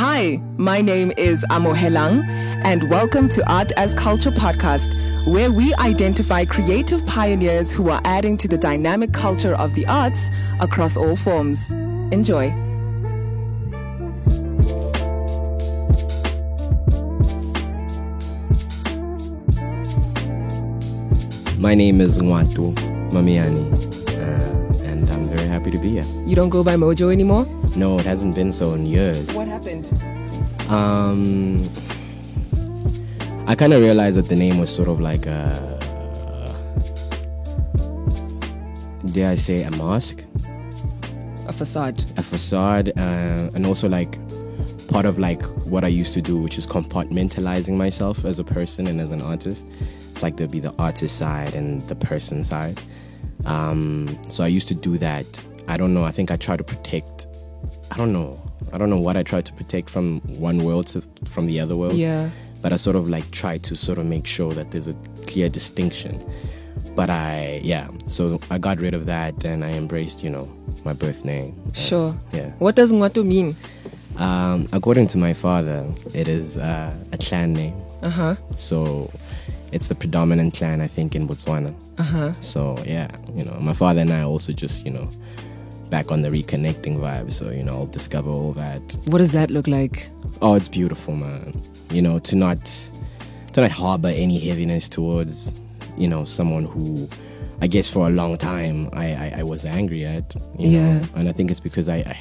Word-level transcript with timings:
Hi, 0.00 0.40
my 0.56 0.80
name 0.80 1.12
is 1.16 1.44
Amo 1.50 1.74
Helang, 1.74 2.24
and 2.62 2.88
welcome 2.88 3.28
to 3.30 3.44
Art 3.52 3.72
as 3.76 3.94
Culture 3.94 4.30
podcast, 4.30 4.94
where 5.26 5.50
we 5.50 5.74
identify 5.74 6.44
creative 6.44 7.04
pioneers 7.04 7.72
who 7.72 7.90
are 7.90 8.00
adding 8.04 8.36
to 8.36 8.46
the 8.46 8.56
dynamic 8.56 9.12
culture 9.12 9.56
of 9.56 9.74
the 9.74 9.84
arts 9.88 10.30
across 10.60 10.96
all 10.96 11.16
forms. 11.16 11.72
Enjoy. 12.12 12.50
My 21.58 21.74
name 21.74 22.00
is 22.00 22.18
Ngwato 22.18 22.72
Mamiani, 23.10 23.97
happy 25.68 25.76
to 25.76 25.82
be 25.82 25.90
here. 25.90 26.26
You 26.26 26.34
don't 26.34 26.48
go 26.48 26.64
by 26.64 26.76
Mojo 26.76 27.12
anymore? 27.12 27.46
No, 27.76 27.98
it 27.98 28.04
hasn't 28.06 28.34
been 28.34 28.52
so 28.52 28.74
in 28.74 28.86
years. 28.86 29.30
What 29.34 29.48
happened? 29.48 29.90
Um, 30.70 31.68
I 33.46 33.54
kind 33.54 33.72
of 33.72 33.82
realized 33.82 34.16
that 34.16 34.28
the 34.28 34.36
name 34.36 34.58
was 34.58 34.74
sort 34.74 34.88
of 34.88 35.00
like 35.00 35.26
a, 35.26 35.78
dare 39.12 39.30
I 39.30 39.34
say, 39.34 39.62
a 39.62 39.70
mask, 39.72 40.24
A 41.46 41.52
facade. 41.52 42.02
a 42.16 42.22
facade, 42.22 42.92
uh, 42.96 43.50
and 43.54 43.66
also 43.66 43.88
like 43.88 44.18
part 44.88 45.04
of 45.06 45.18
like 45.18 45.42
what 45.66 45.84
I 45.84 45.88
used 45.88 46.14
to 46.14 46.22
do, 46.22 46.36
which 46.38 46.56
is 46.58 46.66
compartmentalizing 46.66 47.76
myself 47.76 48.24
as 48.24 48.38
a 48.38 48.44
person 48.44 48.86
and 48.86 49.00
as 49.00 49.10
an 49.10 49.20
artist. 49.22 49.66
It's 50.12 50.22
like 50.22 50.36
there'd 50.36 50.50
be 50.50 50.60
the 50.60 50.74
artist 50.78 51.16
side 51.16 51.54
and 51.54 51.82
the 51.88 51.94
person 51.94 52.44
side. 52.44 52.80
Um, 53.44 54.18
so 54.28 54.44
I 54.44 54.48
used 54.48 54.68
to 54.68 54.74
do 54.74 54.98
that. 54.98 55.26
I 55.68 55.76
don't 55.76 55.94
know. 55.94 56.04
I 56.04 56.10
think 56.10 56.30
I 56.30 56.36
try 56.36 56.56
to 56.56 56.64
protect. 56.64 57.26
I 57.90 57.96
don't 57.96 58.12
know. 58.12 58.40
I 58.72 58.78
don't 58.78 58.90
know 58.90 59.00
what 59.00 59.16
I 59.16 59.22
try 59.22 59.40
to 59.40 59.52
protect 59.52 59.88
from 59.90 60.20
one 60.40 60.64
world 60.64 60.86
to 60.88 61.02
from 61.26 61.46
the 61.46 61.60
other 61.60 61.76
world. 61.76 61.94
Yeah. 61.94 62.30
But 62.60 62.72
I 62.72 62.76
sort 62.76 62.96
of 62.96 63.08
like 63.08 63.30
try 63.30 63.58
to 63.58 63.76
sort 63.76 63.98
of 63.98 64.06
make 64.06 64.26
sure 64.26 64.52
that 64.52 64.72
there's 64.72 64.88
a 64.88 64.94
clear 65.26 65.48
distinction. 65.48 66.20
But 66.96 67.10
I, 67.10 67.60
yeah. 67.62 67.88
So 68.08 68.40
I 68.50 68.58
got 68.58 68.80
rid 68.80 68.94
of 68.94 69.06
that 69.06 69.44
and 69.44 69.64
I 69.64 69.70
embraced, 69.70 70.24
you 70.24 70.30
know, 70.30 70.48
my 70.84 70.92
birth 70.92 71.24
name. 71.24 71.54
Sure. 71.72 72.18
Yeah. 72.32 72.50
What 72.58 72.74
does 72.74 72.92
Ngwato 72.92 73.24
mean? 73.24 73.56
Um, 74.16 74.66
according 74.72 75.06
to 75.08 75.18
my 75.18 75.32
father, 75.32 75.86
it 76.14 76.26
is 76.26 76.58
uh, 76.58 76.92
a 77.12 77.18
clan 77.18 77.52
name. 77.52 77.80
Uh 78.02 78.10
huh. 78.10 78.36
So 78.56 79.10
it's 79.70 79.86
the 79.88 79.94
predominant 79.94 80.54
clan, 80.54 80.80
I 80.80 80.88
think, 80.88 81.14
in 81.14 81.28
Botswana. 81.28 81.72
Uh 81.98 82.02
huh. 82.02 82.32
So 82.40 82.76
yeah, 82.84 83.08
you 83.34 83.44
know, 83.44 83.56
my 83.60 83.72
father 83.72 84.00
and 84.00 84.12
I 84.12 84.22
also 84.22 84.52
just, 84.52 84.84
you 84.84 84.90
know, 84.92 85.08
back 85.90 86.10
on 86.10 86.22
the 86.22 86.28
reconnecting 86.30 86.98
vibe. 86.98 87.32
So 87.32 87.50
you 87.50 87.62
know, 87.62 87.74
I'll 87.74 87.86
discover 87.86 88.30
all 88.30 88.52
that. 88.54 88.96
What 89.06 89.18
does 89.18 89.32
that 89.32 89.50
look 89.50 89.66
like? 89.66 90.08
Oh, 90.42 90.54
it's 90.54 90.68
beautiful, 90.68 91.14
man. 91.16 91.60
You 91.90 92.02
know, 92.02 92.18
to 92.20 92.36
not 92.36 92.58
to 93.52 93.60
not 93.60 93.70
harbor 93.70 94.08
any 94.08 94.38
heaviness 94.38 94.88
towards, 94.88 95.52
you 95.96 96.06
know, 96.08 96.24
someone 96.24 96.64
who, 96.64 97.08
I 97.60 97.66
guess, 97.66 97.88
for 97.92 98.06
a 98.06 98.10
long 98.10 98.36
time 98.36 98.88
I 98.92 99.06
I, 99.14 99.34
I 99.38 99.42
was 99.42 99.64
angry 99.64 100.04
at. 100.04 100.36
You 100.58 100.68
Yeah. 100.68 100.98
Know? 101.00 101.06
And 101.16 101.28
I 101.28 101.32
think 101.32 101.50
it's 101.50 101.60
because 101.60 101.88
I, 101.88 101.96
I, 101.98 102.18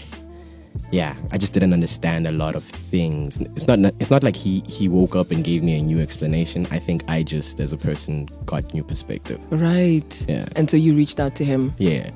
yeah, 0.91 1.15
I 1.31 1.37
just 1.37 1.53
didn't 1.53 1.73
understand 1.73 2.27
a 2.27 2.31
lot 2.31 2.55
of 2.55 2.63
things. 2.63 3.39
It's 3.39 3.67
not 3.67 3.79
it's 3.99 4.09
not 4.09 4.23
like 4.23 4.35
he 4.35 4.61
he 4.67 4.87
woke 4.87 5.15
up 5.15 5.31
and 5.31 5.43
gave 5.43 5.61
me 5.63 5.77
a 5.77 5.81
new 5.81 5.99
explanation. 5.99 6.65
I 6.71 6.79
think 6.79 7.03
I 7.09 7.23
just, 7.23 7.59
as 7.59 7.73
a 7.73 7.77
person, 7.77 8.27
got 8.45 8.73
new 8.73 8.83
perspective. 8.83 9.39
Right. 9.49 10.25
Yeah. 10.29 10.45
And 10.55 10.69
so 10.69 10.77
you 10.77 10.93
reached 10.95 11.19
out 11.19 11.35
to 11.35 11.43
him. 11.45 11.73
Yeah. 11.77 12.09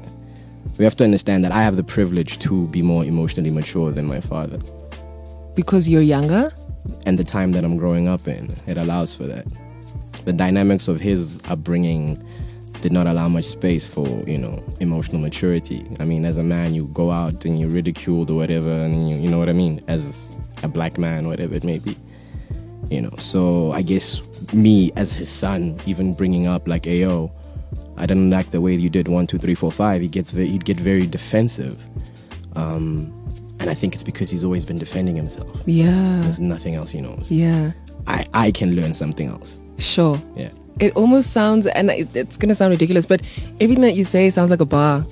We 0.78 0.86
have 0.86 0.96
to 0.98 1.04
understand 1.04 1.44
that 1.46 1.52
I 1.52 1.64
have 1.64 1.76
the 1.76 1.84
privilege 1.84 2.40
to 2.40 2.68
be 2.68 2.82
more 2.82 3.04
emotionally 3.06 3.52
mature 3.52 3.92
than 3.92 4.06
my 4.06 4.22
father. 4.22 4.60
Because 5.56 5.90
you're 5.90 6.02
younger? 6.02 6.54
and 7.06 7.18
the 7.18 7.24
time 7.24 7.52
that 7.54 7.64
I'm 7.64 7.78
growing 7.78 8.08
up 8.08 8.28
in. 8.28 8.56
It 8.68 8.78
allows 8.78 9.14
for 9.14 9.24
that. 9.24 9.46
The 10.26 10.34
dynamics 10.34 10.88
of 10.88 11.00
his 11.00 11.40
upbringing 11.50 12.24
did 12.82 12.92
not 12.92 13.08
allow 13.08 13.28
much 13.28 13.46
space 13.46 13.88
for, 13.88 14.08
you 14.28 14.38
know, 14.38 14.64
emotional 14.80 15.22
maturity. 15.22 15.86
I 16.00 16.06
mean, 16.06 16.26
as 16.26 16.38
a 16.38 16.44
man, 16.44 16.74
you 16.74 16.86
go 16.94 17.12
out 17.12 17.46
and 17.46 17.60
you're 17.60 17.70
ridiculed 17.70 18.30
or 18.30 18.36
whatever, 18.36 18.72
and 18.72 19.10
you, 19.10 19.18
you 19.18 19.30
know 19.30 19.38
what 19.38 19.50
I 19.50 19.54
mean, 19.54 19.82
as 19.88 20.36
a 20.64 20.68
black 20.68 20.98
man, 20.98 21.28
whatever 21.28 21.54
it 21.56 21.64
may 21.64 21.80
be. 21.80 21.96
You 22.90 23.02
know, 23.02 23.16
so 23.18 23.72
I 23.72 23.84
guess 23.84 24.22
me 24.54 24.92
as 24.96 25.14
his 25.14 25.30
son, 25.30 25.80
even 25.86 26.14
bringing 26.14 26.48
up 26.48 26.68
like, 26.68 26.84
"Ayo, 26.84 27.32
I 28.02 28.06
didn't 28.06 28.30
like 28.32 28.52
the 28.52 28.60
way 28.62 28.74
you 28.74 28.90
did 28.90 29.08
one, 29.08 29.28
two, 29.28 29.38
three, 29.38 29.56
four, 29.56 29.72
five. 29.72 30.02
He 30.02 30.08
gets, 30.08 30.32
ve- 30.32 30.48
he'd 30.48 30.66
get 30.66 30.78
very 30.78 31.06
defensive, 31.08 31.78
um, 32.56 33.14
and 33.60 33.70
I 33.70 33.74
think 33.76 33.94
it's 33.94 34.04
because 34.04 34.30
he's 34.30 34.44
always 34.44 34.66
been 34.66 34.80
defending 34.80 35.16
himself. 35.16 35.62
Yeah. 35.68 36.20
There's 36.24 36.40
nothing 36.40 36.76
else 36.76 36.90
he 36.92 37.00
knows. 37.02 37.30
Yeah. 37.30 37.72
I, 38.08 38.26
I 38.34 38.52
can 38.52 38.76
learn 38.76 38.94
something 38.96 39.28
else. 39.28 39.58
Sure. 39.78 40.20
Yeah. 40.36 40.50
It 40.80 40.96
almost 40.96 41.32
sounds, 41.32 41.68
and 41.68 41.92
it- 41.92 42.16
it's 42.16 42.38
going 42.38 42.50
to 42.50 42.56
sound 42.56 42.72
ridiculous, 42.72 43.06
but 43.06 43.22
everything 43.60 43.82
that 43.84 43.94
you 43.96 44.04
say 44.04 44.30
sounds 44.32 44.50
like 44.52 44.62
a 44.62 44.66
bar. 44.66 45.06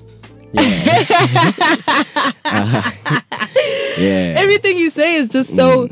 Yeah. 0.53 1.05
Uh-huh. 2.51 3.21
yeah. 3.99 4.33
Everything 4.37 4.75
you 4.77 4.89
say 4.89 5.13
is 5.15 5.29
just 5.29 5.55
so, 5.55 5.87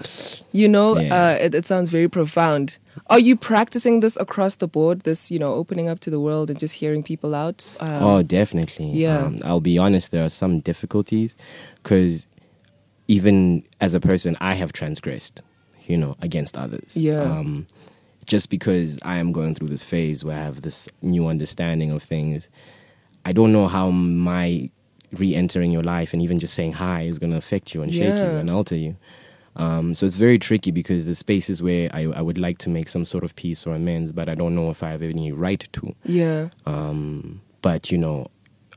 you 0.51 0.67
know. 0.67 0.97
Yeah. 0.97 1.15
uh, 1.15 1.31
it, 1.41 1.55
it 1.55 1.67
sounds 1.67 1.89
very 1.89 2.07
profound. 2.07 2.77
Are 3.07 3.19
you 3.19 3.35
practicing 3.35 3.99
this 3.99 4.17
across 4.17 4.55
the 4.55 4.67
board? 4.67 5.01
This, 5.01 5.31
you 5.31 5.39
know, 5.39 5.53
opening 5.53 5.87
up 5.87 5.99
to 6.01 6.09
the 6.09 6.19
world 6.19 6.49
and 6.49 6.59
just 6.59 6.75
hearing 6.75 7.03
people 7.03 7.35
out? 7.35 7.67
Um, 7.79 8.03
oh, 8.03 8.23
definitely. 8.23 8.91
Yeah. 8.91 9.25
Um, 9.25 9.37
I'll 9.43 9.61
be 9.61 9.77
honest, 9.77 10.11
there 10.11 10.25
are 10.25 10.29
some 10.29 10.59
difficulties 10.59 11.35
because 11.81 12.27
even 13.07 13.63
as 13.79 13.93
a 13.93 13.99
person, 13.99 14.35
I 14.41 14.55
have 14.55 14.73
transgressed, 14.73 15.41
you 15.85 15.97
know, 15.97 16.15
against 16.21 16.57
others. 16.57 16.97
Yeah. 16.97 17.21
Um, 17.21 17.67
just 18.25 18.49
because 18.49 18.99
I 19.03 19.17
am 19.17 19.31
going 19.31 19.55
through 19.55 19.69
this 19.69 19.85
phase 19.85 20.25
where 20.25 20.35
I 20.35 20.41
have 20.41 20.61
this 20.61 20.89
new 21.01 21.27
understanding 21.27 21.91
of 21.91 22.03
things, 22.03 22.49
I 23.25 23.31
don't 23.31 23.53
know 23.53 23.67
how 23.67 23.89
my 23.89 24.69
re 25.13 25.33
entering 25.33 25.71
your 25.71 25.83
life 25.83 26.11
and 26.11 26.21
even 26.21 26.37
just 26.39 26.53
saying 26.53 26.73
hi 26.73 27.03
is 27.03 27.19
going 27.19 27.31
to 27.31 27.37
affect 27.37 27.73
you 27.73 27.81
and 27.81 27.93
shake 27.93 28.13
you 28.13 28.37
and 28.37 28.49
alter 28.49 28.75
you. 28.75 28.97
Um, 29.57 29.95
so 29.95 30.05
it's 30.05 30.15
very 30.15 30.39
tricky 30.39 30.71
because 30.71 31.05
there's 31.05 31.17
spaces 31.17 31.61
where 31.61 31.89
I, 31.91 32.03
I 32.05 32.21
would 32.21 32.37
like 32.37 32.59
to 32.59 32.69
make 32.69 32.87
some 32.87 33.03
sort 33.05 33.23
of 33.23 33.35
peace 33.35 33.65
or 33.67 33.73
amends, 33.75 34.11
but 34.13 34.29
I 34.29 34.35
don't 34.35 34.55
know 34.55 34.69
if 34.69 34.83
I 34.83 34.91
have 34.91 35.01
any 35.01 35.31
right 35.31 35.67
to. 35.73 35.95
yeah. 36.05 36.49
Um, 36.65 37.41
but 37.61 37.91
you 37.91 37.97
know, 37.97 38.27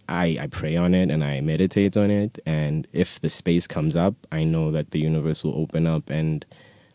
I, 0.08 0.38
I 0.40 0.46
pray 0.48 0.76
on 0.76 0.94
it 0.94 1.10
and 1.10 1.22
I 1.22 1.40
meditate 1.42 1.96
on 1.96 2.10
it, 2.10 2.38
and 2.44 2.88
if 2.92 3.20
the 3.20 3.30
space 3.30 3.66
comes 3.66 3.94
up, 3.94 4.14
I 4.32 4.42
know 4.42 4.72
that 4.72 4.90
the 4.90 4.98
universe 4.98 5.44
will 5.44 5.54
open 5.54 5.86
up 5.86 6.10
and 6.10 6.44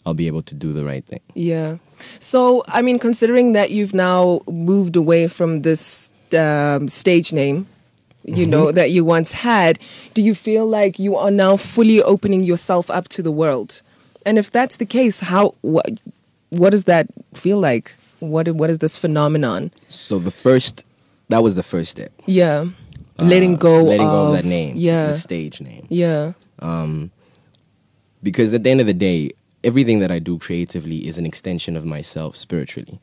I'll 0.05 0.13
be 0.13 0.27
able 0.27 0.41
to 0.43 0.55
do 0.55 0.73
the 0.73 0.83
right 0.83 1.05
thing. 1.05 1.21
Yeah. 1.33 1.77
So, 2.19 2.63
I 2.67 2.81
mean, 2.81 2.99
considering 2.99 3.53
that 3.53 3.71
you've 3.71 3.93
now 3.93 4.41
moved 4.49 4.95
away 4.95 5.27
from 5.27 5.61
this 5.61 6.11
um, 6.37 6.87
stage 6.87 7.31
name, 7.33 7.67
you 8.25 8.45
know, 8.45 8.71
that 8.71 8.91
you 8.91 9.05
once 9.05 9.31
had, 9.31 9.79
do 10.13 10.21
you 10.21 10.33
feel 10.35 10.65
like 10.67 10.99
you 10.99 11.15
are 11.15 11.31
now 11.31 11.57
fully 11.57 12.01
opening 12.01 12.43
yourself 12.43 12.89
up 12.89 13.07
to 13.09 13.21
the 13.21 13.31
world? 13.31 13.81
And 14.25 14.37
if 14.37 14.49
that's 14.51 14.77
the 14.77 14.85
case, 14.85 15.19
how 15.21 15.53
what 15.61 15.85
what 16.49 16.71
does 16.71 16.85
that 16.85 17.07
feel 17.33 17.59
like? 17.59 17.95
What 18.19 18.47
what 18.55 18.69
is 18.69 18.79
this 18.79 18.97
phenomenon? 18.97 19.71
So 19.89 20.17
the 20.19 20.31
first, 20.31 20.83
that 21.29 21.43
was 21.43 21.55
the 21.55 21.63
first 21.63 21.91
step. 21.91 22.11
Yeah. 22.25 22.65
letting 23.19 23.55
Uh, 23.55 23.57
go 23.57 23.83
letting 23.83 24.07
of, 24.07 24.11
go 24.11 24.25
of 24.27 24.33
that 24.33 24.45
name, 24.45 24.75
Yeah. 24.75 25.07
the 25.07 25.13
stage 25.13 25.61
name. 25.61 25.85
Yeah. 25.89 26.33
Um, 26.59 27.11
because 28.23 28.53
at 28.53 28.63
the 28.63 28.69
end 28.71 28.81
of 28.81 28.87
the 28.87 28.93
day, 28.93 29.31
everything 29.63 29.99
that 29.99 30.11
I 30.11 30.19
do 30.19 30.37
creatively 30.39 31.07
is 31.07 31.17
an 31.17 31.25
extension 31.25 31.75
of 31.77 31.85
myself 31.85 32.35
spiritually. 32.35 32.99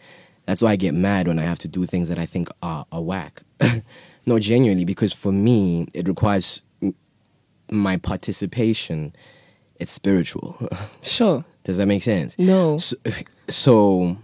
That's 0.47 0.61
why 0.63 0.73
I 0.73 0.77
get 0.77 0.95
mad 0.95 1.29
when 1.29 1.39
I 1.39 1.43
have 1.43 1.61
to 1.61 1.69
do 1.69 1.87
things 1.87 2.09
that 2.09 2.19
I 2.19 2.27
think 2.27 2.49
are, 2.63 2.85
are 2.91 3.03
whack. 3.03 3.43
no, 4.27 4.39
genuinely, 4.39 4.85
because 4.85 5.13
for 5.13 5.33
me, 5.33 5.89
it 5.93 6.07
requires 6.09 6.63
m- 6.83 6.95
my 7.71 7.97
participation. 7.97 9.15
It's 9.77 9.91
spiritual. 9.91 10.57
Sure. 11.03 11.45
Does 11.65 11.77
that 11.77 11.87
make 11.87 12.03
sense? 12.03 12.37
No. 12.39 12.79
So, 12.79 12.97
so 13.49 14.17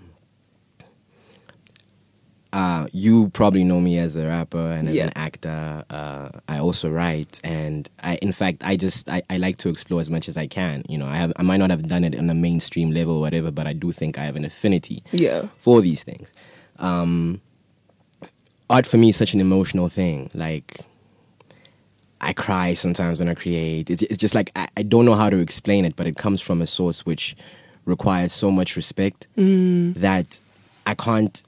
uh, 2.53 2.87
you 2.93 3.29
probably 3.31 3.63
know 3.63 3.81
me 3.81 3.99
as 3.99 4.17
a 4.17 4.27
rapper 4.27 4.73
and 4.73 4.89
as 4.89 4.97
Yeah. 4.97 5.05
an 5.05 5.13
actor. 5.17 5.85
Uh, 5.91 6.31
I 6.49 6.59
also 6.59 6.89
write, 6.89 7.39
and 7.45 7.89
I, 8.03 8.17
in 8.17 8.33
fact, 8.33 8.63
I 8.65 8.77
just 8.77 9.09
I, 9.11 9.23
I 9.29 9.37
like 9.37 9.57
to 9.59 9.69
explore 9.69 10.01
as 10.01 10.11
much 10.11 10.29
as 10.29 10.37
I 10.37 10.47
can. 10.47 10.83
You 10.89 10.97
know, 10.99 11.07
I 11.07 11.17
have 11.19 11.33
I 11.37 11.43
might 11.43 11.59
not 11.59 11.71
have 11.71 11.87
done 11.87 12.05
it 12.05 12.17
on 12.19 12.31
a 12.31 12.35
mainstream 12.35 12.91
level 12.93 13.17
or 13.17 13.21
whatever, 13.21 13.51
but 13.51 13.67
I 13.67 13.73
do 13.75 13.93
think 13.93 14.17
I 14.19 14.25
have 14.25 14.37
an 14.37 14.45
affinity 14.47 15.03
Yeah. 15.13 15.49
for 15.59 15.83
these 15.83 16.03
things. 16.05 16.33
Um, 16.79 17.41
art 18.71 18.87
for 18.87 18.97
me 18.99 19.11
is 19.11 19.17
such 19.17 19.35
an 19.35 19.41
emotional 19.41 19.89
thing. 19.89 20.31
Like, 20.35 20.81
I 22.21 22.33
cry 22.33 22.75
sometimes 22.75 23.21
when 23.21 23.29
I 23.29 23.35
create. 23.35 23.91
It's, 23.91 24.03
it's 24.03 24.17
just 24.17 24.35
like 24.35 24.51
I, 24.57 24.69
I 24.77 24.83
don't 24.83 25.05
know 25.05 25.15
how 25.15 25.31
to 25.31 25.39
explain 25.39 25.85
it, 25.85 25.97
but 25.97 26.07
it 26.07 26.17
comes 26.17 26.41
from 26.41 26.61
a 26.61 26.67
source 26.67 27.07
which 27.07 27.37
requires 27.85 28.33
so 28.33 28.51
much 28.51 28.77
respect 28.77 29.27
mm. 29.37 29.95
that 29.95 30.41
I 30.87 30.95
can't 30.95 31.43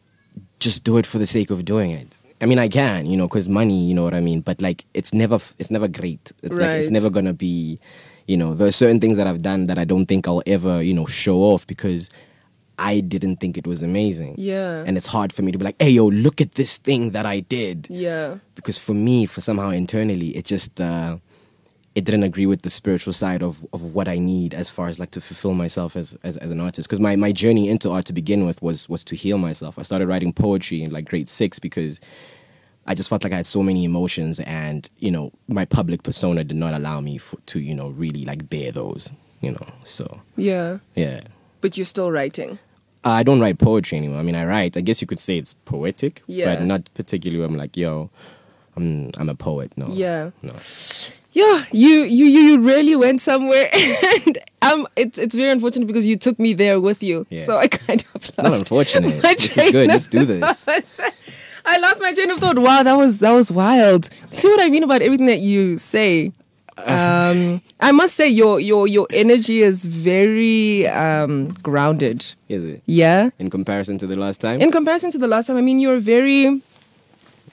just 0.59 0.85
do 0.85 0.97
it 0.97 1.07
for 1.07 1.19
the 1.19 1.27
sake 1.27 1.51
of 1.51 1.65
doing 1.65 1.91
it. 1.91 2.17
I 2.41 2.47
mean, 2.47 2.59
I 2.59 2.69
can, 2.69 3.05
you 3.07 3.17
know, 3.17 3.29
because 3.29 3.49
money, 3.49 3.85
you 3.85 3.95
know 3.95 4.05
what 4.05 4.15
I 4.15 4.21
mean. 4.21 4.41
But 4.41 4.63
like, 4.63 4.85
it's 4.95 5.13
never, 5.13 5.39
it's 5.59 5.71
never 5.71 5.89
great. 5.89 6.33
It's 6.43 6.57
like 6.57 6.71
it's 6.71 6.91
never 6.91 7.11
gonna 7.11 7.35
be, 7.35 7.79
You 8.27 8.37
know, 8.37 8.55
there 8.55 8.69
are 8.69 8.73
certain 8.73 9.01
things 9.01 9.17
that 9.17 9.27
I've 9.27 9.43
done 9.43 9.67
that 9.67 9.77
I 9.77 9.85
don't 9.85 10.07
think 10.07 10.29
I'll 10.29 10.43
ever, 10.47 10.81
you 10.81 10.95
know, 10.95 11.05
show 11.07 11.39
off 11.41 11.67
because 11.67 12.09
I 12.81 13.01
didn't 13.01 13.37
think 13.37 13.57
it 13.59 13.67
was 13.67 13.83
amazing. 13.83 14.35
Yeah. 14.39 14.83
And 14.87 14.97
it's 14.97 15.07
hard 15.07 15.33
for 15.33 15.43
me 15.43 15.53
to 15.53 15.59
be 15.59 15.65
like, 15.65 15.81
hey, 15.81 15.91
yo, 15.91 16.07
look 16.07 16.41
at 16.41 16.53
this 16.53 16.79
thing 16.79 17.11
that 17.11 17.27
I 17.27 17.41
did. 17.41 17.87
Yeah. 17.91 18.39
Because 18.55 18.79
for 18.79 18.95
me, 18.95 19.27
for 19.27 19.41
somehow 19.41 19.69
internally, 19.71 20.29
it 20.29 20.47
just, 20.47 20.81
uh, 20.81 21.19
it 21.95 22.05
didn't 22.05 22.23
agree 22.23 22.47
with 22.47 22.63
the 22.63 22.71
spiritual 22.71 23.13
side 23.13 23.43
of, 23.43 23.67
of 23.73 23.95
what 23.95 24.09
I 24.09 24.19
need 24.19 24.55
as 24.55 24.71
far 24.71 24.89
as 24.89 24.99
like 24.99 25.11
to 25.11 25.21
fulfill 25.21 25.55
myself 25.55 25.97
as, 25.97 26.17
as, 26.23 26.37
as 26.39 26.51
an 26.51 26.61
artist. 26.61 26.89
Because 26.89 27.01
my, 27.01 27.17
my 27.17 27.33
journey 27.33 27.69
into 27.69 27.91
art 27.91 28.07
to 28.07 28.13
begin 28.13 28.47
with 28.47 28.63
was, 28.63 28.89
was 28.89 29.05
to 29.05 29.15
heal 29.17 29.39
myself. 29.39 29.79
I 29.79 29.83
started 29.83 30.09
writing 30.09 30.33
poetry 30.33 30.83
in 30.83 30.91
like 30.91 31.05
grade 31.07 31.29
six 31.29 31.59
because 31.59 32.01
I 32.87 32.95
just 32.95 33.09
felt 33.11 33.23
like 33.25 33.33
I 33.33 33.37
had 33.37 33.47
so 33.47 33.63
many 33.63 33.85
emotions, 33.85 34.41
and 34.41 34.89
you 34.99 35.11
know, 35.11 35.33
my 35.49 35.65
public 35.65 36.03
persona 36.03 36.43
did 36.45 36.57
not 36.57 36.73
allow 36.75 37.01
me 37.01 37.19
for, 37.19 37.37
to, 37.47 37.61
you 37.61 37.75
know, 37.75 37.91
really 37.91 38.25
like 38.25 38.49
bear 38.49 38.73
those, 38.73 39.11
you 39.43 39.53
know. 39.53 39.67
So 39.85 40.21
Yeah. 40.37 40.79
yeah, 40.97 41.21
But 41.61 41.77
you're 41.77 41.85
still 41.87 42.11
writing. 42.11 42.59
I 43.05 43.23
don't 43.23 43.41
write 43.41 43.59
poetry 43.59 43.97
anymore. 43.99 44.19
I 44.19 44.23
mean, 44.23 44.37
I 44.37 44.45
write. 44.45 44.77
I 44.77 44.81
guess 44.83 45.01
you 45.01 45.07
could 45.07 45.19
say 45.19 45.39
it's 45.39 45.55
poetic, 45.65 46.23
Yeah. 46.27 46.55
but 46.57 46.65
not 46.65 46.89
particularly. 46.95 47.43
I'm 47.45 47.57
like, 47.57 47.77
yo, 47.77 48.11
I'm 48.77 49.11
I'm 49.17 49.29
a 49.29 49.35
poet. 49.35 49.73
No, 49.77 49.89
Yeah. 49.89 50.31
no. 50.43 50.53
Yeah, 51.33 51.65
you 51.71 52.03
you 52.03 52.27
you 52.27 52.61
really 52.61 52.97
went 52.97 53.21
somewhere, 53.21 53.71
and 54.27 54.39
um, 54.63 54.89
it's 54.97 55.17
it's 55.17 55.35
very 55.35 55.51
unfortunate 55.53 55.87
because 55.87 56.05
you 56.05 56.17
took 56.17 56.39
me 56.41 56.55
there 56.55 56.81
with 56.81 57.03
you. 57.05 57.25
Yeah. 57.31 57.47
So 57.47 57.57
I 57.57 57.69
kind 57.69 58.05
of 58.15 58.37
Not 58.37 58.53
unfortunate. 58.53 59.23
This 59.23 59.57
is 59.57 59.71
good. 59.71 59.89
Let's 59.89 60.09
do 60.09 60.25
this. 60.25 60.67
I 61.65 61.79
lost 61.79 62.01
my 62.01 62.15
train 62.15 62.31
of 62.31 62.39
thought. 62.41 62.59
Wow, 62.59 62.83
that 62.83 62.95
was 62.97 63.19
that 63.19 63.31
was 63.33 63.51
wild. 63.53 64.11
See 64.33 64.49
what 64.49 64.61
I 64.61 64.69
mean 64.71 64.83
about 64.83 65.03
everything 65.03 65.27
that 65.27 65.39
you 65.41 65.77
say. 65.77 66.33
Um, 66.87 67.61
I 67.81 67.93
must 67.93 68.15
say 68.17 68.29
your 68.29 68.61
your 68.61 68.87
your 68.89 69.07
energy 69.11 69.63
is 69.63 69.85
very 69.85 70.87
um, 70.89 71.49
grounded. 71.63 72.35
Is 72.49 72.65
it 72.65 72.83
Yeah. 72.87 73.31
in 73.39 73.51
comparison 73.51 73.99
to 73.99 74.07
the 74.07 74.19
last 74.19 74.41
time? 74.41 74.61
In 74.61 74.71
comparison 74.71 75.11
to 75.13 75.19
the 75.19 75.29
last 75.29 75.47
time, 75.47 75.57
I 75.57 75.63
mean, 75.63 75.79
you're 75.81 75.97
a 75.97 76.01
very 76.01 76.63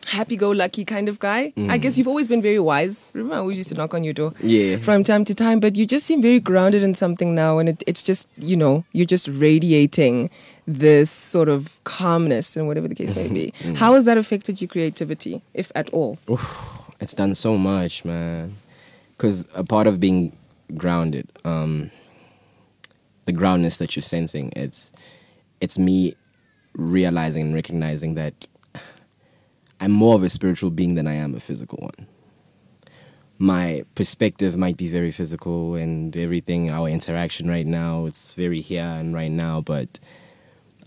happy-go-lucky 0.08 0.86
kind 0.86 1.10
of 1.10 1.20
guy. 1.20 1.52
I 1.68 1.78
guess 1.78 1.98
you've 1.98 2.08
always 2.08 2.28
been 2.30 2.42
very 2.42 2.60
wise. 2.60 3.04
Remember, 3.12 3.44
we 3.44 3.56
used 3.56 3.68
to 3.70 3.76
knock 3.76 3.94
on 3.94 4.06
your 4.06 4.14
door 4.14 4.34
Yeah. 4.42 4.78
from 4.78 5.04
time 5.04 5.26
to 5.26 5.36
time, 5.36 5.60
but 5.60 5.76
you 5.76 5.86
just 5.86 6.06
seem 6.06 6.22
very 6.22 6.40
grounded 6.40 6.82
in 6.82 6.94
something 6.94 7.36
now, 7.36 7.58
and 7.60 7.68
it, 7.70 7.84
it's 7.86 8.04
just, 8.04 8.30
you 8.38 8.56
know, 8.56 8.86
you're 8.94 9.06
just 9.06 9.28
radiating 9.28 10.30
this 10.66 11.12
sort 11.12 11.50
of 11.50 11.78
calmness 11.84 12.56
and 12.56 12.68
whatever 12.68 12.88
the 12.88 12.96
case 12.96 13.16
may 13.16 13.28
be. 13.28 13.54
How 13.76 13.96
has 13.96 14.06
that 14.06 14.18
affected 14.18 14.62
your 14.62 14.70
creativity, 14.70 15.42
if 15.54 15.72
at 15.76 15.90
all? 15.90 16.18
it's 17.02 17.14
done 17.14 17.36
so 17.36 17.58
much, 17.58 18.06
man. 18.06 18.56
Because 19.18 19.46
a 19.56 19.64
part 19.64 19.88
of 19.88 20.00
being 20.00 20.38
grounded, 20.76 21.32
um, 21.44 21.90
the 23.26 23.32
groundness 23.32 23.78
that 23.78 23.96
you're 23.96 24.04
sensing, 24.04 24.54
it's 24.56 24.92
it's 25.60 25.80
me 25.80 26.16
realizing 26.74 27.48
and 27.48 27.56
recognizing 27.56 28.14
that 28.14 28.48
I'm 29.80 29.92
more 29.92 30.16
of 30.16 30.24
a 30.24 30.30
spiritual 30.30 30.72
being 30.72 30.96
than 30.96 31.08
I 31.08 31.14
am 31.16 31.36
a 31.36 31.40
physical 31.40 31.80
one. 31.80 32.08
My 33.40 33.84
perspective 33.96 34.58
might 34.58 34.78
be 34.78 34.90
very 34.90 35.12
physical 35.12 35.76
and 35.76 36.16
everything, 36.18 36.72
our 36.72 36.88
interaction 36.88 37.48
right 37.48 37.68
now, 37.68 38.06
it's 38.06 38.34
very 38.34 38.62
here 38.62 38.84
and 38.84 39.14
right 39.14 39.32
now, 39.32 39.62
but 39.62 40.00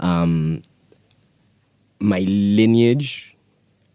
um, 0.01 0.63
my 2.01 2.21
lineage, 2.21 3.30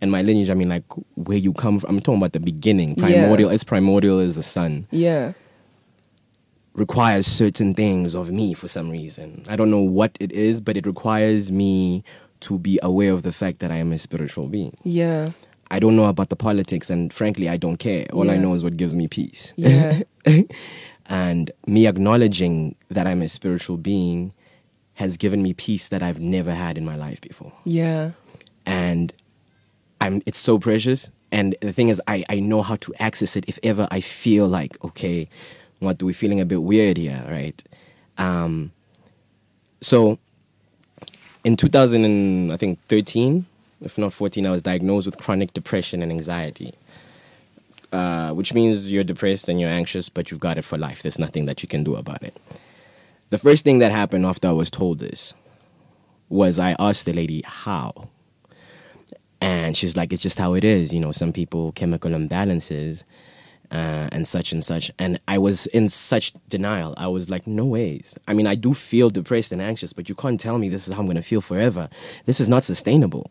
and 0.06 0.12
my 0.12 0.22
lineage, 0.22 0.50
I 0.52 0.54
mean 0.54 0.70
like 0.70 0.84
where 1.16 1.38
you 1.38 1.52
come 1.54 1.80
from, 1.80 1.90
I'm 1.90 2.00
talking 2.00 2.20
about 2.22 2.34
the 2.34 2.40
beginning, 2.40 2.94
Yeah. 2.98 3.06
primordial, 3.08 3.50
as 3.50 3.64
primordial 3.64 4.20
as 4.20 4.36
the 4.36 4.44
sun 4.44 4.88
Yeah. 4.92 5.34
requires 6.74 7.26
certain 7.26 7.74
things 7.74 8.14
of 8.16 8.32
me 8.32 8.54
for 8.54 8.68
some 8.68 8.90
reason. 8.90 9.44
I 9.50 9.56
don't 9.56 9.72
know 9.72 9.82
what 9.82 10.18
it 10.20 10.32
is, 10.32 10.62
but 10.62 10.78
it 10.78 10.86
requires 10.86 11.52
me 11.52 12.04
to 12.42 12.60
be 12.60 12.80
aware 12.84 13.14
of 13.14 13.24
the 13.24 13.32
fact 13.32 13.60
that 13.60 13.72
I 13.72 13.78
am 13.78 13.92
a 13.92 14.00
spiritual 14.00 14.48
being. 14.48 14.76
Yeah. 14.84 15.32
I 15.72 15.80
don't 15.80 15.96
know 15.96 16.06
about 16.06 16.30
the 16.30 16.36
politics, 16.36 16.90
and 16.90 17.12
frankly, 17.12 17.50
I 17.50 17.58
don't 17.58 17.78
care. 17.78 18.06
All 18.14 18.30
I 18.30 18.38
know 18.38 18.54
is 18.54 18.64
what 18.64 18.78
gives 18.78 18.96
me 18.96 19.08
peace. 19.08 19.52
Yeah. 19.56 20.02
and 21.10 21.50
me 21.66 21.88
acknowledging 21.88 22.76
that 22.90 23.08
I'm 23.08 23.22
a 23.24 23.30
spiritual 23.30 23.78
being 23.78 24.34
has 24.96 25.18
given 25.18 25.42
me 25.42 25.54
peace 25.54 25.88
that 25.88 26.04
I've 26.04 26.20
never 26.20 26.54
had 26.54 26.78
in 26.78 26.86
my 26.86 26.96
life 26.96 27.20
before. 27.22 27.52
Yeah. 27.64 28.12
And 28.66 29.12
I'm 30.06 30.22
it's 30.26 30.38
so 30.38 30.60
precious. 30.60 31.10
And 31.32 31.56
the 31.62 31.74
thing 31.74 31.90
is 31.90 32.02
I, 32.08 32.24
I 32.30 32.40
know 32.40 32.62
how 32.62 32.76
to 32.78 32.94
access 33.00 33.36
it 33.36 33.50
if 33.50 33.60
ever 33.64 33.88
I 33.92 34.02
feel 34.02 34.48
like, 34.48 34.84
okay, 34.84 35.28
what 35.80 36.02
we're 36.02 36.14
feeling 36.14 36.40
a 36.40 36.46
bit 36.46 36.62
weird 36.64 36.98
here, 36.98 37.24
right? 37.30 37.62
Um 38.18 38.72
so 39.82 40.20
in 41.44 41.56
2000 41.56 42.06
and 42.06 42.52
I 42.54 42.58
think 42.58 42.80
13, 42.88 43.46
if 43.82 43.98
not 43.98 44.14
14, 44.14 44.46
I 44.48 44.52
was 44.52 44.62
diagnosed 44.62 45.06
with 45.06 45.18
chronic 45.18 45.54
depression 45.54 46.02
and 46.02 46.12
anxiety. 46.12 46.74
Uh, 47.92 48.32
which 48.34 48.54
means 48.54 48.92
you're 48.92 49.06
depressed 49.06 49.48
and 49.48 49.62
you're 49.62 49.70
anxious, 49.70 50.10
but 50.10 50.30
you've 50.30 50.40
got 50.40 50.58
it 50.58 50.64
for 50.64 50.78
life. 50.78 51.02
There's 51.02 51.20
nothing 51.20 51.46
that 51.46 51.64
you 51.64 51.70
can 51.70 51.84
do 51.84 51.96
about 51.96 52.24
it. 52.24 52.38
The 53.30 53.38
first 53.38 53.64
thing 53.64 53.80
that 53.80 53.92
happened 53.92 54.26
after 54.26 54.50
I 54.50 54.52
was 54.52 54.70
told 54.70 55.00
this 55.00 55.34
was 56.28 56.60
I 56.60 56.76
asked 56.78 57.06
the 57.06 57.14
lady 57.14 57.42
how. 57.46 58.10
And 59.42 59.76
she's 59.76 59.98
like, 59.98 60.14
it's 60.14 60.22
just 60.22 60.38
how 60.38 60.54
it 60.54 60.64
is. 60.64 60.94
You 60.94 61.00
know, 61.00 61.12
some 61.12 61.32
people, 61.32 61.72
chemical 61.74 62.12
imbalances 62.12 63.04
uh, 63.72 64.08
and 64.12 64.26
such 64.26 64.52
and 64.52 64.64
such. 64.64 64.92
And 65.00 65.20
I 65.28 65.38
was 65.38 65.66
in 65.68 65.90
such 65.90 66.34
denial. 66.50 66.94
I 66.98 67.08
was 67.08 67.30
like, 67.30 67.48
no 67.48 67.66
ways. 67.66 68.18
I 68.28 68.34
mean, 68.34 68.48
I 68.48 68.56
do 68.56 68.74
feel 68.74 69.10
depressed 69.10 69.52
and 69.52 69.62
anxious, 69.62 69.94
but 69.94 70.10
you 70.10 70.16
can't 70.16 70.40
tell 70.40 70.58
me 70.58 70.70
this 70.70 70.88
is 70.88 70.94
how 70.94 71.02
I'm 71.02 71.06
going 71.06 71.16
to 71.18 71.22
feel 71.22 71.42
forever. 71.42 71.90
This 72.26 72.40
is 72.40 72.50
not 72.50 72.64
sustainable. 72.64 73.30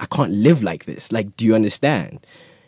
I 0.00 0.06
can't 0.06 0.32
live 0.32 0.62
like 0.62 0.86
this. 0.86 1.12
Like, 1.12 1.36
do 1.36 1.44
you 1.44 1.54
understand? 1.54 2.26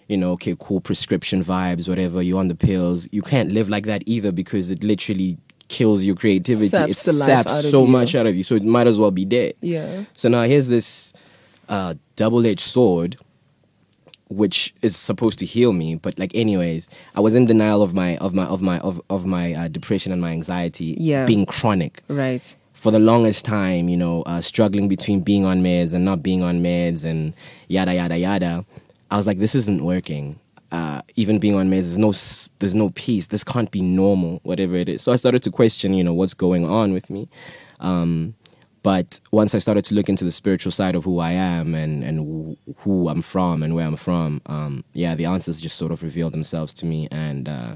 You 0.08 0.17
know, 0.17 0.32
okay, 0.32 0.55
cool 0.58 0.81
prescription 0.81 1.43
vibes, 1.43 1.88
whatever, 1.88 2.22
you're 2.22 2.38
on 2.38 2.49
the 2.49 2.55
pills. 2.55 3.08
You 3.11 3.22
can't 3.22 3.50
live 3.50 3.69
like 3.69 3.87
that 3.87 4.02
either 4.06 4.31
because 4.31 4.70
it 4.70 4.84
literally 4.84 5.38
kills 5.69 6.05
your 6.05 6.14
creativity. 6.14 6.69
Saps 6.69 7.08
it 7.08 7.14
saps 7.14 7.70
so 7.70 7.87
much 7.87 8.14
out 8.14 8.26
of 8.26 8.37
you. 8.37 8.44
So 8.44 8.55
it 8.55 8.62
might 8.62 8.87
as 8.87 8.99
well 8.99 9.11
be 9.11 9.25
dead. 9.25 9.55
Yeah. 9.61 10.05
So 10.17 10.29
now 10.29 10.43
here's 10.44 10.69
this 10.69 11.12
uh, 11.69 11.94
double-edged 12.17 12.61
sword, 12.61 13.17
which 14.29 14.75
is 14.83 14.97
supposed 14.97 15.39
to 15.39 15.45
heal 15.47 15.73
me. 15.73 15.95
But 15.95 16.19
like, 16.19 16.35
anyways, 16.35 16.89
I 17.15 17.20
was 17.20 17.35
in 17.35 17.46
denial 17.46 17.82
of 17.82 17.94
my 17.94 18.17
of 18.19 18.35
my 18.35 18.44
of 18.46 18.61
my 18.63 18.79
of 18.81 19.01
of 19.08 19.25
my 19.27 19.55
uh, 19.55 19.69
depression 19.69 20.13
and 20.13 20.20
my 20.20 20.32
anxiety 20.32 20.96
Yeah. 20.99 21.27
being 21.27 21.46
chronic 21.46 22.03
Right. 22.08 22.55
for 22.73 22.91
the 22.91 22.99
longest 22.99 23.44
time. 23.44 23.89
You 23.89 23.96
know, 23.96 24.23
uh, 24.23 24.41
struggling 24.41 24.89
between 24.89 25.20
being 25.20 25.44
on 25.44 25.63
meds 25.63 25.93
and 25.93 26.05
not 26.05 26.23
being 26.23 26.43
on 26.43 26.63
meds 26.63 27.05
and 27.05 27.35
yada 27.69 27.94
yada 27.94 28.19
yada. 28.19 28.65
I 29.11 29.17
was 29.17 29.27
like, 29.27 29.39
this 29.39 29.55
isn't 29.55 29.85
working. 29.85 30.41
Uh, 30.73 31.01
even 31.15 31.39
being 31.39 31.55
on 31.55 31.70
meds, 31.70 31.85
there's 31.85 31.99
no 31.99 32.13
there's 32.58 32.75
no 32.75 32.91
peace. 32.91 33.27
This 33.29 33.44
can't 33.44 33.70
be 33.70 33.81
normal, 33.81 34.41
whatever 34.43 34.75
it 34.75 34.89
is. 34.89 35.03
So 35.03 35.13
I 35.13 35.17
started 35.17 35.43
to 35.44 35.51
question, 35.53 35.94
you 35.94 36.03
know, 36.03 36.13
what's 36.13 36.35
going 36.35 36.65
on 36.65 36.93
with 36.93 37.08
me. 37.11 37.29
Um, 37.79 38.35
but 38.90 39.08
once 39.40 39.50
I 39.56 39.60
started 39.66 39.84
to 39.88 39.94
look 39.96 40.08
into 40.12 40.24
the 40.31 40.31
spiritual 40.43 40.72
side 40.81 40.94
of 40.98 41.02
who 41.08 41.14
I 41.31 41.32
am 41.56 41.66
and 41.82 41.94
and 42.08 42.16
wh- 42.26 42.56
who 42.82 42.94
I'm 43.12 43.22
from 43.32 43.56
and 43.64 43.70
where 43.76 43.86
I'm 43.90 43.96
from, 44.08 44.31
um, 44.55 44.72
yeah, 45.02 45.12
the 45.20 45.26
answers 45.34 45.56
just 45.66 45.76
sort 45.82 45.93
of 45.94 45.98
revealed 46.08 46.32
themselves 46.38 46.72
to 46.81 46.84
me. 46.93 47.00
And 47.26 47.44
uh, 47.58 47.72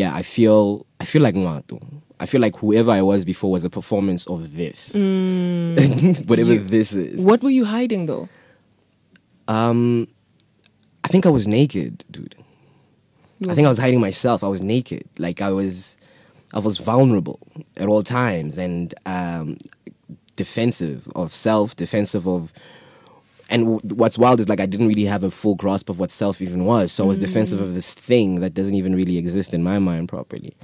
yeah, 0.00 0.10
I 0.20 0.22
feel 0.34 0.60
I 1.02 1.04
feel 1.12 1.22
like 1.26 1.34
Ngwato. 1.40 1.78
I 2.20 2.26
feel 2.26 2.40
like 2.46 2.56
whoever 2.62 2.90
I 3.00 3.02
was 3.12 3.20
before 3.32 3.50
was 3.56 3.64
a 3.64 3.70
performance 3.80 4.22
of 4.34 4.40
this, 4.60 4.78
whatever 6.30 6.54
You- 6.54 6.68
this 6.76 6.90
is. 6.94 7.20
What 7.30 7.40
were 7.44 7.54
you 7.60 7.64
hiding 7.76 8.06
though? 8.06 8.28
Um, 9.56 10.06
I 11.04 11.08
think 11.12 11.26
I 11.26 11.30
was 11.38 11.46
naked, 11.46 12.04
dude. 12.10 12.34
I 13.50 13.54
think 13.54 13.66
I 13.66 13.72
was 13.74 13.78
hiding 13.78 14.00
myself. 14.00 14.38
I 14.44 14.48
was 14.56 14.62
naked. 14.62 15.04
Like 15.18 15.38
I 15.40 15.50
was, 15.60 15.96
I 16.52 16.58
was 16.58 16.78
vulnerable 16.78 17.38
at 17.82 17.86
all 17.92 18.02
times 18.02 18.58
and 18.58 18.92
um, 19.06 19.56
defensive 20.38 21.00
of 21.14 21.34
self, 21.34 21.76
defensive 21.76 22.26
of. 22.26 22.52
And 23.50 23.64
w- 23.64 23.94
what's 23.94 24.18
wild 24.18 24.40
is 24.40 24.48
like 24.48 24.60
I 24.60 24.66
didn't 24.66 24.88
really 24.88 25.04
have 25.14 25.24
a 25.24 25.30
full 25.30 25.54
grasp 25.54 25.88
of 25.90 25.98
what 25.98 26.10
self 26.10 26.40
even 26.42 26.64
was. 26.66 26.92
So 26.92 27.04
I 27.04 27.06
was 27.08 27.18
defensive 27.28 27.60
of 27.60 27.74
this 27.74 27.94
thing 27.94 28.40
that 28.42 28.52
doesn't 28.54 28.74
even 28.74 28.94
really 28.94 29.16
exist 29.18 29.54
in 29.54 29.62
my 29.62 29.78
mind 29.78 30.08
properly. 30.08 30.54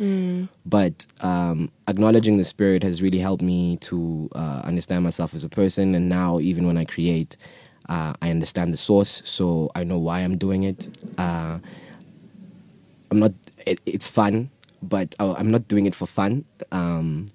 But 0.67 1.07
um, 1.21 1.71
acknowledging 1.89 2.37
the 2.39 2.45
spirit 2.45 2.83
has 2.83 3.01
really 3.03 3.19
helped 3.29 3.43
me 3.43 3.79
to 3.89 4.29
uh, 4.35 4.61
understand 4.65 5.03
myself 5.05 5.35
as 5.35 5.45
a 5.45 5.49
person. 5.49 5.95
And 5.95 6.09
now, 6.11 6.41
even 6.41 6.67
when 6.67 6.77
I 6.77 6.85
create, 6.85 7.37
uh, 7.89 8.13
I 8.23 8.31
understand 8.31 8.73
the 8.73 8.79
source, 8.79 9.23
so 9.25 9.71
I 9.75 9.83
know 9.85 9.99
why 9.99 10.21
I'm 10.21 10.37
doing 10.39 10.63
it. 10.65 10.81
Uh, 11.19 11.59
I'm 13.11 13.19
not. 13.19 13.33
It, 13.67 13.79
it's 13.87 14.09
fun, 14.11 14.51
but 14.83 15.15
uh, 15.19 15.35
I'm 15.39 15.51
not 15.51 15.69
doing 15.69 15.87
it 15.87 15.95
for 15.95 16.07
fun. 16.07 16.45
Um, 16.71 17.27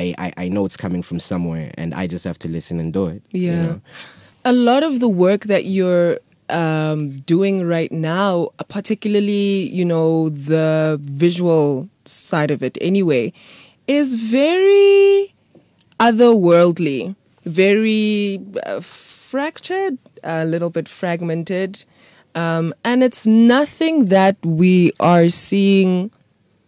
I, 0.00 0.02
I 0.24 0.28
I 0.44 0.48
know 0.54 0.64
it's 0.68 0.76
coming 0.84 1.02
from 1.08 1.18
somewhere, 1.20 1.68
and 1.80 1.88
I 2.02 2.04
just 2.14 2.24
have 2.24 2.38
to 2.44 2.48
listen 2.48 2.80
and 2.80 2.90
do 2.92 3.04
it. 3.14 3.22
you 3.30 3.52
Yeah. 3.52 3.62
know? 3.62 3.80
a 4.44 4.52
lot 4.52 4.82
of 4.82 4.98
the 5.04 5.08
work 5.24 5.42
that 5.52 5.64
you're 5.66 6.18
um, 6.48 7.20
doing 7.34 7.56
right 7.76 7.92
now, 7.92 8.48
particularly, 8.68 9.68
you 9.78 9.84
know, 9.84 10.30
the 10.30 10.98
visual 11.24 11.88
side 12.04 12.50
of 12.50 12.60
it 12.68 12.74
anyway, 12.80 13.32
is 13.86 14.14
very 14.16 15.32
otherworldly, 16.00 17.14
very 17.44 18.40
uh, 18.66 18.80
fractured, 18.80 19.98
a 20.24 20.44
little 20.44 20.70
bit 20.70 20.88
fragmented. 20.88 21.84
Um, 22.34 22.74
and 22.84 23.02
it's 23.04 23.26
nothing 23.26 24.08
that 24.08 24.36
we 24.44 24.92
are 25.00 25.28
seeing 25.28 26.10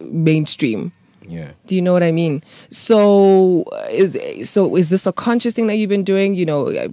mainstream. 0.01 0.93
Yeah. 1.27 1.53
Do 1.67 1.75
you 1.75 1.83
know 1.83 1.93
what 1.93 2.03
I 2.03 2.13
mean? 2.13 2.43
So 2.71 3.65
is 3.91 4.49
so 4.49 4.77
is 4.77 4.89
this 4.89 5.07
a 5.07 5.13
conscious 5.13 5.55
thing 5.55 5.67
that 5.69 5.77
you've 5.77 5.91
been 5.91 6.05
doing? 6.05 6.35
You 6.35 6.47
know, 6.47 6.69
uh, 6.69 6.89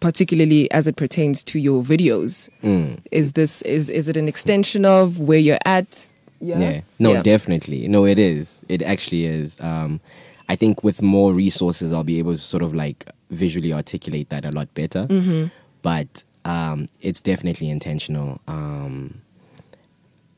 particularly 0.00 0.70
as 0.70 0.86
it 0.86 0.96
pertains 0.96 1.42
to 1.44 1.58
your 1.58 1.82
videos. 1.82 2.48
Mm. 2.62 2.98
Is 3.10 3.32
this 3.32 3.62
is 3.62 3.88
is 3.88 4.08
it 4.08 4.16
an 4.16 4.28
extension 4.28 4.84
of 4.84 5.20
where 5.20 5.38
you're 5.38 5.58
at? 5.64 6.08
Yeah. 6.40 6.82
No, 6.98 7.22
definitely. 7.22 7.88
No, 7.88 8.04
it 8.04 8.18
is. 8.18 8.60
It 8.68 8.82
actually 8.82 9.24
is. 9.26 9.58
Um, 9.60 10.00
I 10.48 10.56
think 10.56 10.84
with 10.84 11.00
more 11.00 11.32
resources, 11.32 11.92
I'll 11.92 12.04
be 12.04 12.18
able 12.18 12.32
to 12.32 12.38
sort 12.38 12.62
of 12.62 12.74
like 12.74 13.06
visually 13.30 13.72
articulate 13.72 14.28
that 14.28 14.44
a 14.44 14.50
lot 14.50 14.72
better. 14.74 15.06
Mm-hmm. 15.06 15.46
But 15.82 16.22
um, 16.44 16.88
it's 17.00 17.22
definitely 17.22 17.70
intentional. 17.70 18.40
Um, 18.46 19.22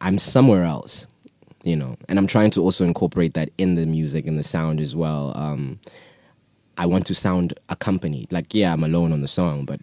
I'm 0.00 0.18
somewhere 0.18 0.64
else, 0.64 1.06
you 1.66 1.74
know, 1.76 1.96
and 2.08 2.18
I'm 2.18 2.28
trying 2.28 2.50
to 2.52 2.62
also 2.62 2.84
incorporate 2.84 3.34
that 3.34 3.50
in 3.58 3.74
the 3.74 3.86
music 3.86 4.26
and 4.26 4.38
the 4.38 4.44
sound 4.44 4.80
as 4.80 4.94
well. 4.94 5.32
Um, 5.36 5.80
I 6.78 6.86
want 6.86 7.06
to 7.06 7.14
sound 7.14 7.54
accompanied. 7.68 8.30
Like, 8.30 8.54
yeah, 8.54 8.72
I'm 8.72 8.84
alone 8.84 9.12
on 9.12 9.20
the 9.20 9.28
song, 9.28 9.64
but 9.64 9.80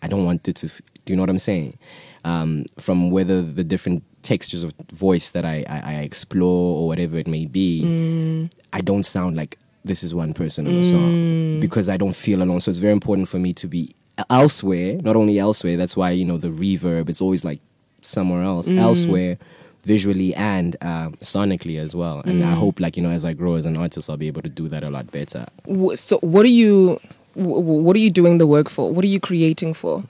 I 0.00 0.06
don't 0.06 0.24
want 0.24 0.46
it 0.46 0.56
to. 0.56 0.66
F- 0.68 0.80
do 1.04 1.12
you 1.12 1.16
know 1.16 1.22
what 1.22 1.30
I'm 1.30 1.38
saying? 1.40 1.76
Um, 2.24 2.66
from 2.78 3.10
whether 3.10 3.42
the 3.42 3.64
different 3.64 4.04
textures 4.22 4.62
of 4.62 4.72
voice 4.92 5.32
that 5.32 5.44
I, 5.44 5.64
I, 5.68 5.82
I 5.84 5.94
explore 6.02 6.78
or 6.78 6.86
whatever 6.86 7.18
it 7.18 7.26
may 7.26 7.46
be, 7.46 7.82
Mm. 7.84 8.52
I 8.72 8.80
don't 8.80 9.02
sound 9.02 9.36
like 9.36 9.58
this 9.84 10.02
is 10.04 10.14
one 10.14 10.32
person 10.34 10.66
on 10.66 10.74
the 10.74 10.84
song 10.84 11.60
because 11.60 11.88
I 11.88 11.96
don't 11.96 12.14
feel 12.16 12.42
alone. 12.42 12.60
So 12.60 12.70
it's 12.70 12.78
very 12.78 12.92
important 12.92 13.28
for 13.28 13.38
me 13.38 13.52
to 13.54 13.66
be 13.66 13.94
elsewhere, 14.30 14.98
not 15.02 15.16
only 15.16 15.38
elsewhere. 15.38 15.76
That's 15.76 15.96
why 15.96 16.10
you 16.10 16.24
know 16.24 16.38
the 16.38 16.48
reverb. 16.48 17.08
It's 17.08 17.20
always 17.20 17.44
like 17.44 17.60
somewhere 18.00 18.42
else, 18.42 18.68
elsewhere, 18.68 19.36
visually 19.84 20.34
and 20.34 20.76
uh, 20.82 21.08
sonically 21.20 21.78
as 21.78 21.94
well. 21.94 22.20
And 22.24 22.42
I 22.44 22.52
hope, 22.54 22.80
like 22.80 22.96
you 22.96 23.02
know, 23.02 23.10
as 23.10 23.24
I 23.24 23.32
grow 23.34 23.54
as 23.54 23.66
an 23.66 23.76
artist, 23.76 24.08
I'll 24.10 24.16
be 24.16 24.26
able 24.26 24.42
to 24.42 24.48
do 24.50 24.68
that 24.68 24.82
a 24.82 24.90
lot 24.90 25.10
better. 25.12 25.46
So 25.94 26.18
what 26.20 26.44
are 26.44 26.48
you 26.62 27.00
wh- 27.34 27.60
wh- 27.62 27.84
what 27.84 27.94
are 27.96 28.00
you 28.00 28.10
doing 28.10 28.38
the 28.38 28.46
work 28.46 28.68
for? 28.70 28.90
What 28.92 29.04
are 29.04 29.08
you 29.08 29.20
creating 29.20 29.74
for? 29.74 30.04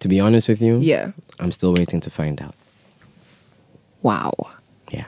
To 0.00 0.08
be 0.08 0.20
honest 0.20 0.48
with 0.48 0.62
you, 0.62 0.78
Yeah. 0.78 1.12
I'm 1.40 1.50
still 1.52 1.72
waiting 1.74 2.00
to 2.00 2.10
find 2.10 2.40
out. 2.40 2.54
Wow. 4.02 4.32
Yeah. 4.92 5.06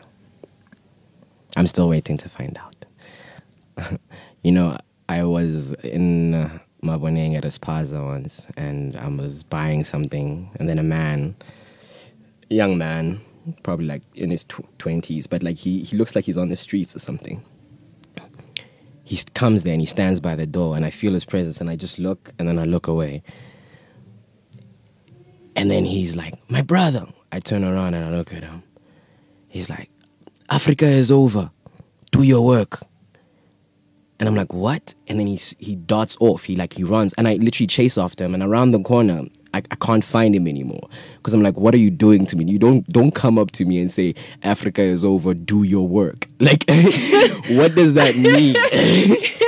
I'm 1.57 1.67
still 1.67 1.88
waiting 1.88 2.17
to 2.19 2.29
find 2.29 2.59
out. 2.59 3.99
you 4.43 4.52
know, 4.52 4.76
I 5.09 5.23
was 5.25 5.73
in 5.85 6.35
uh, 6.35 6.59
Maboneng 6.83 7.37
at 7.37 7.45
Espaza 7.45 8.05
once 8.05 8.47
and 8.57 8.97
I 8.97 9.07
was 9.09 9.43
buying 9.45 9.85
something 9.85 10.50
and 10.59 10.69
then 10.69 10.79
a 10.79 10.83
man, 10.83 11.37
young 12.50 12.76
man, 12.78 13.21
probably 13.62 13.87
like 13.87 14.02
in 14.14 14.30
his 14.30 14.45
tw- 14.45 14.66
20s, 14.78 15.28
but 15.28 15.42
like 15.42 15.57
he, 15.57 15.83
he 15.83 15.97
looks 15.97 16.14
like 16.14 16.25
he's 16.25 16.38
on 16.38 16.49
the 16.49 16.57
streets 16.57 16.95
or 16.95 16.99
something. 16.99 17.42
He 19.04 19.19
comes 19.35 19.64
there 19.64 19.73
and 19.73 19.83
he 19.83 19.87
stands 19.87 20.21
by 20.21 20.37
the 20.37 20.47
door 20.47 20.76
and 20.76 20.85
I 20.85 20.90
feel 20.90 21.14
his 21.14 21.25
presence 21.25 21.61
and 21.61 21.69
I 21.69 21.76
just 21.76 21.99
look 21.99 22.33
and 22.38 22.49
then 22.49 22.59
I 22.59 22.64
look 22.64 22.87
away. 22.87 23.23
And 25.57 25.71
then 25.71 25.85
he's 25.85 26.14
like, 26.14 26.35
My 26.49 26.62
brother. 26.62 27.07
I 27.33 27.38
turn 27.40 27.64
around 27.64 27.95
and 27.95 28.04
I 28.04 28.16
look 28.16 28.33
at 28.33 28.42
him. 28.42 28.62
He's 29.49 29.71
like, 29.71 29.90
Africa 30.49 30.87
is 30.87 31.11
over. 31.11 31.50
Do 32.11 32.23
your 32.23 32.45
work. 32.45 32.80
And 34.19 34.28
I'm 34.28 34.35
like, 34.35 34.52
what? 34.52 34.95
And 35.09 35.19
then 35.19 35.26
he 35.26 35.40
he 35.59 35.76
darts 35.76 36.16
off. 36.21 36.45
He 36.45 36.54
like 36.57 36.75
he 36.75 36.85
runs, 36.85 37.14
and 37.14 37.26
I 37.26 37.35
literally 37.37 37.66
chase 37.66 37.97
after 37.97 38.25
him. 38.25 38.35
And 38.35 38.42
around 38.42 38.73
the 38.73 38.80
corner, 38.83 39.25
I, 39.52 39.59
I 39.71 39.75
can't 39.76 40.04
find 40.04 40.35
him 40.35 40.47
anymore 40.47 40.88
because 41.16 41.35
I'm 41.35 41.42
like, 41.42 41.57
what 41.57 41.75
are 41.75 41.78
you 41.78 41.90
doing 41.90 42.26
to 42.26 42.37
me? 42.37 42.45
You 42.45 42.59
don't 42.59 42.87
don't 42.88 43.14
come 43.14 43.38
up 43.38 43.50
to 43.52 43.64
me 43.64 43.80
and 43.80 43.90
say 43.92 44.14
Africa 44.42 44.83
is 44.83 45.04
over. 45.04 45.35
Do 45.35 45.62
your 45.62 45.87
work. 45.87 46.28
Like, 46.40 46.64
what 47.50 47.75
does 47.75 47.95
that 47.95 48.16
mean? 48.16 48.57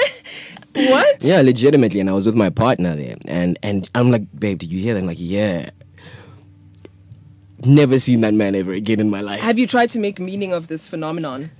What? 0.74 1.22
Yeah, 1.22 1.42
legitimately. 1.42 2.00
And 2.00 2.08
I 2.08 2.12
was 2.12 2.24
with 2.26 2.34
my 2.34 2.48
partner 2.48 2.96
there, 2.96 3.16
and 3.26 3.58
and 3.62 3.88
I'm 3.94 4.10
like, 4.10 4.22
babe, 4.38 4.58
did 4.58 4.72
you 4.72 4.80
hear 4.80 4.94
that? 4.94 5.00
I'm 5.00 5.06
like, 5.06 5.18
yeah. 5.20 5.70
Never 7.64 7.98
seen 7.98 8.22
that 8.22 8.34
man 8.34 8.54
ever 8.54 8.72
again 8.72 8.98
in 8.98 9.08
my 9.08 9.20
life. 9.20 9.40
Have 9.40 9.58
you 9.58 9.66
tried 9.66 9.90
to 9.90 9.98
make 10.00 10.18
meaning 10.18 10.52
of 10.52 10.68
this 10.68 10.88
phenomenon? 10.88 11.50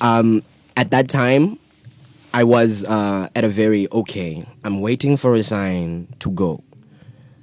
Um, 0.00 0.42
at 0.76 0.90
that 0.92 1.08
time, 1.08 1.58
I 2.32 2.44
was 2.44 2.84
uh, 2.84 3.28
at 3.36 3.44
a 3.44 3.48
very 3.48 3.86
okay. 3.92 4.46
I'm 4.64 4.80
waiting 4.80 5.16
for 5.16 5.34
a 5.34 5.42
sign 5.42 6.08
to 6.20 6.30
go. 6.30 6.62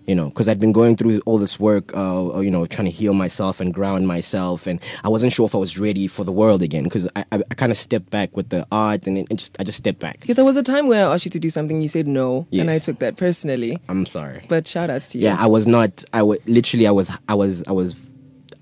You 0.09 0.15
know, 0.15 0.29
because 0.29 0.47
I'd 0.49 0.59
been 0.59 0.71
going 0.81 0.95
through 0.99 1.21
all 1.27 1.37
this 1.37 1.59
work, 1.59 1.85
uh, 1.95 2.39
you 2.45 2.49
know, 2.55 2.65
trying 2.65 2.85
to 2.91 2.95
heal 2.99 3.13
myself 3.13 3.59
and 3.61 3.71
ground 3.71 4.07
myself, 4.07 4.65
and 4.65 4.79
I 5.03 5.09
wasn't 5.09 5.31
sure 5.33 5.45
if 5.45 5.53
I 5.53 5.59
was 5.59 5.77
ready 5.87 6.07
for 6.07 6.23
the 6.23 6.31
world 6.31 6.61
again. 6.63 6.83
Because 6.85 7.05
I, 7.15 7.23
I, 7.31 7.35
I 7.51 7.53
kind 7.61 7.71
of 7.71 7.77
stepped 7.77 8.09
back 8.09 8.35
with 8.35 8.49
the 8.49 8.65
art, 8.71 9.05
and 9.07 9.19
it, 9.19 9.27
it 9.29 9.35
just 9.35 9.55
I 9.59 9.63
just 9.63 9.77
stepped 9.77 9.99
back. 9.99 10.17
Yeah, 10.27 10.33
there 10.33 10.45
was 10.51 10.57
a 10.57 10.63
time 10.63 10.87
where 10.87 11.07
I 11.07 11.13
asked 11.13 11.25
you 11.25 11.31
to 11.37 11.39
do 11.39 11.51
something, 11.51 11.79
you 11.79 11.87
said 11.89 12.07
no, 12.07 12.47
Yes. 12.49 12.61
and 12.61 12.71
I 12.71 12.79
took 12.79 12.97
that 12.99 13.17
personally. 13.17 13.77
I'm 13.87 14.05
sorry. 14.07 14.43
But 14.49 14.67
shout 14.67 14.89
outs 14.89 15.09
to 15.09 15.19
you. 15.19 15.25
yeah 15.25 15.37
i 15.39 15.45
was 15.55 15.67
not 15.67 15.91
i 16.13 16.21
was 16.23 16.39
literally 16.47 16.87
i 16.87 16.91
was 16.99 17.07
i 17.27 17.35
was 17.35 17.63
i 17.67 17.71
was 17.71 17.89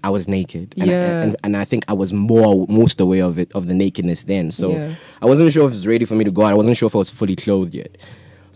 i 0.03 0.09
was 0.09 0.27
naked 0.27 0.73
and, 0.77 0.87
Yeah. 0.89 0.97
I, 0.97 1.23
and, 1.23 1.35
and 1.45 1.57
i 1.57 1.65
think 1.65 1.83
i 1.87 1.93
was 1.93 2.11
more 2.13 2.65
most 2.67 2.99
aware 2.99 3.23
of 3.23 3.39
it 3.39 3.49
of 3.55 3.67
the 3.67 3.73
nakedness 3.73 4.23
then 4.23 4.51
so 4.51 4.65
Yeah. 4.71 4.95
i 5.21 5.25
wasn't 5.25 5.51
sure 5.53 5.63
if 5.65 5.71
it 5.71 5.75
was 5.81 5.87
ready 5.87 6.05
for 6.05 6.15
me 6.15 6.23
to 6.25 6.31
go 6.31 6.41
out 6.43 6.51
i 6.51 6.59
wasn't 6.61 6.77
sure 6.77 6.87
if 6.87 6.95
i 6.95 6.99
was 6.99 7.09
fully 7.09 7.35
clothed 7.35 7.73
yet 7.73 7.97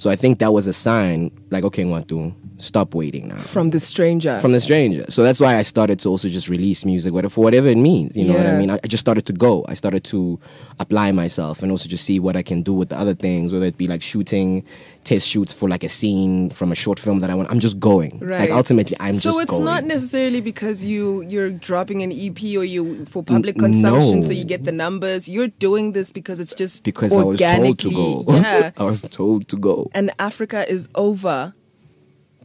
so 0.02 0.06
i 0.10 0.16
think 0.22 0.34
that 0.44 0.52
was 0.58 0.66
a 0.68 0.74
sign 0.88 1.18
like 1.56 1.64
okay 1.70 1.84
Ngwato, 1.84 2.34
stop 2.58 2.90
waiting 3.02 3.28
now 3.28 3.42
From 3.56 3.68
the 3.76 3.80
stranger. 3.80 4.36
from 4.44 4.52
the 4.58 4.62
stranger. 4.68 5.04
So 5.16 5.20
that's 5.28 5.40
why 5.44 5.54
I 5.62 5.64
started 5.64 5.98
to 6.04 6.08
also 6.14 6.28
just 6.38 6.48
release 6.56 6.86
music, 6.86 7.12
whatever, 7.16 7.34
for 7.38 7.44
whatever 7.48 7.68
it 7.76 7.78
means. 7.92 8.16
You 8.16 8.26
know 8.28 8.38
what 8.40 8.48
I 8.54 8.56
mean? 8.62 8.70
I, 8.70 8.78
I 8.84 8.88
just 8.94 9.02
started 9.08 9.26
to 9.30 9.34
go. 9.34 9.54
I 9.68 9.76
started 9.82 10.04
to 10.14 10.40
apply 10.84 11.08
myself 11.12 11.56
and 11.64 11.70
also 11.72 11.88
just 11.96 12.04
see 12.10 12.20
what 12.26 12.36
I 12.42 12.44
can 12.44 12.60
do 12.70 12.74
with 12.80 12.90
the 12.90 12.98
other 13.04 13.16
things, 13.26 13.52
whether 13.54 13.66
it 13.72 13.78
be 13.84 13.88
like 13.94 14.02
shooting, 14.12 14.64
test 15.04 15.28
shoots 15.28 15.52
for 15.52 15.68
like 15.68 15.84
a 15.84 15.90
scene 15.90 16.50
from 16.50 16.72
a 16.72 16.76
short 16.76 17.00
film 17.00 17.20
that 17.22 17.30
I 17.30 17.36
want. 17.36 17.50
I'm 17.50 17.60
just 17.60 17.80
going. 17.80 18.20
Right. 18.20 18.42
Like 18.42 18.52
ultimately, 18.52 18.96
I'm 19.00 19.14
so 19.14 19.32
just 19.32 19.42
it's 19.42 19.52
going. 19.52 19.66
not 19.66 19.84
necessarily 19.86 20.42
because 20.42 20.86
you 20.86 21.22
you're 21.24 21.50
dropping 21.50 22.02
an 22.02 22.12
EP 22.12 22.42
or 22.56 22.64
you 22.64 23.06
for 23.06 23.24
public 23.24 23.56
N- 23.58 23.62
consumption, 23.62 24.22
no. 24.22 24.28
so 24.28 24.34
you 24.34 24.46
get 24.46 24.64
the 24.64 24.72
numbers. 24.72 25.28
You're 25.28 25.48
doing 25.48 25.94
this 25.94 26.12
because 26.12 26.40
it's 26.40 26.54
just 26.54 26.84
because 26.84 27.14
I 27.14 27.24
was 27.24 27.40
told 27.40 27.80
to 27.80 27.92
go. 27.92 28.26
Yeah, 28.28 28.72
I 28.78 28.84
was 28.84 29.02
told 29.02 29.48
to 29.50 29.58
go. 29.58 29.90
and 29.94 30.12
Africa 30.20 30.70
is 30.72 30.90
over. 30.96 31.54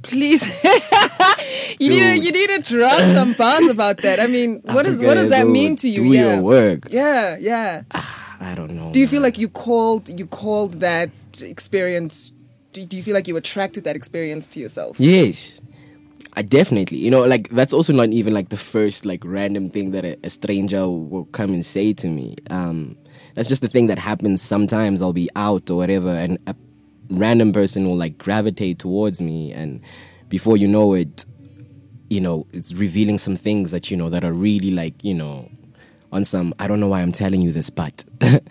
Please, 0.03 0.43
you 1.79 1.89
need 1.89 2.23
you 2.23 2.31
need 2.31 2.49
to 2.49 2.63
drop 2.63 3.01
some 3.01 3.33
bars 3.33 3.69
about 3.71 3.99
that. 3.99 4.21
I 4.21 4.27
mean, 4.29 4.61
what 4.65 4.87
is 4.87 4.95
Africa 4.95 5.09
what 5.09 5.15
does 5.15 5.31
that 5.31 5.49
mean 5.49 5.75
to 5.77 5.89
you? 5.89 6.05
Do 6.05 6.13
yeah, 6.13 6.35
your 6.35 6.43
work. 6.43 6.89
yeah, 6.91 7.37
yeah. 7.39 7.83
Ah, 7.93 8.37
I 8.41 8.55
don't 8.55 8.73
know. 8.73 8.93
Do 8.93 9.01
you 9.01 9.09
feel 9.09 9.23
like 9.23 9.37
you 9.39 9.49
called 9.49 10.09
you 10.21 10.27
called 10.27 10.75
that 10.81 11.11
experience? 11.41 12.33
Do 12.85 12.97
you 12.97 13.03
feel 13.03 13.15
like 13.15 13.29
you 13.29 13.37
attracted 13.37 13.85
that 13.85 13.97
experience 13.97 14.49
to 14.49 14.61
yourself? 14.61 14.99
Yes. 15.01 15.61
I 16.39 16.43
definitely, 16.43 16.99
you 16.99 17.11
know, 17.11 17.25
like 17.25 17.49
that's 17.49 17.73
also 17.73 17.95
not 17.95 18.11
even 18.11 18.35
like 18.35 18.51
the 18.51 18.59
first 18.59 19.07
like 19.07 19.23
random 19.25 19.71
thing 19.71 19.93
that 19.93 20.05
a, 20.05 20.19
a 20.23 20.29
stranger 20.29 20.87
will 20.87 21.25
come 21.27 21.55
and 21.55 21.65
say 21.65 21.95
to 21.95 22.09
me. 22.09 22.37
Um, 22.51 22.99
that's 23.35 23.49
just 23.49 23.63
the 23.63 23.69
thing 23.69 23.87
that 23.87 23.99
happens 23.99 24.43
sometimes. 24.43 25.01
I'll 25.01 25.15
be 25.15 25.31
out 25.35 25.71
or 25.71 25.77
whatever, 25.77 26.11
and 26.11 26.37
a 26.47 26.55
random 27.09 27.55
person 27.55 27.87
will 27.87 27.97
like 27.97 28.19
gravitate 28.19 28.79
towards 28.79 29.23
me, 29.23 29.51
and 29.53 29.81
before 30.29 30.59
you 30.59 30.69
know 30.69 30.93
it, 30.93 31.25
you 32.11 32.21
know, 32.21 32.47
it's 32.53 32.75
revealing 32.75 33.17
some 33.17 33.37
things 33.37 33.71
that 33.71 33.91
you 33.91 33.97
know 33.97 34.11
that 34.11 34.23
are 34.23 34.33
really 34.33 34.71
like 34.71 35.03
you 35.03 35.15
know, 35.15 35.51
on 36.13 36.25
some. 36.25 36.53
I 36.59 36.69
don't 36.69 36.81
know 36.81 36.89
why 36.89 37.01
I'm 37.01 37.13
telling 37.13 37.41
you 37.41 37.51
this, 37.51 37.71
but 37.71 38.05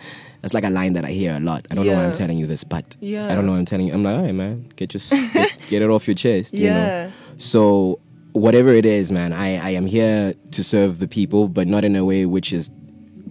that's 0.45 0.53
like 0.53 0.63
a 0.63 0.69
line 0.69 0.93
that 0.93 1.03
I 1.03 1.09
hear 1.09 1.33
a 1.35 1.39
lot. 1.39 1.67
I 1.71 1.73
don't 1.73 1.87
know 1.87 1.93
why 1.93 2.05
I'm 2.05 2.11
telling 2.11 2.37
you 2.37 2.45
this, 2.45 2.63
but 2.63 2.95
Yeah. 2.99 3.31
I 3.31 3.33
don't 3.35 3.47
know 3.47 3.53
why 3.53 3.57
I'm 3.57 3.65
telling 3.65 3.87
you. 3.87 3.93
I'm 3.95 4.03
like, 4.03 4.15
all 4.15 4.21
right, 4.25 4.35
man, 4.35 4.69
get 4.75 4.91
just 4.91 5.09
get, 5.33 5.55
get 5.69 5.81
it 5.81 5.89
off 5.89 6.07
your 6.07 6.13
chest. 6.13 6.53
You 6.53 6.69
know? 6.69 6.75
Yeah. 6.75 7.11
So 7.39 7.99
whatever 8.33 8.69
it 8.69 8.85
is, 8.85 9.11
man, 9.11 9.33
I, 9.33 9.57
I 9.57 9.69
am 9.71 9.87
here 9.87 10.35
to 10.51 10.63
serve 10.63 10.99
the 10.99 11.07
people, 11.07 11.47
but 11.47 11.67
not 11.67 11.83
in 11.83 11.95
a 11.95 12.05
way 12.05 12.27
which 12.27 12.53
is 12.53 12.69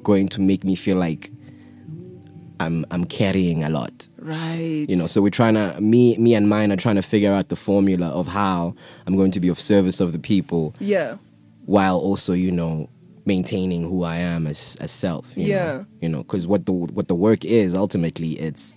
going 0.03 0.27
to 0.31 0.41
make 0.41 0.65
me 0.65 0.75
feel 0.75 0.97
like 0.97 1.31
I'm 2.59 2.85
I'm 2.91 3.05
carrying 3.05 3.63
a 3.63 3.69
lot. 3.69 4.09
Right. 4.19 4.87
You 4.89 4.97
know, 4.97 5.07
so 5.07 5.23
we're 5.23 5.31
trying 5.31 5.55
to 5.55 5.81
me 5.81 6.17
me 6.19 6.35
and 6.35 6.49
mine 6.49 6.73
are 6.73 6.77
trying 6.77 6.97
to 6.97 7.03
figure 7.03 7.33
out 7.33 7.49
the 7.49 7.57
formula 7.57 8.09
of 8.09 8.27
how 8.27 8.75
I'm 9.07 9.17
going 9.17 9.31
to 9.33 9.41
be 9.41 9.49
of 9.49 9.61
service 9.61 10.01
of 10.01 10.11
the 10.13 10.19
people 10.19 10.75
Yeah. 10.81 11.19
while 11.67 11.97
also, 11.97 12.33
you 12.33 12.51
know, 12.51 12.89
maintaining 13.27 13.83
who 13.83 14.03
I 14.05 14.17
am 14.17 14.47
as 14.47 14.77
as 14.81 14.91
self. 14.91 15.33
you 15.37 15.47
Yeah. 15.47 15.65
know? 15.67 15.87
You 16.01 16.09
know, 16.09 16.23
because 16.23 16.47
what 16.47 16.67
the 16.67 16.73
what 16.73 17.09
the 17.09 17.15
work 17.15 17.45
is 17.45 17.75
ultimately 17.75 18.33
it's 18.39 18.77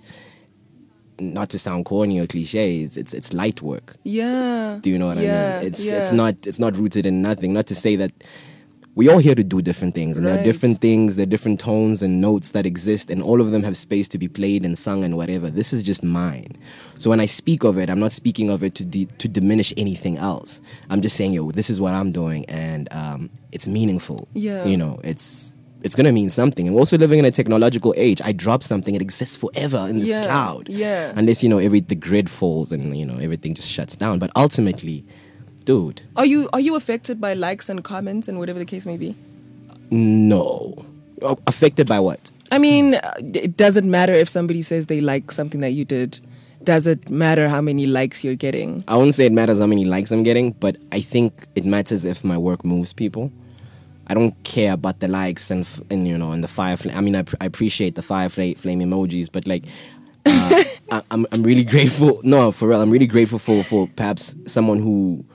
not 1.20 1.50
to 1.50 1.58
sound 1.60 1.86
corny 1.86 2.20
or 2.20 2.28
cliche, 2.28 2.82
it's 2.82 2.96
it's, 2.96 3.14
it's 3.14 3.34
light 3.34 3.62
work. 3.62 3.96
Yeah. 4.04 4.80
Do 4.82 4.90
you 4.90 5.00
know 5.00 5.08
what 5.08 5.18
yeah, 5.18 5.58
I 5.58 5.60
mean? 5.60 5.68
It's 5.68 5.86
yeah. 5.86 6.00
it's 6.00 6.12
not 6.12 6.36
it's 6.46 6.60
not 6.60 6.76
rooted 6.78 7.06
in 7.06 7.22
nothing. 7.22 7.54
Not 7.54 7.68
to 7.68 7.76
say 7.76 7.96
that 7.98 8.12
we 8.98 9.08
all 9.08 9.20
here 9.20 9.36
to 9.36 9.44
do 9.44 9.62
different 9.62 9.94
things, 9.94 10.18
and 10.18 10.26
there 10.26 10.40
are 10.40 10.44
different 10.44 10.82
things, 10.82 11.18
there 11.18 11.24
are 11.24 11.34
different 11.36 11.60
tones 11.60 12.02
and 12.02 12.20
notes 12.20 12.52
that 12.52 12.66
exist, 12.66 13.12
and 13.12 13.22
all 13.22 13.40
of 13.42 13.52
them 13.52 13.62
have 13.62 13.78
space 13.78 14.08
to 14.10 14.18
be 14.18 14.28
played 14.28 14.66
and 14.66 14.76
sung 14.76 15.04
and 15.04 15.16
whatever. 15.16 15.52
This 15.52 15.72
is 15.72 15.84
just 15.84 16.04
mine. 16.04 16.58
So 16.98 17.12
when 17.12 17.20
I 17.20 17.28
speak 17.28 17.64
of 17.64 17.78
it, 17.78 17.92
I'm 17.92 18.00
not 18.00 18.12
speaking 18.12 18.50
of 18.50 18.64
it 18.64 18.74
to 18.74 18.84
de- 18.84 19.06
to 19.06 19.28
diminish 19.28 19.72
anything 19.78 20.18
else. 20.18 20.60
I'm 20.90 21.02
just 21.04 21.16
saying, 21.16 21.34
yo, 21.34 21.52
this 21.52 21.70
is 21.70 21.80
what 21.80 21.94
I'm 21.94 22.12
doing, 22.12 22.44
and 22.50 22.92
um, 22.92 23.30
it's 23.52 23.68
meaningful. 23.68 24.28
Yeah. 24.34 24.66
you 24.66 24.78
know, 24.78 25.00
it's. 25.04 25.54
It's 25.84 25.94
gonna 25.94 26.12
mean 26.12 26.32
something, 26.32 26.66
and 26.66 26.76
we're 26.76 26.82
also 26.82 26.98
living 26.98 27.20
in 27.20 27.26
a 27.26 27.30
technological 27.32 27.94
age. 27.98 28.20
I 28.26 28.32
drop 28.32 28.64
something; 28.64 28.96
it 28.96 29.02
exists 29.02 29.38
forever 29.38 29.86
in 29.88 30.00
this 30.00 30.10
Yeah, 30.10 30.24
cloud 30.26 30.70
yeah. 30.70 31.14
unless 31.16 31.44
you 31.44 31.50
know 31.50 31.60
every 31.60 31.82
the 31.82 31.94
grid 31.96 32.32
falls 32.32 32.72
and 32.72 32.98
you 32.98 33.06
know 33.06 33.20
everything 33.20 33.54
just 33.54 33.70
shuts 33.70 33.96
down. 33.96 34.18
But 34.18 34.32
ultimately, 34.36 35.06
dude, 35.68 36.02
Are 36.16 36.26
you 36.26 36.50
are 36.54 36.62
you 36.62 36.76
affected 36.76 37.20
by 37.20 37.34
likes 37.34 37.68
and 37.70 37.84
comments 37.84 38.28
and 38.30 38.40
whatever 38.40 38.58
the 38.58 38.66
case 38.66 38.86
may 38.86 38.98
be? 38.98 39.16
no. 39.92 40.86
Oh, 41.22 41.38
Affected 41.48 41.88
by 41.88 42.00
what? 42.00 42.32
I 42.52 42.60
mean, 42.60 42.96
uh, 42.96 43.14
it 43.20 43.58
doesn't 43.58 43.90
matter 43.90 44.14
if 44.14 44.30
somebody 44.30 44.62
says 44.62 44.86
they 44.88 45.02
like 45.02 45.32
something 45.32 45.62
that 45.62 45.72
you 45.72 45.84
did. 45.84 46.20
Does 46.64 46.86
it 46.88 47.10
matter 47.10 47.50
how 47.50 47.60
many 47.60 47.86
likes 47.88 48.24
you're 48.24 48.36
getting? 48.36 48.84
I 48.88 48.96
wouldn't 48.96 49.16
say 49.16 49.26
it 49.26 49.32
matters 49.34 49.60
how 49.60 49.66
many 49.68 49.84
likes 49.84 50.12
I'm 50.12 50.24
getting, 50.24 50.52
but 50.52 50.76
I 50.92 51.02
think 51.02 51.34
it 51.56 51.66
matters 51.66 52.06
if 52.06 52.24
my 52.24 52.38
work 52.38 52.64
moves 52.64 52.94
people. 52.94 53.32
I 54.08 54.14
don't 54.14 54.36
care 54.44 54.74
about 54.74 55.00
the 55.00 55.08
likes 55.10 55.50
and 55.52 55.68
and 55.90 56.08
you 56.08 56.18
know 56.18 56.32
and 56.32 56.44
the 56.44 56.48
fire 56.48 56.78
flame. 56.78 56.96
I 56.96 57.02
mean, 57.02 57.16
I, 57.16 57.24
pr- 57.24 57.36
I 57.42 57.46
appreciate 57.46 57.96
the 57.96 58.04
fire 58.04 58.30
flame, 58.30 58.56
flame 58.56 58.80
emojis, 58.80 59.30
but 59.32 59.48
like. 59.48 59.64
Uh, 60.26 60.64
I, 60.92 61.02
I'm 61.12 61.26
I'm 61.34 61.44
really 61.44 61.64
grateful. 61.66 62.22
No, 62.24 62.52
for 62.52 62.68
real, 62.70 62.82
I'm 62.82 62.92
really 62.92 63.08
grateful 63.08 63.40
for 63.40 63.64
for 63.64 63.88
perhaps 63.96 64.36
someone 64.46 64.80
who 64.80 65.26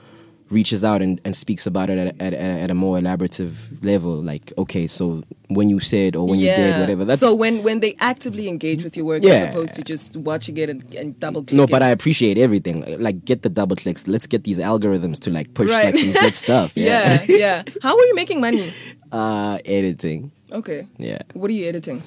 reaches 0.53 0.83
out 0.83 1.01
and, 1.01 1.19
and 1.25 1.35
speaks 1.35 1.65
about 1.67 1.89
it 1.89 1.97
at, 1.97 2.21
at, 2.21 2.33
at 2.33 2.71
a 2.71 2.73
more 2.73 2.97
elaborative 2.99 3.53
level. 3.83 4.21
Like, 4.21 4.53
okay, 4.57 4.87
so 4.87 5.23
when 5.49 5.67
you 5.69 5.79
said 5.79 6.15
or 6.15 6.27
when 6.27 6.39
you 6.39 6.47
did 6.47 6.79
whatever, 6.79 7.03
that's 7.05 7.19
so 7.21 7.35
when 7.35 7.63
when 7.63 7.79
they 7.79 7.95
actively 7.99 8.47
engage 8.47 8.83
with 8.83 8.95
your 8.95 9.05
work 9.05 9.23
Yeah. 9.23 9.33
as 9.33 9.49
opposed 9.49 9.73
to 9.75 9.83
just 9.83 10.15
watching 10.15 10.57
it 10.57 10.69
and, 10.69 10.95
and 10.95 11.19
double 11.19 11.41
clicking. 11.41 11.57
No, 11.57 11.67
but 11.67 11.81
I 11.81 11.89
appreciate 11.89 12.37
everything. 12.37 12.83
Like, 13.01 13.25
get 13.25 13.41
the 13.41 13.49
double 13.49 13.75
clicks. 13.75 14.07
Let's 14.07 14.27
get 14.27 14.43
these 14.43 14.59
algorithms 14.59 15.19
to 15.21 15.29
like 15.31 15.53
push 15.53 15.69
Right. 15.69 15.85
like 15.85 15.97
some 15.97 16.11
good 16.13 16.35
stuff. 16.35 16.71
yeah, 16.75 17.23
yeah. 17.27 17.63
How 17.81 17.97
are 17.97 18.05
you 18.05 18.15
making 18.15 18.39
money? 18.41 18.71
Uh, 19.13 19.59
editing. 19.65 20.31
Okay. 20.51 20.87
Yeah. 20.97 21.19
What 21.33 21.47
are 21.51 21.53
you 21.53 21.69
editing? 21.69 22.01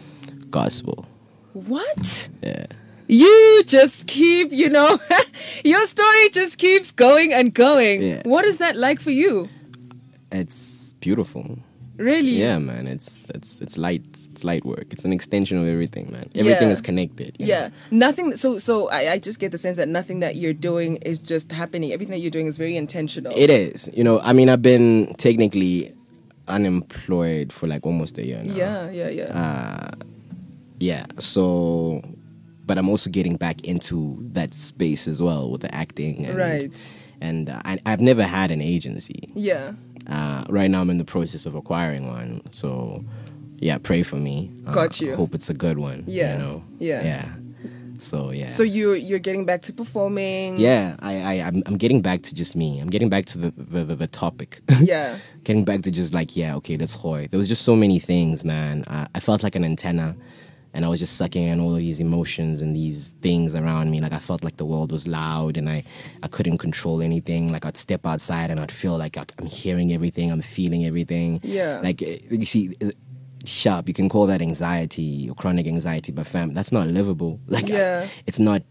Gospel. 0.50 1.07
What? 1.53 2.29
Yeah. 2.43 2.67
You 3.09 3.63
just 3.67 4.07
keep, 4.07 4.53
you 4.53 4.69
know, 4.69 4.99
your 5.65 5.87
story 5.87 6.29
just 6.31 6.59
keeps 6.59 6.91
going 6.91 7.33
and 7.33 7.55
going. 7.55 8.03
Yeah. 8.03 8.23
What 8.25 8.45
is 8.45 8.59
that 8.59 8.77
like 8.77 9.01
for 9.01 9.11
you? 9.11 9.49
It's 10.33 10.93
beautiful. 11.01 11.59
Really? 11.99 12.33
Yeah, 12.33 12.59
man. 12.59 12.87
It's 12.87 13.27
it's 13.35 13.61
it's 13.63 13.79
light. 13.79 14.05
It's 14.31 14.45
light 14.45 14.67
work. 14.67 14.93
It's 14.93 15.05
an 15.07 15.13
extension 15.15 15.57
of 15.57 15.67
everything, 15.67 16.13
man. 16.13 16.29
Everything 16.35 16.69
Yeah. 16.69 16.75
is 16.75 16.83
connected. 16.83 17.37
Yeah. 17.39 17.69
know? 17.69 17.75
Nothing. 18.09 18.37
So, 18.37 18.59
so 18.59 18.91
I, 18.91 19.13
I 19.13 19.19
just 19.19 19.39
get 19.39 19.51
the 19.51 19.57
sense 19.57 19.79
that 19.79 19.89
nothing 19.89 20.21
that 20.21 20.37
you're 20.37 20.53
doing 20.53 20.97
is 20.97 21.21
just 21.21 21.51
happening. 21.53 21.93
Everything 21.93 22.11
that 22.13 22.19
you're 22.19 22.31
doing 22.31 22.49
is 22.49 22.59
very 22.59 22.77
intentional. 22.77 23.33
It 23.35 23.49
is. 23.49 23.89
You 23.95 24.05
know, 24.05 24.21
I 24.21 24.35
mean, 24.35 24.51
I've 24.51 24.61
been 24.61 25.15
technically 25.15 25.95
unemployed 26.49 27.51
for 27.53 27.67
like 27.67 27.87
almost 27.87 28.19
a 28.19 28.27
year 28.27 28.43
now. 28.43 28.55
Yeah, 28.55 28.91
yeah, 28.91 29.09
yeah. 29.09 29.25
Uh, 29.33 29.91
yeah. 30.81 31.07
So, 31.19 32.03
but 32.66 32.76
I'm 32.78 32.88
also 32.88 33.08
getting 33.11 33.37
back 33.37 33.62
into 33.64 34.18
that 34.32 34.52
space 34.54 35.06
as 35.08 35.23
well 35.23 35.50
with 35.50 35.61
the 35.62 35.75
acting. 35.75 36.26
And, 36.26 36.37
Right. 36.37 36.94
And 37.20 37.49
uh, 37.49 37.61
I, 37.64 37.78
I've 37.87 38.00
never 38.00 38.23
had 38.25 38.50
an 38.50 38.61
agency. 38.61 39.32
yeah. 39.35 39.73
Uh, 40.08 40.44
right 40.49 40.70
now, 40.70 40.80
I'm 40.82 40.90
in 40.90 40.99
the 40.99 41.04
process 41.04 41.46
of 41.46 41.56
acquiring 41.56 42.06
one. 42.06 42.40
So, 42.52 43.05
yeah, 43.59 43.76
pray 43.79 44.05
for 44.05 44.14
me. 44.16 44.52
Uh, 44.64 44.70
Got 44.72 45.00
you. 45.00 45.16
Hope 45.16 45.35
it's 45.35 45.50
a 45.50 45.55
good 45.55 45.79
one. 45.79 46.05
Yeah. 46.07 46.35
You 46.35 46.38
know. 46.38 46.64
Yeah. 46.79 47.02
Yeah. 47.02 47.29
So 47.98 48.31
yeah. 48.31 48.46
So 48.48 48.62
you're 48.62 48.94
you're 48.94 49.18
getting 49.18 49.46
back 49.46 49.62
to 49.62 49.72
performing. 49.72 50.61
yeah, 50.61 50.96
I, 51.00 51.14
I 51.22 51.33
I'm, 51.48 51.62
I'm 51.66 51.76
getting 51.76 52.02
back 52.02 52.22
to 52.24 52.35
just 52.35 52.55
me. 52.55 52.79
I'm 52.79 52.88
getting 52.90 53.09
back 53.09 53.24
to 53.26 53.38
the 53.38 53.50
the, 53.57 53.85
the, 53.85 53.96
the 53.96 54.07
topic. 54.07 54.61
Yeah. 54.81 55.18
getting 55.44 55.64
back 55.64 55.81
to 55.83 55.90
just 55.90 56.12
like 56.14 56.37
yeah, 56.37 56.55
okay, 56.57 56.76
that's 56.76 56.92
Hoy. 56.94 57.26
There 57.31 57.38
was 57.38 57.48
just 57.48 57.62
so 57.62 57.74
many 57.74 57.98
things, 57.98 58.44
man. 58.44 58.85
I, 58.87 59.09
I 59.14 59.20
felt 59.20 59.42
like 59.42 59.57
an 59.57 59.64
antenna, 59.64 60.14
and 60.77 60.85
I 60.85 60.89
was 60.89 61.01
just 61.01 61.17
sucking 61.17 61.43
in 61.43 61.59
all 61.59 61.73
of 61.73 61.79
these 61.79 61.99
emotions 62.01 62.61
and 62.61 62.77
these 62.77 63.15
things 63.23 63.55
around 63.57 63.91
me. 63.91 64.01
Like 64.01 64.12
I 64.12 64.21
felt 64.21 64.45
like 64.45 64.59
the 64.59 64.67
world 64.73 64.93
was 64.93 65.09
loud, 65.09 65.57
and 65.57 65.69
I 65.69 65.83
I 66.23 66.29
couldn't 66.29 66.59
control 66.59 67.03
anything. 67.03 67.51
Like 67.51 67.65
I'd 67.67 67.77
step 67.77 68.07
outside 68.07 68.51
and 68.53 68.61
I'd 68.61 68.71
feel 68.83 68.97
like 68.97 69.17
I, 69.17 69.25
I'm 69.39 69.47
hearing 69.47 69.93
everything, 69.93 70.31
I'm 70.31 70.43
feeling 70.43 70.85
everything. 70.87 71.41
Yeah. 71.43 71.81
Like 71.83 72.01
eh, 72.03 72.19
you 72.31 72.47
see. 72.47 72.77
eh, 72.81 72.93
Sharp, 73.45 73.87
you 73.87 73.95
can 73.95 74.09
call 74.09 74.27
that 74.27 74.43
anxiety 74.43 75.29
or 75.31 75.35
chronic 75.37 75.69
anxiety, 75.69 76.11
but 76.11 76.27
fam, 76.27 76.53
that's 76.53 76.73
not 76.73 76.89
livable. 76.89 77.39
Like, 77.47 77.67
I- 77.71 77.75
Yeah. 77.79 78.09
it's 78.27 78.41
not. 78.41 78.62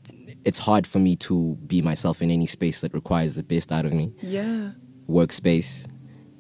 It's 0.44 0.60
hard 0.60 0.86
for 0.86 1.00
me 1.00 1.16
to 1.28 1.56
be 1.66 1.82
myself 1.82 2.22
in 2.22 2.30
any 2.30 2.46
space 2.46 2.82
that 2.82 2.94
requires 2.94 3.36
the 3.36 3.44
best 3.44 3.72
out 3.72 3.86
of 3.86 3.94
me 3.94 4.12
Yeah. 4.22 4.72
workspace, 5.10 5.86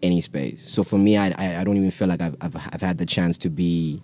any 0.03 0.19
space. 0.21 0.61
So 0.69 0.83
for 0.83 0.97
me, 0.97 1.15
I, 1.17 1.27
I, 1.37 1.61
I 1.61 1.63
don't 1.63 1.77
even 1.77 1.91
feel 1.91 2.07
like 2.09 2.21
I've, 2.21 2.35
I've, 2.41 2.55
I've 2.73 2.81
had 2.81 2.97
the 2.97 3.05
chance 3.05 3.37
to 3.39 3.49
be. 3.49 4.01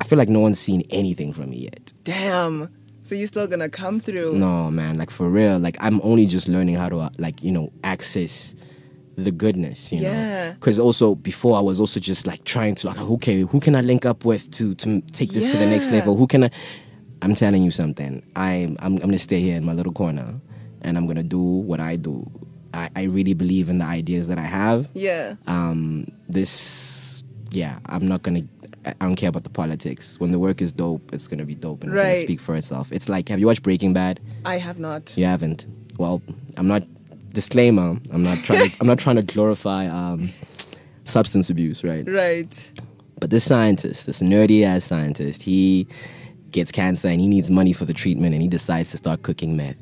I 0.00 0.04
feel 0.04 0.18
like 0.18 0.28
no 0.28 0.40
one's 0.40 0.58
seen 0.58 0.82
anything 0.90 1.32
from 1.32 1.50
me 1.50 1.58
yet. 1.58 1.92
Damn. 2.04 2.68
So 3.04 3.14
you're 3.14 3.26
still 3.26 3.46
gonna 3.46 3.68
come 3.68 4.00
through. 4.00 4.34
No, 4.34 4.70
man, 4.70 4.96
like 4.96 5.10
for 5.10 5.28
real. 5.28 5.58
Like 5.58 5.76
I'm 5.80 6.00
only 6.02 6.26
just 6.26 6.48
learning 6.48 6.76
how 6.76 6.88
to 6.88 6.98
uh, 6.98 7.10
like 7.18 7.42
you 7.42 7.52
know 7.52 7.70
access 7.84 8.54
the 9.16 9.30
goodness, 9.30 9.92
you 9.92 10.00
know. 10.00 10.10
Yeah. 10.10 10.52
Because 10.52 10.78
also 10.78 11.14
before 11.14 11.56
I 11.56 11.60
was 11.60 11.78
also 11.80 12.00
just 12.00 12.26
like 12.26 12.44
trying 12.44 12.74
to 12.76 12.86
like 12.86 12.98
okay, 12.98 13.42
who 13.42 13.60
can 13.60 13.76
I 13.76 13.82
link 13.82 14.06
up 14.06 14.24
with 14.24 14.50
to 14.52 14.74
to 14.76 15.00
take 15.12 15.32
this 15.32 15.50
to 15.52 15.58
the 15.58 15.66
next 15.66 15.90
level? 15.90 16.16
Who 16.16 16.26
can 16.26 16.44
I? 16.44 16.50
I'm 17.22 17.34
telling 17.34 17.62
you 17.62 17.70
something. 17.70 18.22
I'm 18.36 18.76
I'm, 18.80 18.94
I'm 18.94 18.98
gonna 18.98 19.18
stay 19.18 19.40
here 19.40 19.56
in 19.56 19.64
my 19.64 19.72
little 19.72 19.92
corner, 19.92 20.40
and 20.82 20.96
I'm 20.96 21.06
gonna 21.06 21.22
do 21.22 21.40
what 21.40 21.80
I 21.80 21.96
do. 21.96 22.30
I, 22.72 22.90
I 22.96 23.02
really 23.04 23.34
believe 23.34 23.68
in 23.68 23.78
the 23.78 23.84
ideas 23.84 24.26
that 24.28 24.38
I 24.38 24.42
have. 24.42 24.88
Yeah. 24.94 25.36
Um, 25.46 26.08
this, 26.28 27.22
yeah, 27.50 27.78
I'm 27.86 28.08
not 28.08 28.22
gonna. 28.22 28.42
I 28.86 28.92
don't 29.06 29.16
care 29.16 29.28
about 29.30 29.44
the 29.44 29.50
politics. 29.50 30.18
When 30.20 30.30
the 30.30 30.38
work 30.38 30.60
is 30.60 30.72
dope, 30.72 31.12
it's 31.14 31.26
gonna 31.26 31.44
be 31.44 31.54
dope 31.54 31.82
and 31.84 31.92
it's 31.92 32.00
Right. 32.00 32.08
gonna 32.14 32.20
speak 32.20 32.40
for 32.40 32.54
itself. 32.54 32.92
It's 32.92 33.08
like, 33.08 33.28
have 33.28 33.38
you 33.40 33.46
watched 33.46 33.62
Breaking 33.62 33.92
Bad? 33.92 34.20
I 34.44 34.58
have 34.58 34.78
not. 34.78 35.12
You 35.16 35.24
haven't. 35.24 35.66
Well, 35.98 36.22
I'm 36.56 36.66
not. 36.68 36.82
Disclaimer: 37.32 37.98
I'm 38.12 38.22
not 38.22 38.38
trying. 38.44 38.70
To, 38.70 38.76
I'm 38.80 38.86
not 38.86 38.98
trying 38.98 39.16
to 39.16 39.22
glorify 39.22 39.86
um, 39.88 40.30
substance 41.04 41.50
abuse, 41.50 41.82
right? 41.82 42.06
Right. 42.06 42.72
But 43.20 43.30
this 43.30 43.44
scientist, 43.44 44.06
this 44.06 44.20
nerdy 44.20 44.64
ass 44.64 44.84
scientist, 44.84 45.42
he 45.42 45.86
gets 46.50 46.70
cancer 46.70 47.08
and 47.08 47.20
he 47.20 47.26
needs 47.26 47.50
money 47.50 47.72
for 47.72 47.84
the 47.86 47.94
treatment, 47.94 48.34
and 48.34 48.42
he 48.42 48.48
decides 48.48 48.90
to 48.92 48.96
start 48.98 49.22
cooking 49.22 49.56
meth. 49.56 49.76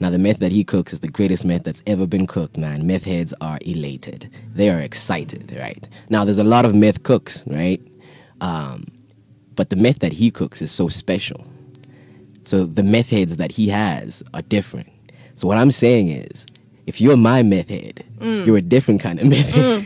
Now, 0.00 0.08
the 0.08 0.18
meth 0.18 0.38
that 0.38 0.50
he 0.50 0.64
cooks 0.64 0.92
is 0.94 1.00
the 1.00 1.08
greatest 1.08 1.44
meth 1.44 1.62
that's 1.62 1.82
ever 1.86 2.06
been 2.06 2.26
cooked, 2.26 2.56
man. 2.56 2.86
Meth 2.86 3.04
heads 3.04 3.34
are 3.42 3.58
elated. 3.66 4.30
They 4.54 4.70
are 4.70 4.80
excited, 4.80 5.54
right? 5.60 5.86
Now, 6.08 6.24
there's 6.24 6.38
a 6.38 6.44
lot 6.44 6.64
of 6.64 6.74
meth 6.74 7.02
cooks, 7.02 7.44
right? 7.46 7.80
Um, 8.40 8.86
but 9.56 9.70
the 9.70 9.76
meth 9.76 10.00
that 10.00 10.12
he 10.12 10.30
cooks 10.30 10.62
is 10.62 10.72
so 10.72 10.88
special. 10.88 11.46
So 12.44 12.64
the 12.66 12.82
meth 12.82 13.10
heads 13.10 13.36
that 13.38 13.52
he 13.52 13.68
has 13.68 14.22
are 14.34 14.42
different. 14.42 14.88
So 15.36 15.48
what 15.48 15.58
I'm 15.58 15.70
saying 15.70 16.08
is, 16.08 16.46
if 16.90 17.00
you're 17.00 17.16
my 17.16 17.40
method, 17.44 18.02
head, 18.20 18.44
you're 18.44 18.56
a 18.56 18.60
different 18.60 19.00
kind 19.00 19.20
of 19.20 19.28
meth 19.28 19.50
head. 19.54 19.80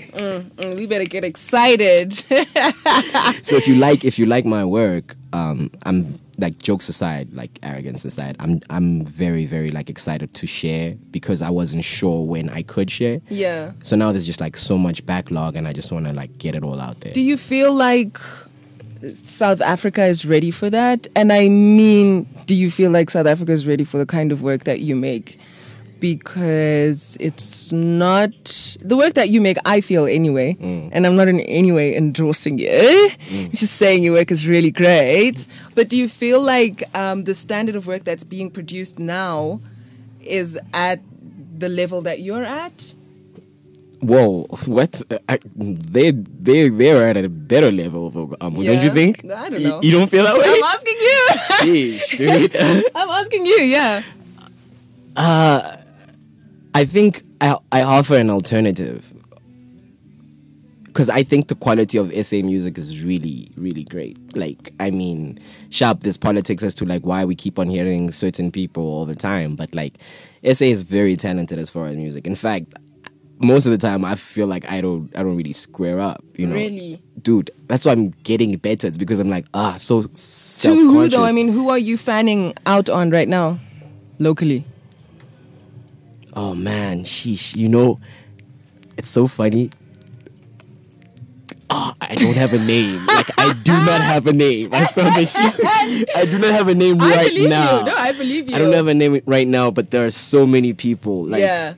Mm, 0.56 0.74
we 0.74 0.86
better 0.86 1.04
get 1.04 1.22
excited. 1.22 2.14
so 3.42 3.56
if 3.56 3.68
you 3.68 3.74
like 3.74 4.06
if 4.06 4.18
you 4.18 4.24
like 4.24 4.46
my 4.46 4.64
work, 4.64 5.14
um, 5.34 5.70
I'm 5.84 6.18
like 6.38 6.58
jokes 6.58 6.88
aside, 6.88 7.30
like 7.34 7.58
arrogance 7.62 8.06
aside, 8.06 8.36
I'm 8.40 8.62
I'm 8.70 9.04
very 9.04 9.44
very 9.44 9.70
like 9.70 9.90
excited 9.90 10.32
to 10.32 10.46
share 10.46 10.94
because 11.10 11.42
I 11.42 11.50
wasn't 11.50 11.84
sure 11.84 12.24
when 12.24 12.48
I 12.48 12.62
could 12.62 12.90
share. 12.90 13.20
yeah. 13.28 13.72
So 13.82 13.96
now 13.96 14.10
there's 14.10 14.24
just 14.24 14.40
like 14.40 14.56
so 14.56 14.78
much 14.78 15.04
backlog, 15.04 15.56
and 15.56 15.68
I 15.68 15.74
just 15.74 15.92
want 15.92 16.06
to 16.06 16.14
like 16.14 16.38
get 16.38 16.54
it 16.54 16.62
all 16.64 16.80
out 16.80 17.00
there. 17.00 17.12
Do 17.12 17.20
you 17.20 17.36
feel 17.36 17.74
like 17.74 18.18
South 19.24 19.60
Africa 19.60 20.06
is 20.06 20.24
ready 20.24 20.50
for 20.50 20.70
that? 20.70 21.06
And 21.14 21.34
I 21.34 21.50
mean, 21.50 22.24
do 22.46 22.54
you 22.54 22.70
feel 22.70 22.90
like 22.90 23.10
South 23.10 23.26
Africa 23.26 23.52
is 23.52 23.66
ready 23.66 23.84
for 23.84 23.98
the 23.98 24.06
kind 24.06 24.32
of 24.32 24.40
work 24.40 24.64
that 24.64 24.80
you 24.80 24.96
make? 24.96 25.38
Because 26.04 27.16
it's 27.18 27.72
not 27.72 28.30
the 28.82 28.94
work 28.94 29.14
that 29.14 29.30
you 29.30 29.40
make, 29.40 29.56
I 29.64 29.80
feel 29.80 30.04
anyway, 30.04 30.54
and 30.60 31.06
I'm 31.06 31.16
not 31.16 31.28
in 31.28 31.40
any 31.40 31.72
way 31.72 31.96
endorsing 31.96 32.58
you. 32.58 33.10
I'm 33.32 33.52
just 33.62 33.76
saying 33.76 34.02
your 34.02 34.12
work 34.12 34.30
is 34.30 34.46
really 34.46 34.70
great. 34.70 35.46
But 35.74 35.88
do 35.88 35.96
you 35.96 36.10
feel 36.10 36.42
like 36.42 36.84
um, 36.94 37.24
the 37.24 37.32
standard 37.32 37.74
of 37.74 37.86
work 37.86 38.04
that's 38.04 38.22
being 38.22 38.50
produced 38.50 38.98
now 38.98 39.62
is 40.20 40.58
at 40.74 41.00
the 41.58 41.70
level 41.70 42.02
that 42.02 42.20
you're 42.20 42.44
at? 42.44 42.92
Whoa, 44.02 44.44
what? 44.66 45.00
I, 45.26 45.38
they 45.56 46.10
they 46.10 46.68
they're 46.68 47.08
at 47.08 47.16
a 47.16 47.30
better 47.30 47.72
level 47.72 48.36
um, 48.42 48.52
don't 48.56 48.82
you 48.84 48.90
think? 48.90 49.24
I 49.24 49.48
don't 49.48 49.62
know. 49.62 49.80
You, 49.80 49.90
don't 49.92 50.10
feel 50.10 50.24
that 50.24 50.36
way? 50.36 50.44
I'm 50.44 50.64
asking 50.64 50.98
you. 51.00 51.20
Sheesh, 51.64 52.18
dude. 52.18 52.56
I'm 52.94 53.08
asking 53.08 53.46
you. 53.46 53.56
Yeah. 53.62 54.02
I 56.74 56.84
think 56.84 57.22
I, 57.40 57.56
I 57.72 57.82
offer 57.82 58.16
an 58.16 58.30
alternative 58.30 59.12
because 60.86 61.08
I 61.10 61.22
think 61.24 61.48
the 61.48 61.54
quality 61.56 61.98
of 61.98 62.12
SA 62.24 62.36
music 62.36 62.78
is 62.78 63.02
really, 63.04 63.50
really 63.56 63.82
great. 63.84 64.16
Like, 64.36 64.72
I 64.78 64.90
mean, 64.92 65.40
sharp, 65.70 66.00
there's 66.00 66.16
politics 66.16 66.62
as 66.62 66.74
to 66.76 66.84
like 66.84 67.02
why 67.04 67.24
we 67.24 67.34
keep 67.34 67.58
on 67.58 67.68
hearing 67.68 68.12
certain 68.12 68.52
people 68.52 68.84
all 68.84 69.04
the 69.04 69.16
time, 69.16 69.56
but 69.56 69.74
like, 69.74 69.94
SA 70.44 70.64
is 70.66 70.82
very 70.82 71.16
talented 71.16 71.58
as 71.58 71.68
far 71.68 71.86
as 71.86 71.96
music. 71.96 72.26
In 72.28 72.36
fact, 72.36 72.74
most 73.38 73.66
of 73.66 73.72
the 73.72 73.78
time, 73.78 74.04
I 74.04 74.14
feel 74.14 74.46
like 74.46 74.70
I 74.70 74.80
don't, 74.80 75.10
I 75.18 75.24
don't 75.24 75.36
really 75.36 75.52
square 75.52 75.98
up. 75.98 76.22
You 76.36 76.46
know, 76.46 76.54
Really? 76.54 77.02
dude. 77.20 77.50
That's 77.66 77.84
why 77.84 77.92
I'm 77.92 78.10
getting 78.22 78.56
better. 78.56 78.86
It's 78.86 78.96
because 78.98 79.18
I'm 79.18 79.28
like, 79.28 79.46
ah, 79.52 79.76
so 79.76 80.02
To 80.04 80.08
who 80.74 81.08
though? 81.08 81.24
I 81.24 81.32
mean, 81.32 81.48
who 81.48 81.70
are 81.70 81.78
you 81.78 81.98
fanning 81.98 82.54
out 82.66 82.88
on 82.88 83.10
right 83.10 83.28
now, 83.28 83.58
locally? 84.20 84.64
Oh 86.34 86.54
man, 86.54 87.04
sheesh. 87.04 87.54
You 87.56 87.68
know, 87.68 88.00
it's 88.96 89.08
so 89.08 89.26
funny. 89.26 89.70
Oh, 91.70 91.92
I 92.00 92.14
don't 92.14 92.34
have 92.36 92.52
a 92.52 92.58
name. 92.58 93.00
Like 93.14 93.30
I 93.38 93.52
do 93.62 93.72
not 93.72 94.00
have 94.00 94.26
a 94.26 94.32
name. 94.32 94.74
I 94.74 94.86
promise 94.86 95.34
you. 95.38 95.50
I 96.14 96.26
do 96.28 96.38
not 96.38 96.50
have 96.52 96.68
a 96.68 96.74
name 96.74 97.00
I 97.00 97.10
right 97.14 97.28
believe 97.28 97.48
now. 97.50 97.78
you. 97.80 97.84
No, 97.86 97.94
I 97.96 98.12
believe 98.12 98.48
you. 98.50 98.56
I 98.56 98.58
don't 98.58 98.72
have 98.72 98.86
a 98.88 98.94
name 98.94 99.20
right 99.26 99.46
now, 99.46 99.70
but 99.70 99.90
there 99.90 100.04
are 100.06 100.10
so 100.10 100.46
many 100.46 100.72
people. 100.74 101.24
Like, 101.26 101.40
yeah. 101.40 101.74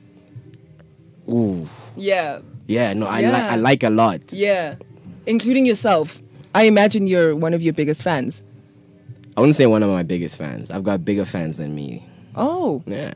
ooh, 1.29 1.67
Yeah. 1.95 2.39
yeah. 2.67 2.93
No, 2.93 3.07
I 3.07 3.19
Yeah. 3.21 3.31
like. 3.31 3.43
I 3.51 3.55
like 3.55 3.83
a 3.83 3.89
lot. 3.89 4.33
Yeah. 4.33 4.75
Including 5.25 5.65
yourself. 5.65 6.19
I 6.55 6.63
imagine 6.63 7.05
you're 7.07 7.35
one 7.35 7.53
of 7.53 7.61
your 7.61 7.73
biggest 7.73 8.01
fans. 8.03 8.41
I 9.37 9.41
wouldn't 9.41 9.55
say 9.55 9.67
one 9.67 9.83
of 9.83 9.89
my 9.89 10.03
biggest 10.03 10.35
fans. 10.37 10.71
I've 10.71 10.83
got 10.83 11.05
bigger 11.05 11.25
fans 11.25 11.57
than 11.57 11.75
me. 11.75 12.03
Oh. 12.35 12.81
Yeah, 12.87 13.13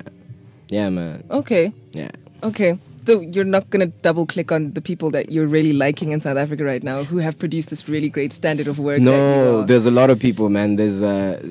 yeah, 0.71 0.89
man. 0.89 1.23
Okay. 1.29 1.71
Yeah. 1.93 2.09
Okay. 2.41 2.79
So 3.05 3.21
you're 3.21 3.45
not 3.45 3.69
gonna 3.71 3.87
double 4.05 4.25
click 4.25 4.51
on 4.51 4.73
the 4.73 4.81
people 4.81 5.09
that 5.11 5.31
you're 5.31 5.47
really 5.47 5.73
liking 5.73 6.11
in 6.11 6.21
South 6.21 6.37
Africa 6.37 6.63
right 6.63 6.83
now, 6.83 7.03
who 7.03 7.17
have 7.17 7.37
produced 7.37 7.69
this 7.69 7.89
really 7.89 8.09
great 8.09 8.31
standard 8.33 8.67
of 8.67 8.77
work. 8.79 9.01
No, 9.01 9.63
there's 9.63 9.85
a 9.87 9.91
lot 9.91 10.09
of 10.09 10.17
people, 10.19 10.49
man. 10.49 10.75
There's 10.77 11.01
a, 11.01 11.41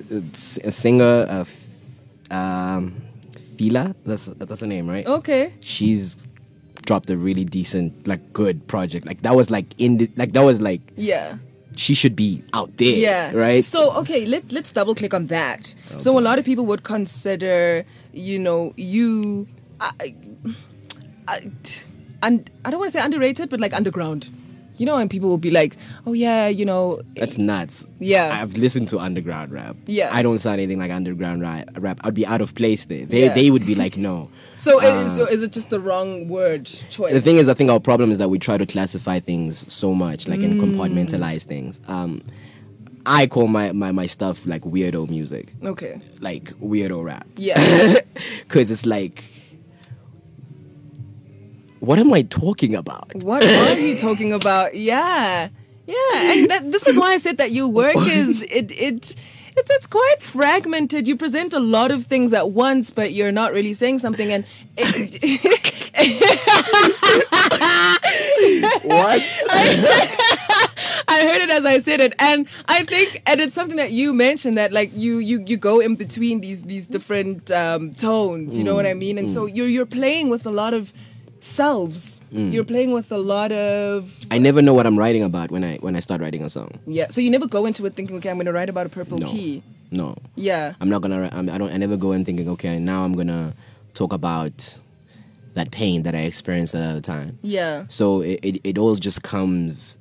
a 0.64 0.70
singer, 0.70 1.26
uh, 1.28 1.44
um, 2.34 2.94
Fila. 3.58 3.94
That's 4.06 4.26
that's 4.26 4.60
her 4.60 4.66
name, 4.66 4.88
right? 4.88 5.06
okay. 5.06 5.52
She's 5.60 6.26
dropped 6.86 7.10
a 7.10 7.16
really 7.16 7.44
decent, 7.44 8.06
like, 8.08 8.32
good 8.32 8.66
project. 8.66 9.06
Like 9.06 9.22
that 9.22 9.34
was 9.36 9.50
like 9.50 9.66
in 9.78 9.98
the, 9.98 10.10
like 10.16 10.32
that 10.32 10.42
was 10.42 10.60
like 10.60 10.80
Yeah. 10.96 11.36
she 11.76 11.94
should 11.94 12.16
be 12.16 12.42
out 12.54 12.76
there. 12.78 12.94
Yeah. 12.96 13.32
Right. 13.34 13.64
So 13.64 13.90
okay, 14.02 14.24
let 14.26 14.50
let's 14.52 14.72
double 14.72 14.94
click 14.94 15.14
on 15.14 15.26
that. 15.26 15.74
So 15.98 16.18
a 16.18 16.22
lot 16.22 16.38
of 16.38 16.44
people 16.44 16.64
would 16.66 16.82
consider, 16.84 17.84
you 18.12 18.38
know, 18.38 18.72
you, 18.76 19.48
I, 19.80 20.14
I, 21.28 21.50
and 22.22 22.50
I 22.64 22.70
don't 22.70 22.80
want 22.80 22.92
to 22.92 22.98
say 22.98 23.04
underrated, 23.04 23.48
but 23.50 23.60
like 23.60 23.72
underground. 23.74 24.30
You 24.76 24.86
know, 24.86 24.96
and 24.96 25.10
people 25.10 25.28
will 25.28 25.36
be 25.36 25.50
like, 25.50 25.76
oh 26.06 26.14
yeah, 26.14 26.46
you 26.48 26.64
know, 26.64 27.02
that's 27.14 27.36
nuts. 27.36 27.84
Yeah. 27.98 28.30
I've 28.40 28.56
listened 28.56 28.88
to 28.88 28.98
underground 28.98 29.52
rap. 29.52 29.76
Yeah. 29.84 30.08
I 30.10 30.22
don't 30.22 30.38
sound 30.38 30.54
anything 30.54 30.78
like 30.78 30.90
underground 30.90 31.42
ra- 31.42 31.64
rap. 31.76 32.00
I'd 32.02 32.14
be 32.14 32.24
out 32.26 32.40
of 32.40 32.54
place 32.54 32.86
there. 32.86 33.04
They 33.04 33.24
Yeah. 33.24 33.34
they 33.34 33.50
would 33.50 33.66
be 33.66 33.74
like, 33.74 33.98
no. 33.98 34.30
so 34.56 34.80
Uh, 34.82 35.04
is, 35.04 35.16
so 35.18 35.26
is 35.26 35.42
it 35.42 35.52
just 35.52 35.68
the 35.68 35.80
wrong 35.80 36.28
word 36.28 36.64
choice? 36.64 37.12
The 37.12 37.20
thing 37.20 37.36
is, 37.36 37.46
I 37.46 37.52
think 37.52 37.68
our 37.70 37.78
problem 37.78 38.10
is 38.10 38.16
that 38.16 38.30
we 38.30 38.38
try 38.38 38.56
to 38.56 38.64
classify 38.64 39.20
things 39.20 39.70
so 39.70 39.92
much, 39.94 40.26
like, 40.28 40.40
and 40.40 40.58
Mm. 40.58 40.74
compartmentalize 40.74 41.42
things. 41.42 41.78
Um, 41.86 42.22
I 43.12 43.26
call 43.26 43.48
my, 43.48 43.72
my, 43.72 43.90
my 43.90 44.06
stuff 44.06 44.46
like 44.46 44.62
weirdo 44.62 45.10
music, 45.10 45.52
okay, 45.64 45.98
like 46.20 46.44
weirdo 46.60 47.02
rap. 47.04 47.26
yeah, 47.36 47.96
Because 48.42 48.70
it's 48.70 48.86
like, 48.86 49.24
what 51.80 51.98
am 51.98 52.12
I 52.12 52.22
talking 52.22 52.76
about? 52.76 53.12
what 53.16 53.44
are 53.44 53.80
you 53.80 53.98
talking 53.98 54.32
about? 54.32 54.76
Yeah, 54.76 55.48
yeah, 55.86 56.32
and 56.32 56.48
that, 56.50 56.70
this 56.70 56.86
is 56.86 56.96
why 56.96 57.14
I 57.14 57.18
said 57.18 57.38
that 57.38 57.50
your 57.50 57.66
work 57.66 57.96
is 57.96 58.44
it 58.44 58.70
it. 58.70 59.16
It's, 59.56 59.68
it's 59.68 59.86
quite 59.86 60.22
fragmented. 60.22 61.08
You 61.08 61.16
present 61.16 61.52
a 61.52 61.58
lot 61.58 61.90
of 61.90 62.06
things 62.06 62.32
at 62.32 62.52
once, 62.52 62.90
but 62.90 63.12
you're 63.12 63.32
not 63.32 63.52
really 63.52 63.74
saying 63.74 63.98
something. 63.98 64.30
And 64.32 64.44
it, 64.76 65.90
What? 68.84 69.20
I 71.20 71.24
heard 71.30 71.42
it 71.42 71.50
as 71.50 71.64
I 71.64 71.80
said 71.80 72.00
it, 72.00 72.12
and 72.18 72.46
I 72.66 72.84
think, 72.84 73.22
and 73.26 73.40
it's 73.40 73.54
something 73.54 73.76
that 73.76 73.92
you 73.92 74.12
mentioned 74.12 74.56
that 74.58 74.72
like 74.72 74.90
you 74.94 75.18
you 75.18 75.36
you 75.46 75.56
go 75.56 75.80
in 75.80 75.94
between 75.96 76.40
these 76.40 76.62
these 76.62 76.86
different 76.86 77.50
um, 77.50 77.94
tones. 77.94 78.56
You 78.56 78.64
know 78.64 78.74
what 78.74 78.86
I 78.86 78.94
mean? 78.94 79.18
And 79.18 79.28
mm, 79.28 79.34
so 79.34 79.46
mm. 79.46 79.54
you're 79.54 79.68
you're 79.68 79.86
playing 80.00 80.30
with 80.30 80.46
a 80.46 80.50
lot 80.62 80.72
of 80.74 80.92
selves. 81.40 82.22
Mm. 82.32 82.52
You're 82.52 82.64
playing 82.64 82.92
with 82.92 83.10
a 83.12 83.18
lot 83.18 83.50
of 83.52 84.14
I 84.30 84.38
never 84.38 84.62
know 84.62 84.74
what 84.74 84.86
I'm 84.86 84.98
writing 84.98 85.22
about 85.22 85.50
when 85.50 85.64
I 85.64 85.76
when 85.76 85.96
I 85.96 86.00
start 86.00 86.20
writing 86.20 86.42
a 86.42 86.50
song. 86.50 86.78
yeah. 86.86 87.08
So 87.10 87.20
you 87.20 87.30
never 87.30 87.46
go 87.46 87.66
into 87.66 87.84
it 87.86 87.94
thinking, 87.94 88.16
okay, 88.16 88.30
I'm 88.30 88.36
going 88.36 88.46
to 88.46 88.52
write 88.52 88.68
about 88.68 88.86
a 88.86 88.88
purple 88.88 89.18
No. 89.18 89.30
key. 89.30 89.62
No. 89.90 90.16
Yeah. 90.36 90.74
I'm 90.80 90.88
not 90.88 91.02
gonna. 91.02 91.28
I'm, 91.32 91.50
I 91.50 91.58
don't. 91.58 91.72
I 91.72 91.76
never 91.76 91.96
go 91.96 92.12
in 92.12 92.24
thinking, 92.24 92.48
okay, 92.50 92.78
now 92.78 93.04
I'm 93.04 93.14
gonna 93.16 93.54
talk 93.94 94.12
about 94.12 94.78
that 95.54 95.72
pain 95.72 96.04
that 96.04 96.14
I 96.14 96.20
experienced 96.20 96.74
at 96.74 96.94
the 96.94 97.00
time. 97.00 97.38
Yeah. 97.42 97.86
So 97.88 98.20
it, 98.20 98.38
it, 98.42 98.60
it 98.64 98.78
all 98.78 98.94
just 98.94 99.22
comes. 99.22 99.96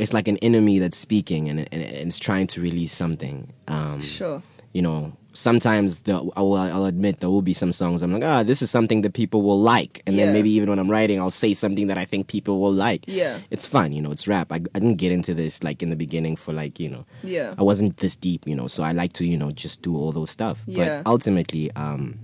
It's 0.00 0.12
like 0.12 0.28
an 0.28 0.38
enemy 0.38 0.78
that's 0.78 0.96
speaking 0.96 1.48
and, 1.50 1.60
and 1.72 1.82
it's 1.82 2.18
trying 2.18 2.46
to 2.48 2.60
release 2.60 2.92
something. 2.92 3.52
Um, 3.68 4.00
Sure. 4.00 4.42
You 4.72 4.82
know, 4.82 5.12
sometimes 5.32 6.00
the, 6.00 6.14
I 6.36 6.42
will, 6.42 6.56
I'll 6.56 6.84
admit 6.84 7.18
there 7.18 7.28
will 7.28 7.42
be 7.42 7.54
some 7.54 7.72
songs 7.72 8.02
I'm 8.02 8.12
like, 8.12 8.22
ah, 8.24 8.44
this 8.44 8.62
is 8.62 8.70
something 8.70 9.02
that 9.02 9.14
people 9.14 9.42
will 9.42 9.60
like, 9.60 10.00
and 10.06 10.14
Yeah. 10.14 10.26
then 10.26 10.32
maybe 10.34 10.50
even 10.52 10.68
when 10.70 10.78
I'm 10.78 10.88
writing, 10.90 11.18
I'll 11.20 11.32
say 11.32 11.54
something 11.54 11.88
that 11.88 11.98
I 11.98 12.04
think 12.04 12.28
people 12.28 12.60
will 12.60 12.72
like. 12.72 13.02
Yeah. 13.08 13.38
It's 13.50 13.66
fun, 13.66 13.92
you 13.92 14.00
know. 14.00 14.12
It's 14.12 14.28
rap. 14.28 14.52
I, 14.52 14.56
I 14.74 14.78
didn't 14.78 14.96
get 14.96 15.10
into 15.10 15.34
this 15.34 15.62
like 15.64 15.82
in 15.82 15.90
the 15.90 15.96
beginning 15.96 16.36
for 16.36 16.52
like 16.52 16.78
you 16.78 16.88
know. 16.88 17.04
Yeah. 17.24 17.54
I 17.58 17.62
wasn't 17.64 17.96
this 17.98 18.14
deep, 18.16 18.46
you 18.46 18.54
know. 18.54 18.68
So 18.68 18.84
I 18.84 18.92
like 18.92 19.12
to 19.14 19.24
you 19.26 19.36
know 19.36 19.50
just 19.50 19.82
do 19.82 19.96
all 19.96 20.12
those 20.12 20.30
stuff. 20.30 20.62
Yeah. 20.66 21.02
But 21.02 21.10
ultimately, 21.10 21.70
um, 21.74 22.18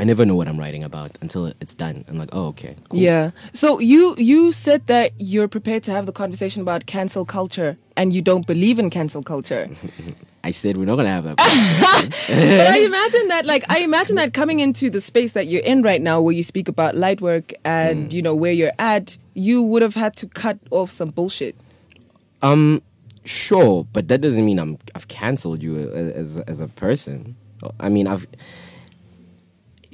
I 0.00 0.04
never 0.04 0.24
know 0.24 0.34
what 0.34 0.48
I'm 0.48 0.58
writing 0.58 0.82
about 0.82 1.18
until 1.20 1.52
it's 1.60 1.74
done. 1.74 2.06
I'm 2.08 2.16
like, 2.16 2.30
oh, 2.32 2.46
okay, 2.46 2.74
cool. 2.88 2.98
Yeah. 2.98 3.32
So 3.52 3.78
you 3.80 4.14
you 4.16 4.50
said 4.50 4.86
that 4.86 5.12
you're 5.18 5.46
prepared 5.46 5.82
to 5.84 5.90
have 5.90 6.06
the 6.06 6.12
conversation 6.12 6.62
about 6.62 6.86
cancel 6.86 7.26
culture, 7.26 7.76
and 7.98 8.14
you 8.14 8.22
don't 8.22 8.46
believe 8.46 8.78
in 8.78 8.88
cancel 8.88 9.22
culture. 9.22 9.68
I 10.44 10.52
said 10.52 10.78
we're 10.78 10.86
not 10.86 10.96
gonna 10.96 11.10
have 11.10 11.24
that. 11.24 11.36
but 11.36 12.66
I 12.66 12.78
imagine 12.78 13.28
that, 13.28 13.44
like, 13.44 13.62
I 13.68 13.80
imagine 13.80 14.16
that 14.16 14.32
coming 14.32 14.60
into 14.60 14.88
the 14.88 15.02
space 15.02 15.32
that 15.32 15.48
you're 15.48 15.62
in 15.64 15.82
right 15.82 16.00
now, 16.00 16.22
where 16.22 16.34
you 16.34 16.44
speak 16.44 16.66
about 16.68 16.96
light 16.96 17.20
work 17.20 17.52
and 17.62 18.10
you 18.10 18.22
know 18.22 18.34
where 18.34 18.52
you're 18.52 18.72
at, 18.78 19.18
you 19.34 19.62
would 19.62 19.82
have 19.82 19.96
had 19.96 20.16
to 20.16 20.26
cut 20.28 20.58
off 20.70 20.90
some 20.90 21.10
bullshit. 21.10 21.54
um, 22.40 22.80
sure, 23.26 23.86
but 23.92 24.08
that 24.08 24.22
doesn't 24.22 24.46
mean 24.46 24.58
I'm 24.58 24.78
I've 24.94 25.08
cancelled 25.08 25.62
you 25.62 25.76
as 25.76 26.38
as 26.38 26.58
a 26.60 26.68
person. 26.68 27.36
I 27.78 27.90
mean, 27.90 28.06
I've 28.06 28.26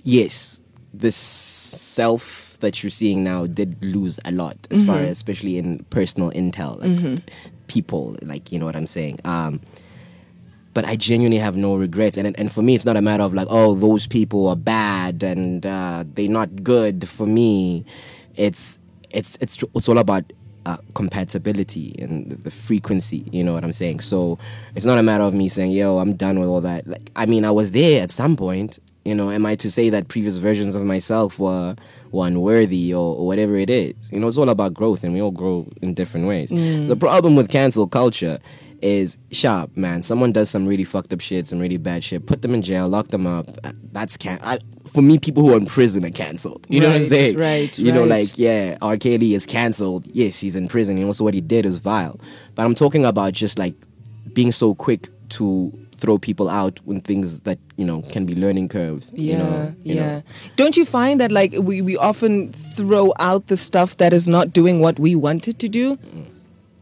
yes, 0.07 0.61
this 0.95 1.17
self 1.17 2.57
that 2.61 2.83
you're 2.83 2.91
seeing 2.91 3.23
now 3.23 3.47
did 3.47 3.85
lose 3.85 4.19
a 4.25 4.33
lot 4.33 4.57
as 4.71 4.83
far 4.85 4.97
as 5.01 5.11
especially 5.11 5.59
in 5.59 5.85
personal 5.91 6.31
intel, 6.31 6.81
like 6.81 7.23
people, 7.67 8.17
like 8.23 8.51
you 8.53 8.59
know 8.59 8.65
what 8.65 8.77
I'm 8.77 8.87
saying. 8.87 9.21
Um, 9.25 9.61
but 10.73 10.85
I 10.85 10.97
genuinely 10.97 11.39
have 11.39 11.57
no 11.57 11.77
regrets. 11.77 12.17
And 12.17 12.39
and 12.39 12.51
for 12.53 12.63
me, 12.63 12.75
it's 12.75 12.85
not 12.85 12.97
a 12.97 13.03
matter 13.03 13.23
of 13.25 13.35
like, 13.35 13.49
oh, 13.51 13.75
those 13.75 14.07
people 14.07 14.49
are 14.49 14.57
bad 14.57 15.23
and 15.23 15.67
uh, 15.67 16.05
they're 16.15 16.29
not 16.31 16.63
good. 16.63 17.09
For 17.09 17.27
me, 17.27 17.85
it's 18.37 18.79
it's 19.11 19.37
it's 19.41 19.63
it's 19.75 19.89
all 19.89 19.99
about 19.99 20.25
uh, 20.67 20.79
compatibility 20.95 21.95
and 21.99 22.31
the 22.31 22.51
frequency. 22.51 23.25
You 23.33 23.45
know 23.45 23.53
what 23.55 23.65
I'm 23.65 23.73
saying? 23.73 24.01
So 24.01 24.39
it's 24.75 24.87
not 24.87 24.99
a 24.99 25.03
matter 25.03 25.25
of 25.25 25.35
me 25.35 25.49
saying, 25.49 25.73
yo, 25.73 25.99
I'm 25.99 26.15
done 26.15 26.39
with 26.39 26.49
all 26.49 26.61
that. 26.63 26.87
Like, 26.87 27.11
I 27.17 27.27
mean, 27.27 27.45
I 27.45 27.51
was 27.51 27.71
there 27.73 28.03
at 28.03 28.11
some 28.11 28.37
point. 28.37 28.79
You 29.07 29.15
know, 29.15 29.31
am 29.31 29.47
I 29.47 29.55
to 29.57 29.71
say 29.71 29.89
that 29.91 30.09
previous 30.09 30.37
versions 30.39 30.75
of 30.75 30.85
myself 30.85 31.39
were 31.39 31.77
were 32.11 32.27
unworthy 32.27 32.93
or, 32.93 33.17
or 33.17 33.27
whatever 33.27 33.57
it 33.57 33.71
is? 33.71 33.95
You 34.11 34.21
know, 34.21 34.29
it's 34.29 34.37
all 34.37 34.49
about 34.49 34.75
growth, 34.75 35.05
and 35.05 35.15
we 35.15 35.23
all 35.23 35.31
grow 35.31 35.67
in 35.83 35.95
different 35.95 36.27
ways. 36.27 36.51
The 36.51 36.97
problem 36.99 37.37
with 37.37 37.49
cancel 37.49 37.87
culture 37.87 38.39
is 38.83 39.17
sharp, 39.31 39.77
man. 39.77 40.03
Someone 40.03 40.33
does 40.33 40.51
some 40.51 40.67
really 40.67 40.85
fucked 40.85 41.13
up 41.13 41.21
shit, 41.21 41.47
some 41.47 41.59
really 41.59 41.77
bad 41.77 42.05
shit. 42.05 42.27
Put 42.27 42.43
them 42.43 42.53
in 42.53 42.63
jail, 42.63 42.89
lock 42.89 43.09
them 43.09 43.27
up. 43.27 43.49
Uh, 43.65 43.73
That's 43.93 44.17
can. 44.17 44.39
I, 44.43 44.59
for 44.87 45.03
me, 45.03 45.19
people 45.19 45.43
who 45.43 45.55
are 45.55 45.57
in 45.57 45.67
prison 45.67 46.05
are 46.05 46.11
canceled. 46.11 46.67
You 46.69 46.81
know 46.81 46.89
what 46.89 46.97
I'm 46.97 47.05
saying? 47.05 47.39
right, 47.39 47.77
You 47.79 47.93
know, 47.93 48.05
like 48.05 48.37
yeah, 48.37 48.77
R. 48.83 48.97
Kelly 48.97 49.35
is 49.35 49.47
canceled. 49.47 50.07
Yes, 50.13 50.39
he's 50.41 50.57
in 50.57 50.69
prison. 50.69 50.99
You 50.99 51.07
know, 51.07 51.13
so 51.13 51.25
what 51.25 51.35
he 51.35 51.41
did 51.41 51.65
is 51.65 51.79
vile. 51.79 52.21
But 52.55 52.67
I'm 52.67 52.75
talking 52.75 53.05
about 53.05 53.33
just 53.33 53.59
like 53.59 53.75
being 54.33 54.53
so 54.53 54.75
quick 54.75 55.09
to 55.31 55.73
throw 55.97 56.19
people 56.19 56.49
out 56.49 56.79
when 56.85 57.01
things 57.01 57.41
that 57.41 57.59
you 57.77 57.85
know 57.85 58.03
can 58.13 58.27
be 58.27 58.35
learning 58.35 58.69
curves. 58.69 59.11
Yeah, 59.15 59.33
you 59.33 59.39
know, 59.39 59.75
you 59.83 59.95
yeah. 59.95 60.07
know. 60.07 60.23
Don't 60.57 60.77
you 60.77 60.85
find 60.85 61.21
that 61.21 61.33
like 61.33 61.55
we, 61.59 61.83
we 61.83 61.97
often 61.97 62.53
throw 62.53 63.13
out 63.19 63.47
the 63.49 63.57
stuff 63.57 63.97
that 63.97 64.13
is 64.13 64.29
not 64.29 64.53
doing 64.53 64.81
what 64.81 64.99
we 64.99 65.15
want 65.15 65.49
it 65.49 65.59
to 65.61 65.69
do. 65.69 65.99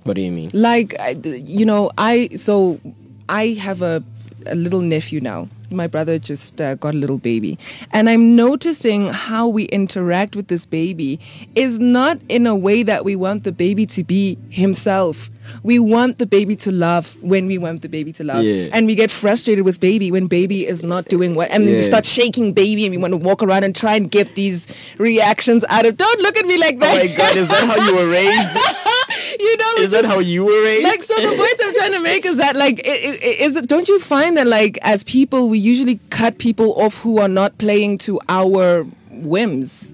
What 0.04 0.14
do 0.14 0.22
you 0.22 0.32
mean? 0.32 0.50
Like, 0.52 0.94
you 1.24 1.64
know, 1.64 1.90
I 1.96 2.28
so 2.36 2.80
I 3.28 3.48
have 3.54 3.82
a 3.82 4.02
a 4.46 4.54
little 4.54 4.80
nephew 4.80 5.20
now. 5.20 5.48
My 5.70 5.86
brother 5.86 6.18
just 6.18 6.60
uh, 6.60 6.74
got 6.74 6.94
a 6.94 6.96
little 6.98 7.18
baby, 7.18 7.58
and 7.90 8.08
I'm 8.10 8.36
noticing 8.36 9.08
how 9.08 9.48
we 9.48 9.64
interact 9.64 10.36
with 10.36 10.48
this 10.48 10.66
baby 10.66 11.18
is 11.54 11.80
not 11.80 12.20
in 12.28 12.46
a 12.46 12.54
way 12.54 12.82
that 12.82 13.04
we 13.04 13.16
want 13.16 13.44
the 13.44 13.52
baby 13.52 13.86
to 13.86 14.04
be 14.04 14.38
himself. 14.50 15.30
We 15.62 15.78
want 15.78 16.18
the 16.18 16.26
baby 16.26 16.56
to 16.56 16.72
love 16.72 17.16
when 17.22 17.46
we 17.46 17.58
want 17.58 17.82
the 17.82 17.88
baby 17.88 18.12
to 18.14 18.24
love, 18.24 18.44
Yeah. 18.44 18.68
and 18.72 18.86
we 18.86 18.94
get 18.94 19.10
frustrated 19.10 19.64
with 19.64 19.80
baby 19.80 20.10
when 20.10 20.26
baby 20.26 20.66
is 20.66 20.82
not 20.82 21.06
doing 21.06 21.34
what, 21.34 21.50
and 21.50 21.66
then 21.66 21.74
we 21.76 21.82
start 21.82 22.04
shaking 22.04 22.52
baby, 22.52 22.84
and 22.84 22.90
we 22.90 22.98
want 22.98 23.12
to 23.12 23.16
walk 23.16 23.42
around 23.42 23.64
and 23.64 23.74
try 23.74 23.94
and 23.94 24.10
get 24.10 24.34
these 24.34 24.68
reactions 24.98 25.64
out 25.68 25.86
of. 25.86 25.96
Don't 25.96 26.20
look 26.20 26.36
at 26.36 26.46
me 26.46 26.58
like 26.58 26.76
oh 26.76 26.80
that. 26.80 26.94
Oh 26.94 27.06
my 27.06 27.14
god, 27.16 27.36
is 27.36 27.48
that 27.48 27.64
how 27.64 27.76
you 27.88 27.94
were 27.96 28.08
raised? 28.10 28.50
you 29.40 29.56
know, 29.56 29.74
Is 29.82 29.90
that 29.92 30.04
how 30.04 30.18
you 30.18 30.44
were 30.44 30.62
raised? 30.64 30.84
like 30.84 31.02
so 31.02 31.14
the 31.14 31.36
point 31.36 31.60
i'm 31.62 31.74
trying 31.74 31.92
to 31.92 32.00
make 32.00 32.24
is 32.26 32.36
that 32.38 32.56
like 32.56 32.80
is 32.84 33.56
it 33.56 33.68
don't 33.68 33.88
you 33.88 34.00
find 34.00 34.36
that 34.36 34.46
like 34.46 34.78
as 34.82 35.04
people 35.04 35.48
we 35.48 35.58
usually 35.58 36.00
cut 36.10 36.38
people 36.38 36.72
off 36.80 36.94
who 36.98 37.18
are 37.18 37.28
not 37.28 37.56
playing 37.58 37.98
to 37.98 38.18
our 38.28 38.82
whims 39.10 39.92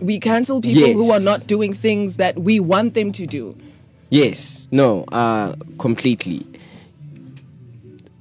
we 0.00 0.18
cancel 0.20 0.60
people 0.60 0.92
who 0.94 1.10
are 1.10 1.20
not 1.20 1.46
doing 1.46 1.72
things 1.74 2.16
that 2.16 2.38
we 2.38 2.58
want 2.60 2.94
them 2.94 3.12
to 3.12 3.26
do 3.26 3.56
Yes, 4.10 4.68
no, 4.70 5.04
uh, 5.12 5.54
completely. 5.78 6.46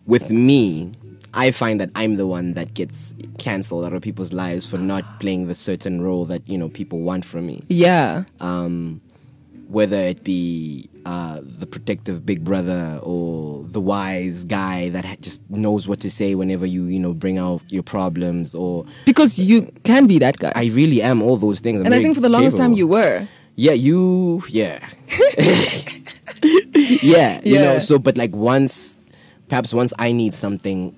With 0.07 0.29
me, 0.29 0.93
I 1.33 1.51
find 1.51 1.79
that 1.81 1.89
I'm 1.95 2.17
the 2.17 2.27
one 2.27 2.53
that 2.53 2.73
gets 2.73 3.13
cancelled 3.39 3.85
out 3.85 3.93
of 3.93 4.01
people's 4.01 4.33
lives 4.33 4.69
for 4.69 4.77
not 4.77 5.03
playing 5.19 5.47
the 5.47 5.55
certain 5.55 6.01
role 6.01 6.25
that 6.25 6.47
you 6.47 6.57
know 6.57 6.69
people 6.69 7.01
want 7.01 7.25
from 7.25 7.45
me. 7.47 7.63
yeah 7.69 8.23
Um, 8.39 9.01
whether 9.67 9.97
it 9.97 10.23
be 10.23 10.89
uh, 11.05 11.41
the 11.43 11.65
protective 11.65 12.25
big 12.25 12.43
brother 12.43 12.99
or 13.03 13.63
the 13.63 13.81
wise 13.81 14.43
guy 14.45 14.89
that 14.89 15.05
ha- 15.05 15.15
just 15.21 15.41
knows 15.49 15.87
what 15.87 15.99
to 16.01 16.09
say 16.11 16.35
whenever 16.35 16.65
you 16.65 16.85
you 16.85 16.99
know 16.99 17.13
bring 17.13 17.37
out 17.37 17.61
your 17.69 17.83
problems, 17.83 18.55
or 18.55 18.85
because 19.05 19.37
you 19.37 19.71
can 19.83 20.07
be 20.07 20.17
that 20.19 20.37
guy 20.39 20.51
I 20.55 20.65
really 20.67 21.01
am 21.01 21.21
all 21.21 21.37
those 21.37 21.59
things. 21.59 21.79
I'm 21.79 21.87
and 21.87 21.95
i 21.95 22.01
think 22.01 22.15
for 22.15 22.21
the 22.21 22.29
longest 22.29 22.57
time 22.57 22.73
you 22.73 22.87
were 22.87 23.27
Yeah, 23.55 23.71
you. 23.73 24.43
Yeah. 24.49 24.79
yeah, 27.01 27.41
you 27.43 27.55
know. 27.59 27.79
So, 27.79 27.99
but 27.99 28.17
like 28.17 28.35
once, 28.35 28.97
perhaps 29.49 29.73
once 29.73 29.93
I 29.99 30.11
need 30.11 30.33
something 30.33 30.95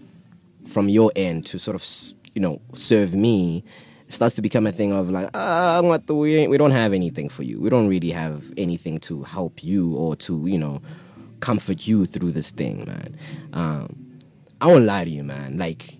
from 0.68 0.90
your 0.90 1.12
end 1.16 1.46
to 1.48 1.60
sort 1.60 1.76
of, 1.76 1.86
you 2.34 2.42
know, 2.42 2.62
serve 2.76 3.16
me, 3.16 3.64
it 4.08 4.14
starts 4.14 4.36
to 4.36 4.42
become 4.42 4.68
a 4.68 4.72
thing 4.72 4.92
of 4.92 5.10
like, 5.10 5.30
ah, 5.34 5.82
what 5.82 6.08
the, 6.08 6.16
we 6.16 6.36
ain't- 6.36 6.50
we 6.52 6.58
don't 6.58 6.72
have 6.72 6.94
anything 6.94 7.30
for 7.30 7.44
you. 7.44 7.60
We 7.60 7.70
don't 7.70 7.88
really 7.88 8.12
have 8.12 8.52
anything 8.58 9.00
to 9.02 9.24
help 9.24 9.64
you 9.64 9.96
or 9.96 10.16
to, 10.18 10.46
you 10.48 10.58
know, 10.58 10.82
comfort 11.40 11.88
you 11.88 12.06
through 12.06 12.32
this 12.32 12.52
thing, 12.52 12.86
man. 12.86 13.16
Um, 13.54 14.18
I 14.62 14.68
won't 14.68 14.86
lie 14.86 15.04
to 15.04 15.10
you, 15.10 15.24
man. 15.24 15.58
Like, 15.58 15.97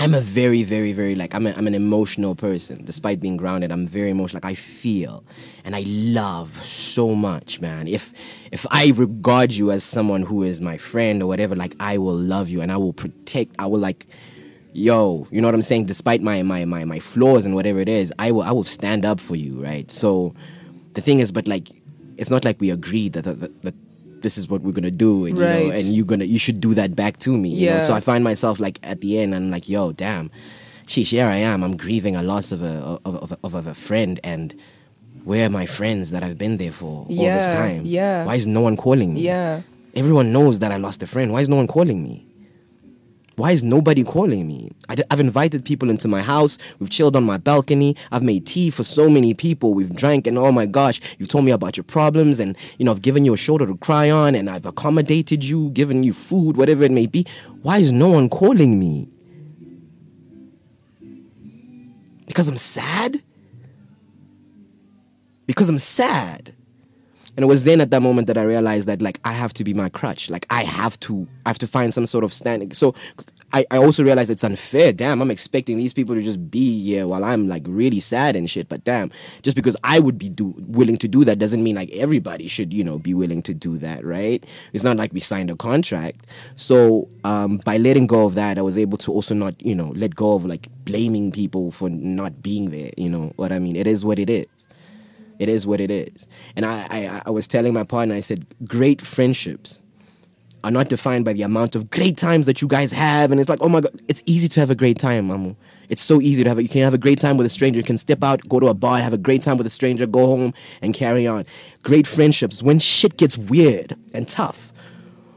I'm 0.00 0.14
a 0.14 0.20
very, 0.20 0.62
very, 0.62 0.92
very 0.92 1.16
like 1.16 1.34
I'm, 1.34 1.44
a, 1.44 1.50
I'm 1.54 1.66
an 1.66 1.74
emotional 1.74 2.36
person. 2.36 2.84
Despite 2.84 3.18
being 3.18 3.36
grounded, 3.36 3.72
I'm 3.72 3.84
very 3.84 4.10
emotional. 4.10 4.40
Like 4.44 4.52
I 4.52 4.54
feel 4.54 5.24
and 5.64 5.74
I 5.74 5.82
love 5.86 6.52
so 6.62 7.16
much, 7.16 7.60
man. 7.60 7.88
If 7.88 8.12
if 8.52 8.64
I 8.70 8.92
regard 8.94 9.52
you 9.52 9.72
as 9.72 9.82
someone 9.82 10.22
who 10.22 10.44
is 10.44 10.60
my 10.60 10.78
friend 10.78 11.20
or 11.20 11.26
whatever, 11.26 11.56
like 11.56 11.74
I 11.80 11.98
will 11.98 12.14
love 12.14 12.48
you 12.48 12.60
and 12.60 12.70
I 12.70 12.76
will 12.76 12.92
protect. 12.92 13.56
I 13.58 13.66
will 13.66 13.80
like, 13.80 14.06
yo, 14.72 15.26
you 15.32 15.40
know 15.40 15.48
what 15.48 15.54
I'm 15.56 15.62
saying. 15.62 15.86
Despite 15.86 16.22
my 16.22 16.44
my 16.44 16.64
my 16.64 16.84
my 16.84 17.00
flaws 17.00 17.44
and 17.44 17.56
whatever 17.56 17.80
it 17.80 17.88
is, 17.88 18.12
I 18.20 18.30
will 18.30 18.42
I 18.42 18.52
will 18.52 18.62
stand 18.62 19.04
up 19.04 19.18
for 19.18 19.34
you, 19.34 19.60
right? 19.60 19.90
So, 19.90 20.32
the 20.94 21.00
thing 21.00 21.18
is, 21.18 21.32
but 21.32 21.48
like, 21.48 21.70
it's 22.16 22.30
not 22.30 22.44
like 22.44 22.60
we 22.60 22.70
agreed 22.70 23.14
that 23.14 23.24
that 23.24 23.74
this 24.22 24.38
is 24.38 24.48
what 24.48 24.62
we're 24.62 24.72
gonna 24.72 24.90
do, 24.90 25.26
and 25.26 25.36
you 25.36 25.44
know, 25.44 25.70
and 25.70 25.84
you're 25.84 26.06
gonna, 26.06 26.24
you 26.24 26.38
should 26.38 26.60
do 26.60 26.74
that 26.74 26.94
back 26.96 27.16
to 27.18 27.36
me. 27.36 27.50
You 27.50 27.70
know? 27.70 27.76
Yeah. 27.76 27.86
So 27.86 27.94
I 27.94 28.00
find 28.00 28.24
myself 28.24 28.60
like 28.60 28.78
at 28.82 29.00
the 29.00 29.18
end, 29.18 29.34
I'm 29.34 29.50
like, 29.50 29.68
yo, 29.68 29.92
damn, 29.92 30.30
sheesh, 30.86 31.10
here 31.10 31.26
I 31.26 31.36
am. 31.36 31.62
I'm 31.62 31.76
grieving 31.76 32.16
a 32.16 32.22
loss 32.22 32.52
of 32.52 32.62
a 32.62 32.98
of, 33.04 33.32
of, 33.32 33.54
of, 33.54 33.66
a 33.66 33.74
friend, 33.74 34.20
and 34.24 34.54
where 35.24 35.46
are 35.46 35.50
my 35.50 35.66
friends 35.66 36.10
that 36.10 36.22
I've 36.22 36.38
been 36.38 36.56
there 36.56 36.72
for 36.72 37.06
all 37.08 37.08
this 37.08 37.48
time? 37.48 37.84
yeah. 37.84 38.24
Why 38.24 38.36
is 38.36 38.46
no 38.46 38.60
one 38.60 38.76
calling 38.76 39.14
me? 39.14 39.22
yeah 39.22 39.62
Everyone 39.94 40.32
knows 40.32 40.60
that 40.60 40.70
I 40.70 40.76
lost 40.76 41.02
a 41.02 41.06
friend. 41.06 41.32
Why 41.32 41.40
is 41.40 41.48
no 41.48 41.56
one 41.56 41.66
calling 41.66 42.04
me? 42.04 42.24
Why 43.38 43.52
is 43.52 43.62
nobody 43.62 44.02
calling 44.02 44.48
me? 44.48 44.72
I 44.88 44.96
have 45.12 45.20
invited 45.20 45.64
people 45.64 45.90
into 45.90 46.08
my 46.08 46.22
house. 46.22 46.58
We've 46.80 46.90
chilled 46.90 47.14
on 47.14 47.22
my 47.22 47.38
balcony. 47.38 47.94
I've 48.10 48.24
made 48.24 48.48
tea 48.48 48.68
for 48.68 48.82
so 48.82 49.08
many 49.08 49.32
people. 49.32 49.74
We've 49.74 49.94
drank, 49.94 50.26
and 50.26 50.36
oh 50.36 50.50
my 50.50 50.66
gosh, 50.66 51.00
you've 51.18 51.28
told 51.28 51.44
me 51.44 51.52
about 51.52 51.76
your 51.76 51.84
problems, 51.84 52.40
and 52.40 52.56
you 52.78 52.84
know 52.84 52.90
I've 52.90 53.00
given 53.00 53.24
you 53.24 53.32
a 53.32 53.36
shoulder 53.36 53.64
to 53.68 53.76
cry 53.76 54.10
on, 54.10 54.34
and 54.34 54.50
I've 54.50 54.66
accommodated 54.66 55.44
you, 55.44 55.70
given 55.70 56.02
you 56.02 56.12
food, 56.12 56.56
whatever 56.56 56.82
it 56.82 56.90
may 56.90 57.06
be. 57.06 57.26
Why 57.62 57.78
is 57.78 57.92
no 57.92 58.08
one 58.08 58.28
calling 58.28 58.76
me? 58.76 59.08
Because 62.26 62.48
I'm 62.48 62.56
sad. 62.56 63.22
Because 65.46 65.68
I'm 65.68 65.78
sad. 65.78 66.56
And 67.38 67.44
it 67.44 67.46
was 67.46 67.62
then 67.62 67.80
at 67.80 67.92
that 67.92 68.02
moment 68.02 68.26
that 68.26 68.36
I 68.36 68.42
realized 68.42 68.88
that 68.88 69.00
like 69.00 69.20
I 69.24 69.32
have 69.32 69.54
to 69.54 69.62
be 69.62 69.72
my 69.72 69.88
crutch. 69.88 70.28
Like 70.28 70.44
I 70.50 70.64
have 70.64 70.98
to 70.98 71.24
I 71.46 71.50
have 71.50 71.58
to 71.58 71.68
find 71.68 71.94
some 71.94 72.04
sort 72.04 72.24
of 72.24 72.32
standing. 72.32 72.72
So 72.72 72.96
I, 73.52 73.64
I 73.70 73.76
also 73.76 74.02
realized 74.02 74.28
it's 74.28 74.42
unfair. 74.42 74.92
Damn, 74.92 75.22
I'm 75.22 75.30
expecting 75.30 75.76
these 75.76 75.94
people 75.94 76.16
to 76.16 76.20
just 76.20 76.50
be 76.50 76.82
here 76.82 77.06
while 77.06 77.24
I'm 77.24 77.46
like 77.46 77.62
really 77.68 78.00
sad 78.00 78.34
and 78.34 78.50
shit. 78.50 78.68
But 78.68 78.82
damn, 78.82 79.12
just 79.42 79.54
because 79.54 79.76
I 79.84 80.00
would 80.00 80.18
be 80.18 80.28
do 80.28 80.52
willing 80.66 80.96
to 80.98 81.06
do 81.06 81.22
that 81.26 81.38
doesn't 81.38 81.62
mean 81.62 81.76
like 81.76 81.90
everybody 81.92 82.48
should, 82.48 82.74
you 82.74 82.82
know, 82.82 82.98
be 82.98 83.14
willing 83.14 83.42
to 83.42 83.54
do 83.54 83.78
that, 83.78 84.04
right? 84.04 84.44
It's 84.72 84.82
not 84.82 84.96
like 84.96 85.12
we 85.12 85.20
signed 85.20 85.48
a 85.48 85.54
contract. 85.54 86.26
So 86.56 87.08
um 87.22 87.58
by 87.58 87.76
letting 87.76 88.08
go 88.08 88.24
of 88.24 88.34
that, 88.34 88.58
I 88.58 88.62
was 88.62 88.76
able 88.76 88.98
to 88.98 89.12
also 89.12 89.36
not, 89.36 89.54
you 89.64 89.76
know, 89.76 89.92
let 89.94 90.16
go 90.16 90.34
of 90.34 90.44
like 90.44 90.66
blaming 90.84 91.30
people 91.30 91.70
for 91.70 91.88
not 91.88 92.42
being 92.42 92.70
there. 92.70 92.90
You 92.96 93.10
know 93.10 93.32
what 93.36 93.52
I 93.52 93.60
mean? 93.60 93.76
It 93.76 93.86
is 93.86 94.04
what 94.04 94.18
it 94.18 94.28
is 94.28 94.46
it 95.38 95.48
is 95.48 95.66
what 95.66 95.80
it 95.80 95.90
is. 95.90 96.26
And 96.56 96.66
I, 96.66 96.86
I, 96.90 97.22
I 97.26 97.30
was 97.30 97.46
telling 97.46 97.72
my 97.72 97.84
partner, 97.84 98.14
I 98.14 98.20
said, 98.20 98.46
great 98.64 99.00
friendships 99.00 99.80
are 100.64 100.70
not 100.70 100.88
defined 100.88 101.24
by 101.24 101.32
the 101.32 101.42
amount 101.42 101.76
of 101.76 101.88
great 101.90 102.16
times 102.16 102.46
that 102.46 102.60
you 102.60 102.68
guys 102.68 102.90
have. 102.92 103.30
And 103.30 103.40
it's 103.40 103.48
like, 103.48 103.60
oh 103.62 103.68
my 103.68 103.80
God, 103.80 104.00
it's 104.08 104.22
easy 104.26 104.48
to 104.48 104.60
have 104.60 104.70
a 104.70 104.74
great 104.74 104.98
time, 104.98 105.28
Mamu. 105.28 105.54
It's 105.88 106.02
so 106.02 106.20
easy 106.20 106.42
to 106.42 106.50
have, 106.50 106.58
a, 106.58 106.62
you 106.62 106.68
can 106.68 106.82
have 106.82 106.94
a 106.94 106.98
great 106.98 107.18
time 107.18 107.36
with 107.36 107.46
a 107.46 107.50
stranger. 107.50 107.78
You 107.78 107.84
can 107.84 107.96
step 107.96 108.22
out, 108.22 108.46
go 108.48 108.60
to 108.60 108.66
a 108.66 108.74
bar, 108.74 108.98
have 108.98 109.12
a 109.12 109.18
great 109.18 109.42
time 109.42 109.56
with 109.56 109.66
a 109.66 109.70
stranger, 109.70 110.06
go 110.06 110.26
home 110.26 110.52
and 110.82 110.92
carry 110.92 111.26
on. 111.26 111.46
Great 111.82 112.06
friendships, 112.06 112.62
when 112.62 112.78
shit 112.78 113.16
gets 113.16 113.38
weird 113.38 113.96
and 114.12 114.28
tough, 114.28 114.72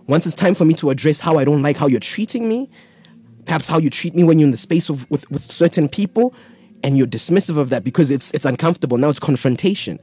once 0.08 0.26
it's 0.26 0.36
time 0.36 0.56
for 0.56 0.66
me 0.66 0.74
to 0.74 0.90
address 0.90 1.20
how 1.20 1.38
I 1.38 1.46
don't 1.46 1.62
like 1.62 1.78
how 1.78 1.88
you're 1.88 2.00
treating 2.00 2.50
me, 2.50 2.70
perhaps 3.46 3.68
how 3.68 3.78
you 3.78 3.90
treat 3.90 4.14
me 4.16 4.24
when 4.24 4.40
you're 4.40 4.48
in 4.48 4.52
the 4.52 4.58
space 4.58 4.90
of 4.90 5.10
with, 5.10 5.30
with 5.32 5.42
certain 5.42 5.88
people 5.88 6.34
and 6.84 6.98
you're 6.98 7.08
dismissive 7.08 7.58
of 7.58 7.70
that 7.70 7.84
because 7.84 8.12
it's 8.12 8.32
it's 8.32 8.46
uncomfortable. 8.46 8.98
Now 8.98 9.10
it's 9.10 9.20
confrontation. 9.20 10.00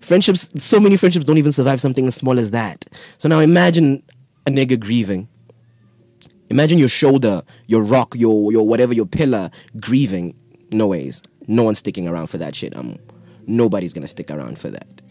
Friendships 0.00 0.50
so 0.58 0.80
many 0.80 0.96
friendships 0.96 1.24
don't 1.24 1.38
even 1.38 1.52
survive 1.52 1.80
something 1.80 2.06
as 2.06 2.14
small 2.14 2.38
as 2.38 2.50
that. 2.52 2.86
So 3.18 3.28
now 3.28 3.38
imagine 3.38 4.02
a 4.46 4.50
nigga 4.50 4.78
grieving. 4.78 5.28
Imagine 6.48 6.78
your 6.78 6.88
shoulder 6.88 7.42
your 7.66 7.82
rock 7.82 8.14
your 8.16 8.52
your 8.52 8.66
whatever 8.66 8.94
your 8.94 9.06
pillar 9.06 9.50
grieving. 9.80 10.34
No 10.72 10.88
ways. 10.88 11.22
No 11.46 11.62
one's 11.64 11.78
sticking 11.78 12.08
around 12.08 12.28
for 12.28 12.38
that 12.38 12.54
shit. 12.54 12.76
Um 12.76 12.98
nobody's 13.46 13.92
gonna 13.92 14.08
stick 14.08 14.30
around 14.30 14.58
for 14.58 14.70
that. 14.70 15.02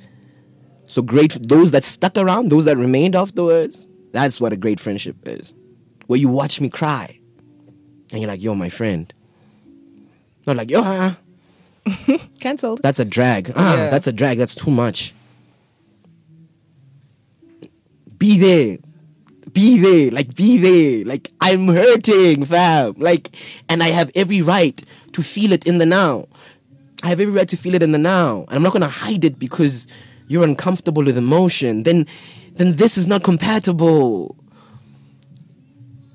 So 0.86 1.02
great 1.02 1.38
those 1.48 1.72
that 1.72 1.84
stuck 1.84 2.18
around 2.18 2.50
those 2.50 2.65
that 2.65 2.78
remained 2.78 3.15
afterwards 3.15 3.88
that's 4.12 4.42
what 4.42 4.52
a 4.54 4.58
great 4.58 4.80
friendship 4.80 5.15
is. 5.28 5.54
Where 6.08 6.20
you 6.20 6.30
watch 6.30 6.60
me 6.60 6.70
cry. 6.70 7.20
And 8.12 8.22
you're 8.22 8.30
like 8.30 8.42
yo 8.42 8.56
my 8.56 8.70
friend 8.70 9.13
not 10.50 10.58
like 10.58 10.72
yo 10.72 10.82
ah, 10.84 11.18
cancelled. 12.42 12.82
That's 12.84 13.00
a 13.00 13.06
drag. 13.06 13.52
Ah 13.56 13.76
Yeah. 13.76 13.90
that's 13.90 14.08
a 14.08 14.12
drag. 14.12 14.38
That's 14.38 14.56
too 14.56 14.72
much. 14.72 15.14
Be 18.18 18.38
there. 18.38 18.78
Be 19.54 19.80
there. 19.80 20.12
Like 20.12 20.36
be 20.36 20.58
there. 20.58 21.06
Like 21.06 21.30
i'm 21.42 21.68
hurting 21.68 22.46
fam. 22.46 22.94
Like 22.98 23.30
and 23.70 23.82
i 23.84 23.90
have 23.90 24.12
every 24.16 24.42
right 24.42 24.84
to 25.14 25.24
feel 25.24 25.52
it 25.54 25.66
in 25.66 25.78
the 25.78 25.86
now. 25.86 26.28
I 27.04 27.08
have 27.08 27.20
every 27.22 27.34
right 27.34 27.48
to 27.48 27.58
feel 27.58 27.76
it 27.76 27.84
in 27.84 27.92
the 27.92 27.98
now. 27.98 28.46
And 28.48 28.56
i'm 28.58 28.64
not 28.64 28.74
going 28.74 28.82
to 28.82 28.88
hide 29.06 29.24
it 29.24 29.40
because 29.40 29.88
you're 30.28 30.44
uncomfortable 30.44 31.04
with 31.04 31.18
emotion. 31.18 31.84
Then 31.84 32.06
then 32.56 32.76
this 32.76 32.98
is 32.98 33.08
not 33.08 33.24
compatible 33.24 34.36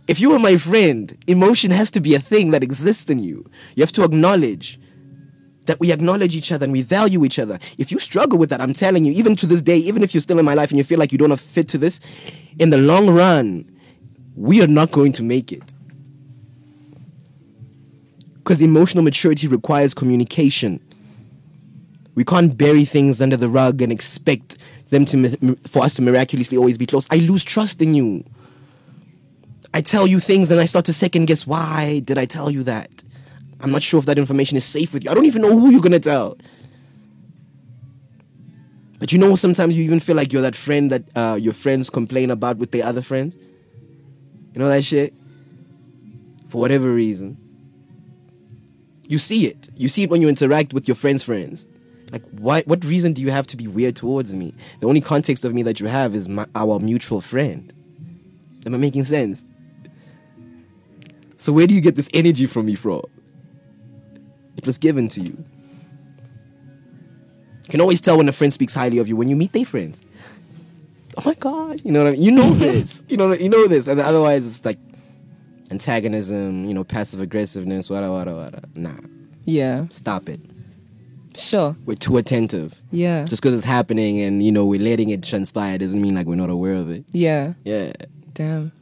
if 0.06 0.20
you 0.20 0.32
are 0.32 0.38
my 0.38 0.56
friend 0.56 1.16
emotion 1.26 1.70
has 1.70 1.90
to 1.90 2.00
be 2.00 2.14
a 2.14 2.20
thing 2.20 2.50
that 2.50 2.62
exists 2.62 3.08
in 3.10 3.18
you 3.18 3.48
you 3.74 3.82
have 3.82 3.92
to 3.92 4.04
acknowledge 4.04 4.78
that 5.66 5.80
we 5.80 5.92
acknowledge 5.92 6.36
each 6.36 6.52
other 6.52 6.64
and 6.64 6.72
we 6.72 6.82
value 6.82 7.24
each 7.24 7.38
other. 7.38 7.58
If 7.78 7.90
you 7.90 7.98
struggle 7.98 8.38
with 8.38 8.50
that, 8.50 8.60
I'm 8.60 8.74
telling 8.74 9.04
you, 9.04 9.12
even 9.12 9.36
to 9.36 9.46
this 9.46 9.62
day, 9.62 9.76
even 9.78 10.02
if 10.02 10.14
you're 10.14 10.20
still 10.20 10.38
in 10.38 10.44
my 10.44 10.54
life 10.54 10.70
and 10.70 10.78
you 10.78 10.84
feel 10.84 10.98
like 10.98 11.12
you 11.12 11.18
don't 11.18 11.34
fit 11.38 11.68
to 11.68 11.78
this, 11.78 12.00
in 12.58 12.70
the 12.70 12.78
long 12.78 13.10
run, 13.10 13.70
we 14.36 14.62
are 14.62 14.66
not 14.66 14.90
going 14.90 15.12
to 15.12 15.22
make 15.22 15.52
it. 15.52 15.62
Because 18.36 18.60
emotional 18.60 19.02
maturity 19.02 19.48
requires 19.48 19.94
communication. 19.94 20.80
We 22.14 22.24
can't 22.24 22.56
bury 22.56 22.84
things 22.84 23.22
under 23.22 23.36
the 23.36 23.48
rug 23.48 23.80
and 23.80 23.90
expect 23.90 24.58
them 24.90 25.06
to 25.06 25.56
for 25.66 25.82
us 25.82 25.94
to 25.94 26.02
miraculously 26.02 26.58
always 26.58 26.76
be 26.76 26.86
close. 26.86 27.08
I 27.10 27.16
lose 27.16 27.42
trust 27.42 27.80
in 27.80 27.94
you. 27.94 28.24
I 29.74 29.80
tell 29.80 30.06
you 30.06 30.20
things 30.20 30.52
and 30.52 30.60
I 30.60 30.66
start 30.66 30.84
to 30.84 30.92
second 30.92 31.26
guess 31.26 31.48
why 31.48 32.00
did 32.04 32.16
I 32.16 32.26
tell 32.26 32.48
you 32.48 32.62
that? 32.62 33.02
I'm 33.60 33.72
not 33.72 33.82
sure 33.82 33.98
if 33.98 34.06
that 34.06 34.18
information 34.18 34.56
is 34.56 34.64
safe 34.64 34.94
with 34.94 35.04
you. 35.04 35.10
I 35.10 35.14
don't 35.14 35.26
even 35.26 35.42
know 35.42 35.58
who 35.58 35.70
you're 35.70 35.80
gonna 35.80 35.98
tell. 35.98 36.38
But 39.00 39.12
you 39.12 39.18
know, 39.18 39.34
sometimes 39.34 39.76
you 39.76 39.82
even 39.82 39.98
feel 39.98 40.14
like 40.14 40.32
you're 40.32 40.42
that 40.42 40.54
friend 40.54 40.92
that 40.92 41.02
uh, 41.16 41.36
your 41.40 41.52
friends 41.52 41.90
complain 41.90 42.30
about 42.30 42.58
with 42.58 42.70
their 42.70 42.84
other 42.84 43.02
friends. 43.02 43.36
You 44.52 44.60
know 44.60 44.68
that 44.68 44.84
shit? 44.84 45.12
For 46.46 46.60
whatever 46.60 46.92
reason. 46.92 47.36
You 49.08 49.18
see 49.18 49.46
it. 49.46 49.68
You 49.74 49.88
see 49.88 50.04
it 50.04 50.10
when 50.10 50.20
you 50.20 50.28
interact 50.28 50.72
with 50.72 50.86
your 50.86 50.94
friends' 50.94 51.24
friends. 51.24 51.66
Like, 52.12 52.22
why, 52.30 52.62
what 52.62 52.84
reason 52.84 53.12
do 53.12 53.22
you 53.22 53.32
have 53.32 53.48
to 53.48 53.56
be 53.56 53.66
weird 53.66 53.96
towards 53.96 54.36
me? 54.36 54.54
The 54.78 54.86
only 54.86 55.00
context 55.00 55.44
of 55.44 55.52
me 55.52 55.64
that 55.64 55.80
you 55.80 55.86
have 55.86 56.14
is 56.14 56.28
my, 56.28 56.46
our 56.54 56.78
mutual 56.78 57.20
friend. 57.20 57.72
Am 58.64 58.72
I 58.72 58.78
making 58.78 59.02
sense? 59.02 59.44
So, 61.44 61.52
where 61.52 61.66
do 61.66 61.74
you 61.74 61.82
get 61.82 61.94
this 61.94 62.08
energy 62.14 62.46
from 62.46 62.64
me 62.64 62.74
from? 62.74 63.02
It 64.56 64.64
was 64.64 64.78
given 64.78 65.08
to 65.08 65.20
you. 65.20 65.44
You 67.64 67.68
can 67.68 67.82
always 67.82 68.00
tell 68.00 68.16
when 68.16 68.26
a 68.30 68.32
friend 68.32 68.50
speaks 68.50 68.72
highly 68.72 68.96
of 68.96 69.08
you 69.08 69.14
when 69.14 69.28
you 69.28 69.36
meet 69.36 69.52
their 69.52 69.66
friends. 69.66 70.00
Oh 71.18 71.22
my 71.26 71.34
god, 71.34 71.82
you 71.84 71.92
know 71.92 72.02
what 72.02 72.08
I 72.08 72.12
mean? 72.12 72.22
You 72.22 72.30
know 72.30 72.54
this. 72.54 73.02
You 73.08 73.18
know 73.18 73.34
you 73.34 73.50
know 73.50 73.68
this. 73.68 73.88
And 73.88 74.00
otherwise 74.00 74.46
it's 74.46 74.64
like 74.64 74.78
antagonism, 75.70 76.64
you 76.64 76.72
know, 76.72 76.82
passive 76.82 77.20
aggressiveness, 77.20 77.90
whatever, 77.90 78.14
whatever, 78.14 78.44
whatever. 78.44 78.66
Nah. 78.74 78.96
Yeah. 79.44 79.88
Stop 79.90 80.30
it. 80.30 80.40
Sure. 81.36 81.76
We're 81.84 81.96
too 81.96 82.16
attentive. 82.16 82.74
Yeah. 82.90 83.26
Just 83.26 83.42
because 83.42 83.54
it's 83.54 83.66
happening 83.66 84.18
and 84.18 84.42
you 84.42 84.50
know 84.50 84.64
we're 84.64 84.80
letting 84.80 85.10
it 85.10 85.22
transpire 85.22 85.76
doesn't 85.76 86.00
mean 86.00 86.14
like 86.14 86.26
we're 86.26 86.36
not 86.36 86.48
aware 86.48 86.72
of 86.72 86.90
it. 86.90 87.04
Yeah. 87.12 87.52
Yeah. 87.64 87.92
Damn. 88.32 88.72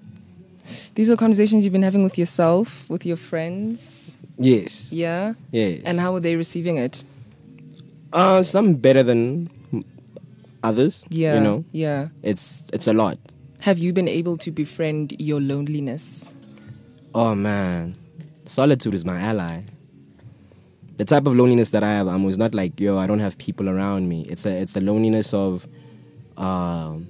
These 0.95 1.11
are 1.11 1.17
conversations 1.17 1.65
you've 1.65 1.73
been 1.73 1.83
having 1.83 2.03
with 2.03 2.17
yourself, 2.19 2.89
with 2.89 3.05
your 3.05 3.17
friends. 3.17 4.17
Yes. 4.39 4.93
Yeah. 4.93 5.35
Yes. 5.51 5.83
And 5.85 6.01
how 6.01 6.15
are 6.15 6.21
they 6.21 6.37
receiving 6.37 6.77
it? 6.77 7.05
uh 8.13 8.43
some 8.43 8.75
better 8.75 9.03
than 9.03 9.49
others. 10.63 11.05
Yeah. 11.09 11.35
You 11.35 11.41
know? 11.41 11.65
Yeah. 11.73 12.09
It's 12.23 12.69
it's 12.73 12.87
a 12.87 12.93
lot. 12.93 13.19
Have 13.61 13.79
you 13.79 13.93
been 13.93 14.09
able 14.09 14.37
to 14.39 14.51
befriend 14.51 15.15
your 15.19 15.41
loneliness? 15.41 16.31
Oh 17.15 17.35
man, 17.35 17.95
solitude 18.45 18.95
is 18.95 19.05
my 19.05 19.21
ally. 19.21 19.63
The 20.99 21.05
type 21.05 21.27
of 21.27 21.35
loneliness 21.35 21.71
that 21.71 21.83
I 21.83 21.93
have, 21.93 22.07
I'm 22.07 22.23
was 22.25 22.39
not 22.39 22.55
like 22.55 22.79
yo, 22.79 22.99
I 22.99 23.07
don't 23.07 23.21
have 23.21 23.39
people 23.39 23.69
around 23.69 24.09
me. 24.09 24.23
It's 24.29 24.45
a 24.47 24.51
it's 24.51 24.77
a 24.77 24.81
loneliness 24.81 25.33
of, 25.33 25.67
um, 26.37 27.09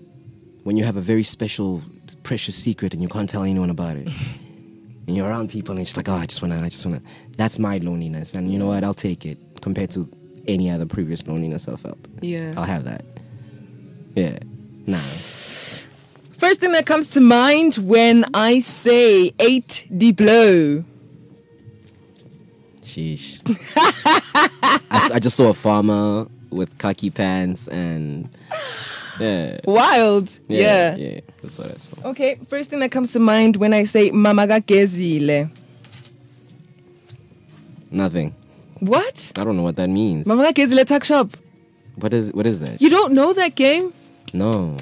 when 0.64 0.76
you 0.76 0.84
have 0.84 0.96
a 0.96 1.00
very 1.00 1.22
special, 1.24 1.82
precious 2.16 2.56
secret 2.56 2.94
and 2.94 3.02
you 3.02 3.08
can't 3.08 3.28
tell 3.28 3.42
anyone 3.42 3.70
about 3.70 3.96
it, 3.96 4.06
and 5.06 5.16
you're 5.16 5.28
around 5.28 5.50
people 5.50 5.72
and 5.72 5.80
it's 5.80 5.96
like 5.96 6.08
oh, 6.08 6.14
I 6.14 6.26
just 6.26 6.42
wanna, 6.42 6.60
I 6.62 6.68
just 6.68 6.84
wanna. 6.84 7.02
That's 7.36 7.58
my 7.58 7.78
loneliness, 7.78 8.34
and 8.34 8.52
you 8.52 8.58
know 8.58 8.66
what? 8.66 8.84
I'll 8.84 8.94
take 8.94 9.24
it 9.26 9.38
compared 9.60 9.90
to 9.90 10.08
any 10.48 10.70
other 10.70 10.86
previous 10.86 11.26
loneliness 11.26 11.68
I 11.68 11.76
felt. 11.76 11.98
Yeah. 12.20 12.54
I'll 12.56 12.64
have 12.64 12.84
that. 12.84 13.04
Yeah. 14.14 14.38
Nah. 14.86 14.98
First 14.98 16.60
thing 16.60 16.72
that 16.72 16.86
comes 16.86 17.10
to 17.10 17.20
mind 17.20 17.76
when 17.76 18.24
I 18.34 18.60
say 18.60 19.32
eight 19.38 19.86
Diplo. 19.92 20.84
Sheesh. 22.82 23.40
I 25.12 25.18
just 25.20 25.36
saw 25.36 25.50
a 25.50 25.54
farmer 25.54 26.26
with 26.50 26.78
khaki 26.78 27.10
pants 27.10 27.68
and 27.68 28.28
yeah, 29.20 29.60
Wild. 29.64 30.30
yeah, 30.48 30.96
Yeah. 30.96 30.96
yeah. 30.96 31.20
That's 31.42 31.58
what 31.58 31.70
I 31.72 31.76
saw. 31.76 32.08
Okay, 32.10 32.38
first 32.48 32.70
thing 32.70 32.80
that 32.80 32.90
comes 32.90 33.12
to 33.12 33.18
mind 33.18 33.56
when 33.56 33.72
I 33.72 33.84
say 33.84 34.10
Mamaga 34.10 34.60
Gezile. 34.60 35.50
Nothing. 37.90 38.34
What? 38.80 39.32
I 39.38 39.44
don't 39.44 39.56
know 39.56 39.62
what 39.62 39.76
that 39.76 39.88
means. 39.88 40.26
Mamaga 40.26 40.52
Gezile 40.54 40.86
Tuck 40.86 41.04
Shop. 41.04 41.36
What 41.96 42.14
is 42.14 42.32
what 42.32 42.46
is 42.46 42.60
that? 42.60 42.80
You 42.80 42.88
don't 42.90 43.12
know 43.12 43.32
that 43.34 43.54
game? 43.54 43.92
No. 44.32 44.76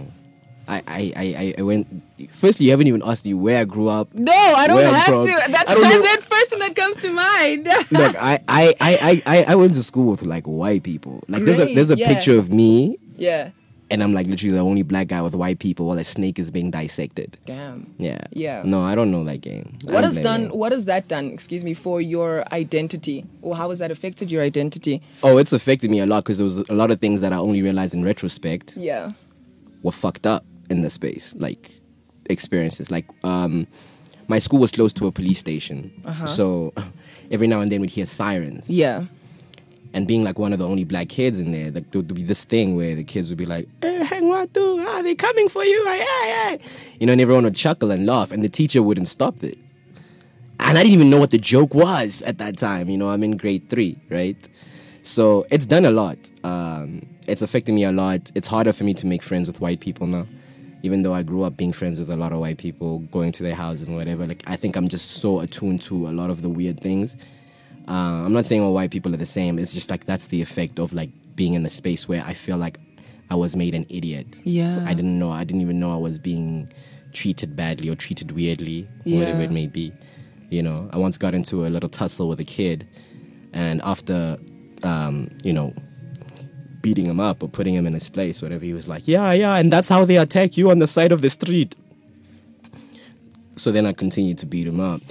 I, 0.68 0.82
I, 0.86 1.54
I, 1.58 1.62
went. 1.62 1.88
Firstly, 2.30 2.66
you 2.66 2.70
haven't 2.70 2.86
even 2.86 3.02
asked 3.04 3.24
me 3.24 3.34
where 3.34 3.58
I 3.60 3.64
grew 3.64 3.88
up. 3.88 4.14
No, 4.14 4.32
I 4.32 4.68
don't 4.68 4.82
have 4.82 5.04
from. 5.06 5.26
to. 5.26 5.32
That's 5.50 5.64
that's 5.74 6.20
the 6.22 6.26
first 6.30 6.50
thing 6.50 6.58
that 6.60 6.76
comes 6.76 6.96
to 6.98 7.12
mind. 7.12 7.64
Look, 7.90 8.14
I, 8.16 8.38
I, 8.46 8.74
I, 8.80 8.98
I, 9.00 9.22
I- 9.26 9.44
I 9.48 9.54
went 9.56 9.74
to 9.74 9.82
school 9.82 10.04
with 10.12 10.22
like 10.22 10.44
white 10.44 10.84
people. 10.84 11.24
Like 11.28 11.44
there's 11.44 11.58
a 11.58 11.74
there's 11.74 11.90
a 11.90 11.96
yeah. 11.96 12.06
picture 12.06 12.38
of 12.38 12.52
me, 12.52 12.98
yeah. 13.16 13.50
And 13.90 14.02
I'm 14.02 14.12
like 14.14 14.26
literally 14.26 14.52
the 14.54 14.60
only 14.60 14.82
black 14.82 15.08
guy 15.08 15.20
with 15.22 15.34
white 15.34 15.58
people 15.58 15.86
while 15.86 15.98
a 15.98 16.04
snake 16.04 16.38
is 16.38 16.50
being 16.50 16.70
dissected. 16.70 17.38
Damn. 17.44 17.92
Yeah. 17.98 18.20
Yeah. 18.32 18.62
No, 18.64 18.80
I 18.80 18.94
don't 18.94 19.10
know 19.10 19.24
that 19.24 19.40
game. 19.40 19.78
What 19.84 20.04
has 20.04 20.16
done? 20.16 20.50
What 20.50 20.72
has 20.72 20.84
that 20.86 21.08
done? 21.08 21.26
Excuse 21.30 21.64
me 21.64 21.74
for 21.74 22.00
your 22.00 22.44
identity, 22.52 23.26
or 23.42 23.56
how 23.56 23.70
has 23.70 23.78
that 23.80 23.90
affected 23.90 24.30
your 24.30 24.42
identity? 24.42 25.02
Oh, 25.22 25.38
it's 25.38 25.52
affected 25.52 25.90
me 25.90 26.00
a 26.00 26.06
lot 26.06 26.24
because 26.24 26.38
there 26.38 26.44
was 26.44 26.58
a 26.58 26.74
lot 26.74 26.90
of 26.90 27.00
things 27.00 27.20
that 27.20 27.32
I 27.32 27.36
only 27.36 27.62
realized 27.62 27.94
in 27.94 28.04
retrospect 28.04 28.76
Yeah. 28.76 29.12
were 29.82 29.92
fucked 29.92 30.26
up 30.26 30.44
in 30.68 30.82
the 30.82 30.90
space, 30.90 31.34
like 31.38 31.70
experiences. 32.28 32.90
Like, 32.90 33.06
um, 33.24 33.66
my 34.28 34.38
school 34.38 34.60
was 34.60 34.70
close 34.70 34.92
to 34.94 35.06
a 35.06 35.12
police 35.12 35.38
station, 35.40 35.90
so 36.26 36.72
every 37.30 37.46
now 37.48 37.60
and 37.60 37.70
then 37.72 37.80
we'd 37.80 37.90
hear 37.90 38.06
sirens. 38.06 38.70
Yeah. 38.70 39.04
And 39.92 40.06
being 40.06 40.22
like 40.22 40.38
one 40.38 40.52
of 40.52 40.60
the 40.60 40.68
only 40.68 40.84
black 40.84 41.08
kids 41.08 41.38
in 41.38 41.50
there, 41.50 41.70
like 41.72 41.90
there 41.90 42.00
would 42.00 42.14
be 42.14 42.22
this 42.22 42.44
thing 42.44 42.76
where 42.76 42.94
the 42.94 43.02
kids 43.02 43.28
would 43.28 43.38
be 43.38 43.46
like, 43.46 43.68
"Eh, 43.82 44.04
hang 44.04 44.28
what 44.28 44.52
do? 44.52 44.78
Are 44.78 45.02
they 45.02 45.16
coming 45.16 45.48
for 45.48 45.64
you? 45.64 45.84
Ay." 45.86 46.58
You 47.00 47.06
know, 47.06 47.12
and 47.12 47.20
everyone 47.20 47.44
would 47.44 47.56
chuckle 47.56 47.90
and 47.90 48.06
laugh, 48.06 48.30
and 48.30 48.44
the 48.44 48.48
teacher 48.48 48.82
wouldn't 48.82 49.08
stop 49.08 49.42
it. 49.42 49.58
And 50.60 50.78
I 50.78 50.82
didn't 50.82 50.94
even 50.94 51.10
know 51.10 51.18
what 51.18 51.30
the 51.30 51.38
joke 51.38 51.74
was 51.74 52.22
at 52.22 52.38
that 52.38 52.56
time. 52.56 52.88
You 52.88 52.98
know, 52.98 53.08
I'm 53.08 53.24
in 53.24 53.36
grade 53.36 53.68
three, 53.68 53.98
right? 54.10 54.36
So 55.02 55.46
it's 55.50 55.66
done 55.66 55.84
a 55.84 55.90
lot. 55.90 56.18
Um, 56.44 57.06
it's 57.26 57.42
affected 57.42 57.74
me 57.74 57.84
a 57.84 57.92
lot. 57.92 58.30
It's 58.34 58.46
harder 58.46 58.72
for 58.72 58.84
me 58.84 58.94
to 58.94 59.06
make 59.06 59.22
friends 59.22 59.48
with 59.48 59.60
white 59.60 59.80
people 59.80 60.06
now, 60.06 60.26
even 60.82 61.02
though 61.02 61.14
I 61.14 61.22
grew 61.22 61.42
up 61.42 61.56
being 61.56 61.72
friends 61.72 61.98
with 61.98 62.10
a 62.10 62.16
lot 62.16 62.32
of 62.32 62.38
white 62.38 62.58
people, 62.58 62.98
going 63.10 63.32
to 63.32 63.42
their 63.42 63.54
houses 63.54 63.88
and 63.88 63.96
whatever. 63.96 64.26
Like 64.26 64.42
I 64.46 64.56
think 64.56 64.76
I'm 64.76 64.88
just 64.88 65.10
so 65.12 65.40
attuned 65.40 65.80
to 65.82 66.08
a 66.08 66.12
lot 66.12 66.30
of 66.30 66.42
the 66.42 66.48
weird 66.48 66.80
things. 66.80 67.16
Uh, 67.90 68.24
I'm 68.24 68.32
not 68.32 68.46
saying 68.46 68.60
all 68.62 68.72
white 68.72 68.90
people 68.92 69.12
are 69.12 69.16
the 69.18 69.26
same. 69.26 69.58
It's 69.58 69.74
just 69.74 69.90
like 69.90 70.04
that's 70.06 70.28
the 70.28 70.40
effect 70.40 70.78
of 70.78 70.92
like 70.92 71.10
being 71.34 71.54
in 71.54 71.66
a 71.66 71.70
space 71.70 72.06
where 72.08 72.22
I 72.24 72.34
feel 72.34 72.56
like 72.56 72.78
I 73.30 73.34
was 73.34 73.56
made 73.56 73.74
an 73.74 73.84
idiot. 73.88 74.40
Yeah. 74.44 74.84
I 74.86 74.94
didn't 74.94 75.18
know. 75.18 75.30
I 75.30 75.42
didn't 75.44 75.60
even 75.62 75.80
know 75.80 75.92
I 75.92 75.96
was 75.96 76.18
being 76.18 76.68
treated 77.12 77.56
badly 77.56 77.88
or 77.88 77.96
treated 77.96 78.30
weirdly, 78.32 78.88
whatever 79.04 79.38
Yeah. 79.38 79.44
it 79.46 79.50
may 79.50 79.66
be. 79.66 79.92
You 80.50 80.62
know, 80.62 80.88
I 80.92 80.98
once 80.98 81.18
got 81.18 81.34
into 81.34 81.66
a 81.66 81.68
little 81.68 81.88
tussle 81.88 82.28
with 82.28 82.40
a 82.40 82.44
kid, 82.44 82.86
and 83.52 83.80
after, 83.82 84.36
um, 84.84 85.28
you 85.44 85.52
know, 85.52 85.74
beating 86.82 87.06
him 87.06 87.20
up 87.20 87.42
or 87.42 87.48
putting 87.48 87.74
him 87.74 87.86
in 87.86 87.94
his 87.94 88.08
place, 88.08 88.40
whatever, 88.42 88.64
he 88.64 88.72
was 88.72 88.88
like, 88.88 89.06
"Yeah, 89.06 89.32
yeah," 89.32 89.56
and 89.56 89.72
that's 89.72 89.88
how 89.88 90.04
they 90.04 90.16
attack 90.16 90.56
you 90.56 90.70
on 90.70 90.78
the 90.80 90.86
side 90.86 91.12
of 91.12 91.20
the 91.22 91.30
street. 91.30 91.74
So 93.52 93.70
then 93.72 93.86
I 93.86 93.92
continued 93.92 94.38
to 94.38 94.46
beat 94.46 94.66
him 94.66 94.80
up. 94.80 95.02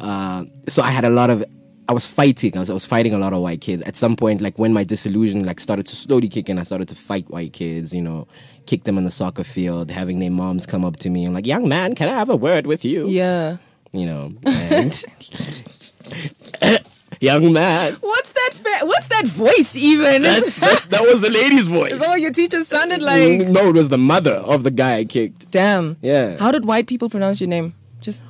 Uh, 0.00 0.44
so 0.68 0.82
I 0.82 0.90
had 0.90 1.04
a 1.04 1.10
lot 1.10 1.30
of. 1.30 1.44
I 1.88 1.92
was 1.94 2.06
fighting. 2.06 2.54
I 2.56 2.60
was, 2.60 2.68
I 2.70 2.74
was 2.74 2.84
fighting 2.84 3.14
a 3.14 3.18
lot 3.18 3.32
of 3.32 3.40
white 3.40 3.62
kids. 3.62 3.82
At 3.84 3.96
some 3.96 4.14
point, 4.14 4.42
like 4.42 4.58
when 4.58 4.74
my 4.74 4.84
disillusion 4.84 5.44
like 5.46 5.58
started 5.58 5.86
to 5.86 5.96
slowly 5.96 6.28
kick 6.28 6.50
in, 6.50 6.58
I 6.58 6.62
started 6.64 6.86
to 6.88 6.94
fight 6.94 7.28
white 7.30 7.54
kids. 7.54 7.94
You 7.94 8.02
know, 8.02 8.28
kick 8.66 8.84
them 8.84 8.98
on 8.98 9.04
the 9.04 9.10
soccer 9.10 9.44
field, 9.44 9.90
having 9.90 10.18
their 10.18 10.30
moms 10.30 10.66
come 10.66 10.84
up 10.84 10.96
to 10.96 11.08
me 11.10 11.24
and 11.24 11.32
like, 11.34 11.46
"Young 11.46 11.66
man, 11.66 11.94
can 11.94 12.08
I 12.08 12.12
have 12.12 12.28
a 12.28 12.36
word 12.36 12.66
with 12.66 12.84
you?" 12.84 13.08
Yeah. 13.08 13.56
You 13.92 14.04
know, 14.04 14.32
and 14.44 14.92
young 17.20 17.54
man. 17.54 17.94
What's 18.00 18.32
that? 18.32 18.50
Fa- 18.52 18.86
what's 18.86 19.06
that 19.06 19.24
voice 19.24 19.74
even? 19.74 20.22
That's, 20.22 20.60
that's 20.60 20.86
that 20.86 21.00
was 21.00 21.22
the 21.22 21.30
lady's 21.30 21.68
voice. 21.68 21.98
Oh, 22.04 22.14
your 22.14 22.32
teacher 22.32 22.64
sounded 22.64 23.00
like? 23.00 23.48
no, 23.48 23.70
it 23.70 23.74
was 23.74 23.88
the 23.88 23.96
mother 23.96 24.34
of 24.34 24.62
the 24.62 24.70
guy 24.70 24.96
I 24.96 25.04
kicked. 25.04 25.50
Damn. 25.50 25.96
Yeah. 26.02 26.36
How 26.36 26.52
did 26.52 26.66
white 26.66 26.86
people 26.86 27.08
pronounce 27.08 27.40
your 27.40 27.48
name? 27.48 27.74
Just 28.02 28.22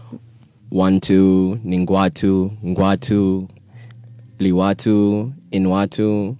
One 0.70 1.00
two 1.00 1.58
Ningwatu 1.64 2.50
Ngwatu 2.64 3.48
Liwatu 4.38 5.32
Inwatu. 5.50 6.36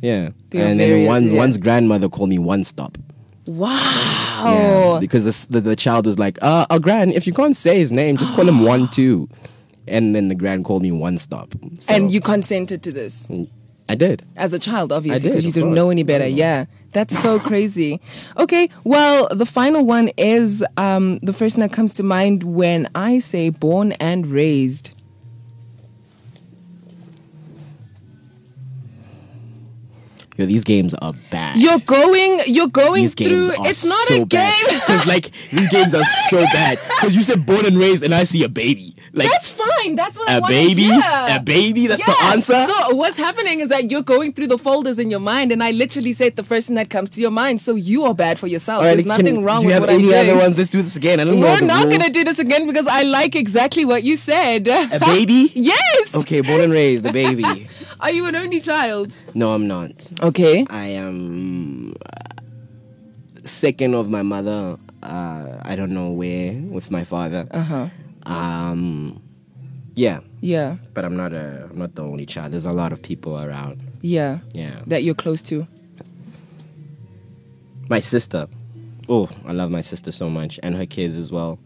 Yeah. 0.00 0.30
They 0.50 0.60
are 0.62 0.66
and 0.66 0.78
very- 0.78 0.90
then 1.00 1.06
one's 1.06 1.30
yeah. 1.30 1.38
one's 1.38 1.56
grandmother 1.58 2.08
called 2.08 2.30
me 2.30 2.38
one 2.38 2.64
stop. 2.64 2.96
wow. 3.46 4.10
Yeah, 4.46 4.98
because 5.00 5.24
the, 5.24 5.52
the 5.52 5.60
the 5.60 5.76
child 5.76 6.06
was 6.06 6.18
like, 6.18 6.38
uh, 6.42 6.66
uh 6.68 6.78
grand, 6.78 7.12
if 7.12 7.26
you 7.26 7.32
can't 7.32 7.56
say 7.56 7.78
his 7.78 7.92
name, 7.92 8.16
just 8.16 8.34
call 8.34 8.46
him 8.48 8.62
one 8.72 8.88
two. 8.88 9.28
And 9.86 10.14
then 10.14 10.28
the 10.28 10.34
grand 10.34 10.64
called 10.64 10.82
me 10.82 10.92
one 10.92 11.18
stop. 11.18 11.54
So 11.78 11.94
and 11.94 12.10
you 12.10 12.20
consented 12.22 12.82
to 12.84 12.92
this 12.92 13.28
I 13.88 13.94
did. 13.94 14.22
As 14.36 14.52
a 14.52 14.58
child, 14.58 14.92
obviously, 14.92 15.28
because 15.28 15.44
you 15.44 15.52
didn't 15.52 15.70
course. 15.70 15.76
know 15.76 15.90
any 15.90 16.02
better. 16.02 16.24
Oh, 16.24 16.28
yeah. 16.28 16.66
That's 16.92 17.18
so 17.18 17.40
crazy. 17.40 18.00
Okay, 18.38 18.70
well, 18.84 19.28
the 19.30 19.46
final 19.46 19.84
one 19.84 20.08
is 20.16 20.64
um, 20.76 21.18
the 21.18 21.32
first 21.32 21.56
that 21.56 21.72
comes 21.72 21.92
to 21.94 22.02
mind 22.02 22.44
when 22.44 22.88
I 22.94 23.18
say 23.18 23.50
born 23.50 23.92
and 23.92 24.26
raised. 24.26 24.92
Yo, 30.36 30.46
these 30.46 30.64
games 30.64 30.94
are 30.94 31.12
bad. 31.30 31.56
You're 31.56 31.78
going, 31.80 32.40
you're 32.46 32.68
going 32.68 33.02
these 33.02 33.14
through. 33.14 33.50
It's 33.66 33.84
not 33.84 34.08
so 34.08 34.22
a 34.22 34.26
game 34.26 34.52
because 34.68 35.06
like 35.06 35.30
these 35.50 35.68
games 35.68 35.94
are 35.94 36.02
so 36.28 36.42
bad. 36.44 36.80
Because 36.88 37.14
you 37.14 37.22
said 37.22 37.46
born 37.46 37.66
and 37.66 37.78
raised, 37.78 38.02
and 38.02 38.14
I 38.14 38.24
see 38.24 38.42
a 38.42 38.48
baby. 38.48 38.93
Like 39.16 39.30
That's 39.30 39.48
fine. 39.48 39.94
That's 39.94 40.18
what 40.18 40.28
I 40.28 40.38
a 40.38 40.40
want 40.40 40.50
baby, 40.50 40.74
to 40.74 40.80
hear. 41.00 41.26
a 41.36 41.40
baby. 41.40 41.86
That's 41.86 42.04
the 42.04 42.16
answer. 42.24 42.66
So 42.66 42.96
what's 42.96 43.16
happening 43.16 43.60
is 43.60 43.68
that 43.68 43.88
you're 43.90 44.02
going 44.02 44.32
through 44.32 44.48
the 44.48 44.58
folders 44.58 44.98
in 44.98 45.08
your 45.08 45.20
mind, 45.20 45.52
and 45.52 45.62
I 45.62 45.70
literally 45.70 46.12
said 46.12 46.34
the 46.34 46.42
first 46.42 46.66
thing 46.66 46.74
that 46.76 46.90
comes 46.90 47.10
to 47.10 47.20
your 47.20 47.30
mind. 47.30 47.60
So 47.60 47.76
you 47.76 48.02
are 48.04 48.14
bad 48.14 48.40
for 48.40 48.48
yourself. 48.48 48.82
Right, 48.82 48.88
There's 48.94 49.02
can- 49.02 49.08
nothing 49.08 49.42
wrong 49.44 49.60
do 49.62 49.68
you 49.68 49.68
with 49.68 49.74
have 49.74 49.82
what 49.82 49.90
I'm 49.90 50.00
doing. 50.00 50.14
other 50.30 50.36
ones? 50.36 50.58
Let's 50.58 50.70
do 50.70 50.82
this 50.82 50.96
again. 50.96 51.20
I 51.20 51.24
don't 51.24 51.40
We're 51.40 51.60
the 51.60 51.64
not 51.64 51.84
rules. 51.84 51.96
gonna 51.98 52.12
do 52.12 52.24
this 52.24 52.40
again 52.40 52.66
because 52.66 52.88
I 52.88 53.02
like 53.02 53.36
exactly 53.36 53.84
what 53.84 54.02
you 54.02 54.16
said. 54.16 54.66
A 54.66 54.98
baby? 54.98 55.48
yes. 55.54 56.14
Okay, 56.16 56.40
born 56.40 56.60
and 56.62 56.72
raised, 56.72 57.04
the 57.04 57.12
baby. 57.12 57.44
Are 58.00 58.10
you 58.10 58.26
an 58.26 58.34
only 58.34 58.60
child? 58.60 59.16
No, 59.32 59.54
I'm 59.54 59.68
not. 59.68 59.92
Okay. 60.22 60.66
I 60.68 60.86
am 60.86 61.94
second 63.44 63.94
of 63.94 64.10
my 64.10 64.22
mother. 64.22 64.76
Uh, 65.02 65.60
I 65.62 65.76
don't 65.76 65.90
know 65.92 66.10
where 66.10 66.52
with 66.54 66.90
my 66.90 67.04
father. 67.04 67.46
Uh 67.50 67.62
huh. 67.62 67.88
Um, 68.26 69.22
yeah, 69.94 70.20
Yeah. 70.40 70.76
but 70.94 71.04
I'm 71.04 71.16
not 71.16 71.32
a 71.32 71.68
I'm 71.70 71.78
not 71.78 71.94
the 71.94 72.02
only 72.04 72.26
child. 72.26 72.52
There's 72.52 72.64
a 72.64 72.72
lot 72.72 72.92
of 72.92 73.00
people 73.02 73.38
around. 73.38 73.80
Yeah. 74.00 74.40
Yeah, 74.52 74.80
That 74.86 75.02
you're 75.04 75.14
close 75.14 75.40
to. 75.42 75.66
my 77.88 78.00
sister. 78.00 78.46
Oh, 79.08 79.28
I 79.44 79.52
love 79.52 79.70
my 79.70 79.82
sister 79.82 80.10
so 80.12 80.30
much, 80.30 80.58
and 80.62 80.74
her 80.74 80.86
kids 80.86 81.14
as 81.14 81.30
well. 81.30 81.58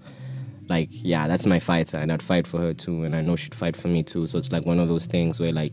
Like, 0.68 0.88
yeah, 0.90 1.28
that's 1.28 1.46
my 1.46 1.60
fighter, 1.60 1.96
and 1.96 2.12
I'd 2.12 2.22
fight 2.22 2.46
for 2.46 2.58
her 2.58 2.74
too, 2.74 3.04
and 3.04 3.14
I 3.14 3.20
know 3.22 3.36
she'd 3.36 3.54
fight 3.54 3.76
for 3.76 3.88
me 3.88 4.02
too. 4.02 4.26
So 4.26 4.38
it's 4.38 4.50
like 4.52 4.66
one 4.66 4.80
of 4.80 4.88
those 4.88 5.06
things 5.06 5.38
where, 5.40 5.52
like, 5.52 5.72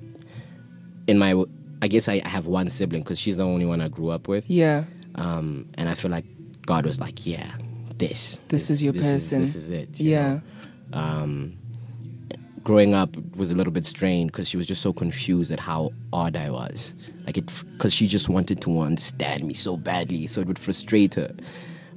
in 1.07 1.17
my, 1.17 1.43
I 1.81 1.87
guess 1.87 2.07
I 2.07 2.25
have 2.27 2.45
one 2.47 2.69
sibling 2.69 3.01
because 3.03 3.19
she's 3.19 3.37
the 3.37 3.45
only 3.45 3.65
one 3.65 3.81
I 3.81 3.87
grew 3.89 4.09
up 4.09 4.27
with. 4.27 4.49
Yeah. 4.49 4.85
um, 5.15 5.67
and 5.75 5.89
I 5.89 5.95
feel 5.95 6.11
like 6.11 6.25
God 6.65 6.85
was 6.85 6.99
like, 6.99 7.25
yeah, 7.25 7.49
this, 7.97 8.39
This 8.49 8.69
is 8.69 8.83
your 8.83 8.93
person. 8.93 9.41
this 9.41 9.55
is 9.55 9.69
it. 9.69 9.99
you 9.99 10.11
Yeah. 10.11 10.29
know? 10.35 10.41
Um, 10.93 11.57
growing 12.63 12.93
up 12.93 13.15
was 13.35 13.51
a 13.51 13.55
little 13.55 13.73
bit 13.73 13.85
strained 13.85 14.31
because 14.31 14.47
she 14.47 14.57
was 14.57 14.65
just 14.67 14.81
so 14.81 14.91
confused 14.93 15.51
at 15.51 15.59
how 15.59 15.91
odd 16.13 16.35
I 16.35 16.49
was. 16.49 16.93
Like 17.25 17.37
it, 17.37 17.51
because 17.73 17.93
she 17.93 18.07
just 18.07 18.29
wanted 18.29 18.61
to 18.61 18.79
understand 18.81 19.43
me 19.43 19.53
so 19.53 19.77
badly, 19.77 20.27
so 20.27 20.41
it 20.41 20.47
would 20.47 20.59
frustrate 20.59 21.13
her. 21.15 21.33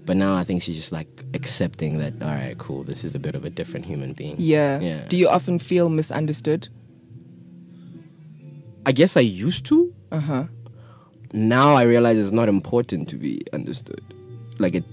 But 0.04 0.16
now 0.16 0.34
I 0.36 0.44
think 0.44 0.62
she's 0.62 0.76
just 0.76 0.90
like 0.92 1.24
accepting 1.34 1.98
that. 1.98 2.14
All 2.22 2.28
right, 2.30 2.56
cool. 2.56 2.82
This 2.82 3.04
is 3.04 3.14
a 3.14 3.18
bit 3.18 3.34
of 3.34 3.44
a 3.44 3.50
different 3.50 3.84
human 3.84 4.14
being. 4.14 4.36
Yeah. 4.38 4.80
Yeah. 4.80 5.04
Do 5.08 5.16
you 5.18 5.28
often 5.28 5.58
feel 5.58 5.90
misunderstood? 5.90 6.68
I 8.86 8.92
guess 8.92 9.16
I 9.16 9.20
used 9.20 9.66
to. 9.66 9.92
Uh 10.10 10.20
huh. 10.20 10.44
now 11.34 11.74
I 11.74 11.82
realize 11.82 12.16
it's 12.16 12.32
not 12.32 12.48
important 12.48 13.06
to 13.10 13.16
be 13.16 13.42
understood. 13.52 14.02
Like 14.58 14.74
it 14.74 14.84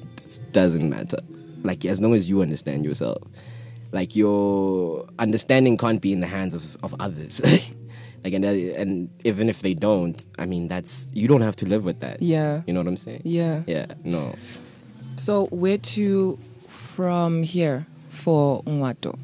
doesn't 0.52 0.90
matter. 0.90 1.18
Like 1.64 1.86
as 1.86 2.02
long 2.02 2.14
as 2.14 2.30
you 2.30 2.42
understand 2.42 2.84
yourself. 2.84 3.24
Like 3.96 4.12
your 4.16 5.08
understanding 5.20 5.78
can't 5.78 6.02
be 6.02 6.12
in 6.12 6.20
the 6.20 6.28
hands 6.38 6.54
of, 6.54 6.76
of 6.84 6.94
others. 7.00 7.40
like 8.24 8.34
and, 8.34 8.44
uh, 8.44 8.82
and 8.82 9.10
even 9.24 9.48
if 9.50 9.62
they 9.62 9.74
don't, 9.74 10.18
I 10.38 10.46
mean 10.46 10.68
that's 10.68 11.10
you 11.14 11.28
don't 11.32 11.42
have 11.48 11.56
to 11.62 11.66
live 11.66 11.84
with 11.86 12.00
that. 12.02 12.22
Yeah. 12.22 12.62
You 12.68 12.74
know 12.74 12.82
what 12.82 12.88
I'm 12.94 12.98
saying? 12.98 13.22
Yeah. 13.24 13.64
Yeah. 13.68 13.86
No. 14.04 14.36
So 15.16 15.46
where 15.62 15.78
to 15.96 16.38
from 16.68 17.44
here 17.44 17.86
for 18.10 18.62
Ngwato? 18.64 19.18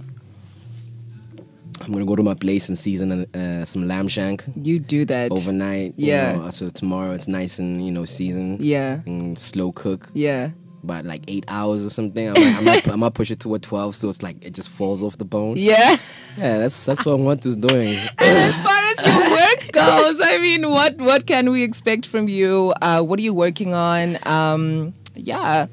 I'm 1.81 1.91
gonna 1.91 2.05
go 2.05 2.15
to 2.15 2.23
my 2.23 2.35
place 2.35 2.69
and 2.69 2.77
season 2.77 3.25
uh, 3.35 3.65
some 3.65 3.87
lamb 3.87 4.07
shank 4.07 4.43
You 4.55 4.79
do 4.79 5.03
that. 5.05 5.31
overnight. 5.31 5.95
you 5.97 6.07
Yeah. 6.13 6.33
know, 6.37 6.51
so 6.51 6.69
tomorrow 6.69 7.11
it's 7.11 7.27
nice 7.27 7.59
and 7.59 7.83
you 7.85 7.91
know 7.91 8.05
seasoned. 8.05 8.61
Yeah. 8.61 9.01
And 9.05 9.37
slow 9.37 9.71
cook. 9.71 10.09
Yeah. 10.13 10.51
About 10.83 11.05
like 11.05 11.23
eight 11.27 11.45
hours 11.47 11.83
or 11.85 11.89
something. 11.89 12.29
I 12.29 12.33
might, 12.33 12.55
I 12.57 12.61
might, 12.61 12.87
I 12.89 12.95
might 12.95 13.13
push 13.13 13.31
it 13.31 13.39
to 13.41 13.53
a 13.55 13.59
twelve, 13.59 13.95
so 13.95 14.09
it's 14.09 14.21
like 14.23 14.43
it 14.45 14.53
just 14.53 14.69
falls 14.69 15.01
off 15.03 15.17
the 15.17 15.25
bone. 15.25 15.55
Yeah. 15.57 15.97
Yeah, 16.37 16.59
that's 16.59 16.85
that's 16.85 17.05
what 17.05 17.19
Wantu's 17.19 17.55
doing. 17.57 17.95
as 18.19 18.53
far 18.61 18.81
as 18.83 19.05
your 19.05 19.31
work 19.31 19.71
goes, 19.73 20.19
I 20.23 20.37
mean, 20.41 20.69
what 20.69 20.97
what 20.97 21.25
can 21.27 21.51
we 21.51 21.63
expect 21.63 22.05
from 22.05 22.27
you? 22.29 22.73
Uh, 22.81 23.01
what 23.01 23.19
are 23.19 23.23
you 23.23 23.33
working 23.33 23.73
on? 23.73 24.17
Um, 24.27 24.93
yeah. 25.15 25.67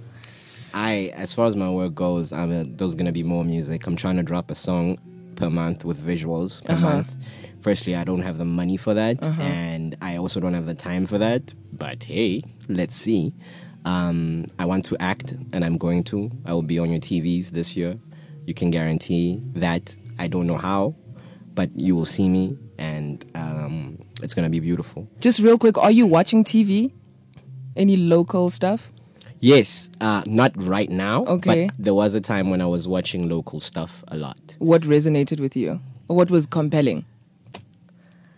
I, 0.74 1.12
as 1.16 1.32
far 1.32 1.46
as 1.46 1.56
my 1.56 1.70
work 1.70 1.94
goes, 1.94 2.32
I'm 2.32 2.50
uh 2.52 2.64
there's 2.66 2.94
gonna 2.94 3.12
be 3.12 3.22
more 3.22 3.44
music. 3.44 3.86
I'm 3.86 3.96
trying 3.96 4.16
to 4.16 4.22
drop 4.22 4.50
a 4.50 4.54
song 4.54 4.98
per 5.36 5.48
month 5.48 5.84
with 5.84 5.98
visuals 6.04 6.64
per 6.64 6.74
Uh-huh. 6.74 6.86
month. 6.96 7.14
Firstly, 7.60 7.96
I 7.96 8.04
don't 8.04 8.22
have 8.22 8.38
the 8.38 8.44
money 8.44 8.76
for 8.76 8.94
that, 8.94 9.22
and 9.24 9.96
I 10.00 10.16
also 10.16 10.38
don't 10.40 10.54
have 10.54 10.66
the 10.66 10.74
time 10.74 11.06
for 11.06 11.18
that. 11.18 11.52
But 11.72 12.04
hey, 12.04 12.42
let's 12.68 12.94
see. 12.94 13.32
Um, 13.84 14.44
I 14.58 14.64
want 14.64 14.84
to 14.86 14.96
act, 15.00 15.32
and 15.52 15.64
I'm 15.64 15.78
going 15.78 16.04
to. 16.04 16.30
I 16.44 16.52
will 16.52 16.62
be 16.62 16.78
on 16.78 16.90
your 16.90 17.00
TVs 17.00 17.50
this 17.50 17.76
year. 17.76 17.98
You 18.46 18.54
can 18.54 18.70
guarantee 18.70 19.42
that. 19.54 19.94
I 20.18 20.26
don't 20.26 20.46
know 20.46 20.56
how, 20.56 20.96
but 21.54 21.70
you 21.78 21.94
will 21.94 22.04
see 22.04 22.28
me, 22.28 22.58
and 22.78 23.24
um, 23.34 23.98
it's 24.22 24.34
gonna 24.34 24.50
be 24.50 24.60
beautiful. 24.60 25.08
Just 25.20 25.38
real 25.38 25.58
quick, 25.58 25.78
are 25.78 25.92
you 25.92 26.06
watching 26.06 26.44
TV? 26.44 26.92
Any 27.76 27.96
local 27.96 28.50
stuff? 28.50 28.90
Yes, 29.40 29.90
uh, 30.00 30.22
not 30.26 30.52
right 30.56 30.90
now. 30.90 31.24
Okay. 31.24 31.66
But 31.66 31.74
there 31.78 31.94
was 31.94 32.14
a 32.14 32.20
time 32.20 32.50
when 32.50 32.60
I 32.60 32.66
was 32.66 32.88
watching 32.88 33.28
local 33.28 33.60
stuff 33.60 34.02
a 34.08 34.16
lot. 34.16 34.36
What 34.58 34.82
resonated 34.82 35.38
with 35.40 35.56
you? 35.56 35.80
What 36.08 36.30
was 36.30 36.46
compelling? 36.46 37.04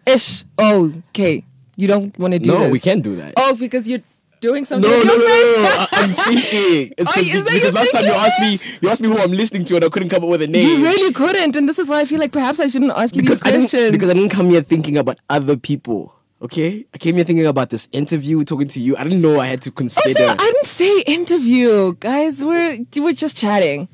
Ish. 0.06 0.44
Oh, 0.58 0.92
okay. 1.10 1.44
You 1.76 1.86
don't 1.86 2.18
want 2.18 2.32
to 2.34 2.38
do 2.38 2.50
no, 2.50 2.58
this. 2.60 2.72
we 2.72 2.80
can't 2.80 3.02
do 3.02 3.16
that. 3.16 3.34
Oh, 3.36 3.56
because 3.56 3.88
you're 3.88 4.02
doing 4.40 4.64
something. 4.64 4.90
No, 4.90 4.96
no, 5.02 5.04
no, 5.04 5.16
no, 5.16 5.24
no. 5.24 5.68
I- 5.68 5.88
I'm 5.92 6.10
thinking. 6.10 6.94
It's 6.98 7.16
is 7.16 7.44
because 7.44 7.72
last 7.72 7.92
time 7.92 8.04
you 8.04 8.12
asked 8.12 8.40
me, 8.40 8.58
you 8.80 8.88
asked 8.88 9.02
me 9.02 9.08
who 9.08 9.18
I'm 9.18 9.32
listening 9.32 9.64
to, 9.66 9.76
and 9.76 9.84
I 9.84 9.88
couldn't 9.88 10.08
come 10.08 10.22
up 10.24 10.30
with 10.30 10.42
a 10.42 10.46
name. 10.46 10.80
You 10.80 10.84
really 10.84 11.12
couldn't, 11.12 11.56
and 11.56 11.68
this 11.68 11.78
is 11.78 11.88
why 11.88 12.00
I 12.00 12.04
feel 12.04 12.18
like 12.18 12.32
perhaps 12.32 12.60
I 12.60 12.68
shouldn't 12.68 12.92
ask 12.92 13.14
you 13.14 13.22
because 13.22 13.40
these 13.40 13.52
I 13.54 13.58
questions. 13.58 13.92
because 13.92 14.10
I 14.10 14.14
didn't 14.14 14.30
come 14.30 14.50
here 14.50 14.62
thinking 14.62 14.98
about 14.98 15.18
other 15.28 15.56
people. 15.56 16.14
Okay, 16.42 16.86
I 16.94 16.98
came 16.98 17.16
here 17.16 17.24
thinking 17.24 17.46
about 17.46 17.68
this 17.68 17.86
interview, 17.92 18.42
talking 18.44 18.68
to 18.68 18.80
you. 18.80 18.96
I 18.96 19.04
didn't 19.04 19.20
know 19.20 19.38
I 19.38 19.46
had 19.46 19.60
to 19.62 19.70
consider. 19.70 20.08
Also, 20.08 20.32
I 20.32 20.36
didn't 20.36 20.66
say 20.66 21.00
interview, 21.02 21.94
guys. 22.00 22.42
We're 22.42 22.78
we're 22.96 23.12
just 23.12 23.36
chatting. 23.36 23.88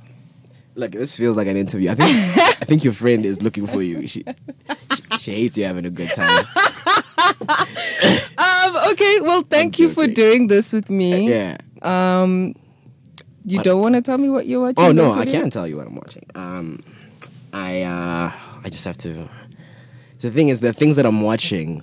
Look, 0.77 0.93
this 0.93 1.17
feels 1.17 1.37
like 1.37 1.47
an 1.49 1.57
interview. 1.57 1.91
I 1.91 1.95
think 1.95 2.39
I 2.39 2.65
think 2.67 2.85
your 2.85 2.93
friend 2.93 3.25
is 3.25 3.41
looking 3.43 3.67
for 3.67 3.83
you. 3.83 4.07
She, 4.07 4.25
she, 4.91 5.03
she 5.19 5.33
hates 5.33 5.57
you 5.57 5.65
having 5.65 5.87
a 5.87 5.91
good 5.91 6.11
time. 6.11 6.45
Um. 8.39 8.77
Okay. 8.93 9.21
Well, 9.21 9.43
thank 9.43 9.79
you 9.79 9.89
for 9.91 10.07
doing 10.07 10.47
this 10.49 10.73
with 10.73 10.91
me. 10.91 11.29
Yeah. 11.31 11.57
Um. 11.83 12.55
You 13.45 13.63
don't 13.63 13.81
want 13.81 13.95
to 13.95 14.03
tell 14.03 14.19
me 14.19 14.29
what 14.29 14.47
you're 14.47 14.61
watching? 14.61 14.85
Oh 14.85 14.93
no, 14.93 15.13
I 15.13 15.25
can't 15.25 15.53
tell 15.53 15.67
you 15.67 15.77
what 15.77 15.87
I'm 15.87 15.95
watching. 15.95 16.25
Um, 16.35 16.81
I 17.53 17.83
uh, 17.83 18.33
I 18.65 18.69
just 18.69 18.85
have 18.85 18.97
to. 18.99 19.29
The 20.21 20.31
thing 20.31 20.49
is, 20.49 20.61
the 20.61 20.73
things 20.73 20.97
that 20.97 21.07
I'm 21.07 21.21
watching 21.23 21.83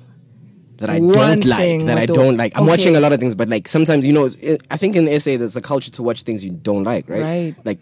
that 0.78 0.90
I 0.90 1.00
One 1.00 1.14
don't 1.14 1.46
like, 1.46 1.60
thing, 1.60 1.86
that 1.86 1.98
I 1.98 2.06
the- 2.06 2.14
don't 2.14 2.36
like. 2.36 2.52
I'm 2.58 2.64
okay. 2.64 2.70
watching 2.70 2.96
a 2.96 3.00
lot 3.00 3.14
of 3.14 3.20
things, 3.20 3.34
but 3.36 3.48
like 3.48 3.70
sometimes 3.70 4.06
you 4.06 4.12
know, 4.12 4.26
it's- 4.26 4.58
I 4.72 4.76
think 4.78 4.96
in 4.98 5.08
SA 5.20 5.38
there's 5.38 5.56
a 5.56 5.62
culture 5.62 5.92
to 5.92 6.04
watch 6.04 6.24
things 6.24 6.44
you 6.44 6.52
don't 6.52 6.84
like, 6.84 7.08
right? 7.08 7.22
Right. 7.22 7.56
Like, 7.64 7.80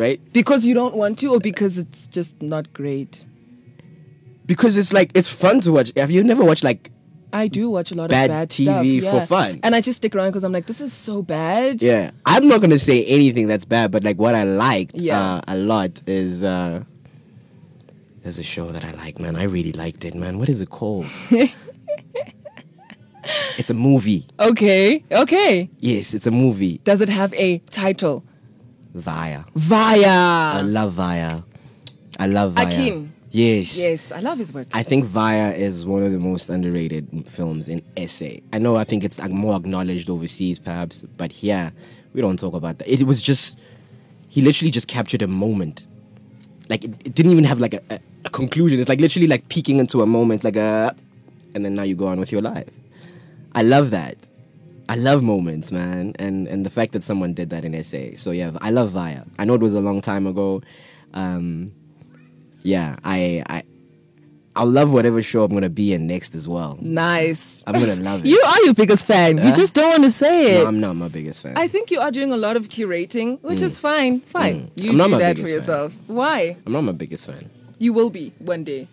right? 0.00 0.20
Because 0.32 0.64
you 0.66 0.74
don't 0.74 0.96
want 0.96 1.18
to, 1.20 1.26
or 1.34 1.38
because 1.38 1.78
it's 1.78 2.06
just 2.08 2.40
not 2.42 2.72
great. 2.72 3.24
Because 4.46 4.76
it's 4.76 4.92
like 4.92 5.12
it's 5.14 5.28
fun 5.28 5.60
to 5.60 5.70
watch. 5.72 5.92
Have 5.96 6.10
you 6.10 6.24
never 6.24 6.42
watched 6.44 6.64
like? 6.64 6.90
I 7.32 7.46
do 7.46 7.70
watch 7.70 7.92
a 7.92 7.94
lot 7.94 8.10
Bad 8.10 8.24
of 8.24 8.28
bad 8.30 8.48
TV 8.50 8.98
stuff, 9.00 9.12
for 9.12 9.16
yeah. 9.18 9.26
fun. 9.26 9.60
and 9.62 9.72
I 9.76 9.80
just 9.80 9.98
stick 9.98 10.16
around 10.16 10.30
because 10.30 10.42
I'm 10.42 10.50
like, 10.50 10.66
this 10.66 10.80
is 10.80 10.92
so 10.92 11.22
bad. 11.22 11.80
Yeah, 11.80 12.10
I'm 12.26 12.48
not 12.48 12.60
gonna 12.60 12.80
say 12.80 13.04
anything 13.04 13.46
that's 13.46 13.64
bad, 13.64 13.92
but 13.92 14.02
like 14.02 14.18
what 14.18 14.34
I 14.34 14.42
liked 14.42 14.96
Yeah. 14.96 15.20
uh, 15.36 15.40
a 15.46 15.56
lot 15.56 16.02
is. 16.08 16.42
uh 16.42 16.82
there's 18.22 18.38
a 18.38 18.42
show 18.42 18.70
that 18.72 18.84
I 18.84 18.90
like, 18.92 19.18
man. 19.18 19.34
I 19.36 19.44
really 19.44 19.72
liked 19.72 20.04
it, 20.04 20.14
man. 20.14 20.38
What 20.38 20.48
is 20.50 20.60
it 20.60 20.68
called? 20.68 21.06
it's 23.56 23.70
a 23.70 23.74
movie. 23.74 24.26
Okay. 24.38 25.02
Okay. 25.10 25.70
Yes, 25.78 26.12
it's 26.14 26.26
a 26.26 26.30
movie. 26.30 26.80
Does 26.84 27.00
it 27.00 27.08
have 27.08 27.32
a 27.34 27.58
title? 27.70 28.24
Vaya. 28.94 29.44
Vaya. 29.54 30.08
I 30.08 30.62
love 30.62 30.92
Vaya. 30.92 31.42
I 32.18 32.26
love 32.26 32.52
Vaya. 32.52 32.66
Akin. 32.66 33.12
Yes. 33.30 33.76
Yes, 33.78 34.10
I 34.10 34.20
love 34.20 34.38
his 34.38 34.52
work. 34.52 34.66
I 34.72 34.82
think 34.82 35.04
Vaya 35.04 35.52
is 35.52 35.86
one 35.86 36.02
of 36.02 36.10
the 36.10 36.18
most 36.18 36.48
underrated 36.50 37.24
films 37.28 37.68
in 37.68 37.82
SA. 38.08 38.26
I 38.52 38.58
know 38.58 38.76
I 38.76 38.84
think 38.84 39.04
it's 39.04 39.18
like 39.20 39.30
more 39.30 39.54
acknowledged 39.56 40.10
overseas 40.10 40.58
perhaps, 40.58 41.02
but 41.16 41.30
here 41.30 41.72
we 42.12 42.20
don't 42.20 42.38
talk 42.38 42.54
about 42.54 42.78
that. 42.78 42.88
It 42.88 43.04
was 43.04 43.22
just 43.22 43.56
he 44.28 44.42
literally 44.42 44.70
just 44.72 44.88
captured 44.88 45.22
a 45.22 45.28
moment. 45.28 45.86
Like 46.68 46.84
it, 46.84 46.90
it 47.04 47.14
didn't 47.14 47.30
even 47.32 47.44
have 47.44 47.60
like 47.60 47.74
a, 47.74 47.80
a, 47.90 48.00
a 48.24 48.30
conclusion. 48.30 48.80
It's 48.80 48.88
like 48.88 49.00
literally 49.00 49.28
like 49.28 49.48
peeking 49.48 49.78
into 49.78 50.02
a 50.02 50.06
moment, 50.06 50.42
like 50.42 50.56
a, 50.56 50.94
and 51.54 51.64
then 51.64 51.74
now 51.76 51.82
you 51.84 51.94
go 51.94 52.06
on 52.08 52.18
with 52.18 52.32
your 52.32 52.42
life. 52.42 52.68
I 53.54 53.62
love 53.62 53.90
that. 53.90 54.16
I 54.90 54.96
love 54.96 55.22
moments, 55.22 55.70
man, 55.70 56.14
and 56.18 56.48
and 56.48 56.66
the 56.66 56.70
fact 56.78 56.90
that 56.94 57.02
someone 57.04 57.32
did 57.32 57.50
that 57.50 57.64
in 57.64 57.72
SA. 57.84 58.16
So 58.16 58.32
yeah, 58.32 58.50
I 58.60 58.70
love 58.70 58.90
Vaya. 58.90 59.22
I 59.38 59.44
know 59.44 59.54
it 59.54 59.60
was 59.60 59.72
a 59.74 59.80
long 59.80 60.00
time 60.00 60.26
ago. 60.26 60.62
Um, 61.14 61.70
yeah, 62.62 62.96
I 63.04 63.44
I 63.48 63.62
I'll 64.56 64.66
love 64.66 64.92
whatever 64.92 65.22
show 65.22 65.44
I'm 65.44 65.52
gonna 65.54 65.68
be 65.70 65.92
in 65.92 66.08
next 66.08 66.34
as 66.34 66.48
well. 66.48 66.76
Nice. 66.80 67.62
I'm 67.68 67.74
gonna 67.78 67.94
love 67.94 68.20
it. 68.24 68.28
You 68.30 68.40
are 68.44 68.60
your 68.64 68.74
biggest 68.74 69.06
fan. 69.06 69.38
You 69.38 69.54
just 69.54 69.74
don't 69.76 69.90
want 69.90 70.02
to 70.04 70.10
say 70.10 70.56
it. 70.56 70.62
no, 70.62 70.66
I'm 70.66 70.80
not 70.80 70.96
my 70.96 71.06
biggest 71.06 71.40
fan. 71.42 71.56
I 71.56 71.68
think 71.68 71.92
you 71.92 72.00
are 72.00 72.10
doing 72.10 72.32
a 72.32 72.36
lot 72.36 72.56
of 72.56 72.68
curating, 72.68 73.40
which 73.42 73.62
is 73.62 73.78
fine. 73.78 74.20
Fine. 74.22 74.72
You 74.74 74.90
Mm. 74.90 74.90
I'm 74.90 74.96
not 74.98 75.04
do 75.06 75.10
my 75.12 75.18
that 75.18 75.38
for 75.38 75.48
yourself. 75.48 75.92
Why? 76.08 76.56
I'm 76.66 76.72
not 76.72 76.82
my 76.82 76.92
biggest 76.92 77.26
fan. 77.26 77.48
You 77.78 77.92
will 77.92 78.10
be 78.10 78.32
one 78.40 78.64
day. 78.64 78.88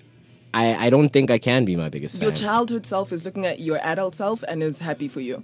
I, 0.54 0.88
I 0.88 0.90
don't 0.90 1.10
think 1.10 1.30
I 1.30 1.40
can 1.40 1.66
be 1.66 1.76
my 1.76 1.90
biggest 1.90 2.16
fan. 2.18 2.22
Your 2.22 2.32
childhood 2.32 2.86
self 2.86 3.12
is 3.12 3.26
looking 3.26 3.46
at 3.46 3.60
your 3.60 3.80
adult 3.82 4.16
self 4.16 4.44
and 4.48 4.62
is 4.64 4.80
happy 4.80 5.08
for 5.08 5.22
you. 5.22 5.44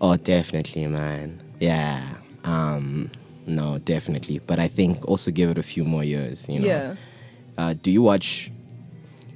Oh, 0.00 0.16
definitely, 0.16 0.86
man. 0.86 1.40
Yeah. 1.60 2.06
Um. 2.44 3.10
No, 3.46 3.78
definitely. 3.78 4.40
But 4.40 4.58
I 4.58 4.68
think 4.68 5.06
also 5.08 5.30
give 5.30 5.50
it 5.50 5.58
a 5.58 5.62
few 5.62 5.84
more 5.84 6.04
years. 6.04 6.46
You 6.48 6.60
know. 6.60 6.66
Yeah. 6.66 6.94
Uh, 7.56 7.74
do 7.80 7.90
you 7.90 8.02
watch 8.02 8.50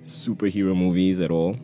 superhero 0.07 0.77
movies 0.77 1.19
at 1.19 1.31
all? 1.31 1.57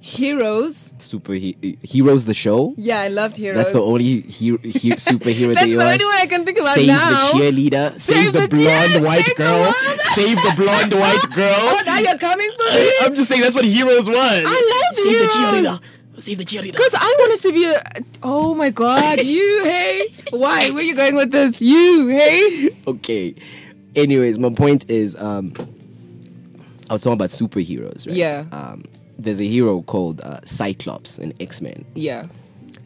Heroes. 0.00 0.92
Super 0.98 1.32
he- 1.32 1.78
heroes, 1.82 2.26
the 2.26 2.34
show. 2.34 2.74
Yeah, 2.76 3.00
I 3.00 3.08
loved 3.08 3.38
Heroes. 3.38 3.56
That's 3.56 3.72
the 3.72 3.80
only 3.80 4.20
he- 4.20 4.58
he- 4.58 4.90
superhero 5.00 5.54
that 5.54 5.64
That's 5.64 5.72
the 5.72 5.82
only 5.82 6.04
one 6.04 6.18
I 6.18 6.26
can 6.26 6.44
think 6.44 6.58
about 6.58 6.74
Save 6.74 6.88
now. 6.88 7.08
the 7.32 7.38
cheerleader. 7.38 7.98
Save, 7.98 8.32
the, 8.34 8.40
the- 8.40 8.48
blonde 8.48 8.60
yes, 8.92 9.02
white 9.04 9.24
save 9.24 9.36
girl. 9.36 9.72
Save 10.14 10.36
the 10.36 10.52
blonde 10.56 10.92
white 10.92 11.30
girl. 11.32 11.54
Oh, 11.56 11.82
now 11.86 11.98
you're 12.00 12.18
coming 12.18 12.50
for 12.50 12.64
me. 12.74 12.92
I'm 13.00 13.14
just 13.14 13.28
saying 13.30 13.40
that's 13.40 13.54
what 13.54 13.64
heroes 13.64 14.06
was. 14.06 14.18
I 14.18 14.82
loved 14.84 14.96
Save 14.96 15.06
Heroes. 15.06 15.32
the 15.32 15.38
cheerleader. 15.78 15.80
Save 16.18 16.38
the 16.38 16.44
cheerleader. 16.44 16.72
Because 16.72 16.94
I 16.94 17.16
wanted 17.18 17.40
to 17.40 17.52
be 17.52 17.64
a. 17.64 17.82
Oh 18.22 18.54
my 18.54 18.70
God, 18.70 19.22
you, 19.22 19.64
hey. 19.64 20.06
Why? 20.30 20.70
Where 20.70 20.82
you 20.82 20.94
going 20.94 21.16
with 21.16 21.32
this? 21.32 21.60
You, 21.60 22.08
hey. 22.08 22.76
okay. 22.86 23.34
Anyways, 23.96 24.38
my 24.38 24.50
point 24.50 24.88
is, 24.90 25.16
um, 25.16 25.52
I 26.88 26.92
was 26.92 27.02
talking 27.02 27.14
about 27.14 27.30
superheroes, 27.30 28.06
right? 28.06 28.16
Yeah. 28.16 28.46
Um, 28.52 28.84
there's 29.18 29.40
a 29.40 29.46
hero 29.46 29.82
called 29.82 30.20
uh, 30.20 30.40
Cyclops 30.44 31.18
in 31.18 31.32
X 31.40 31.60
Men. 31.60 31.84
Yeah. 31.94 32.26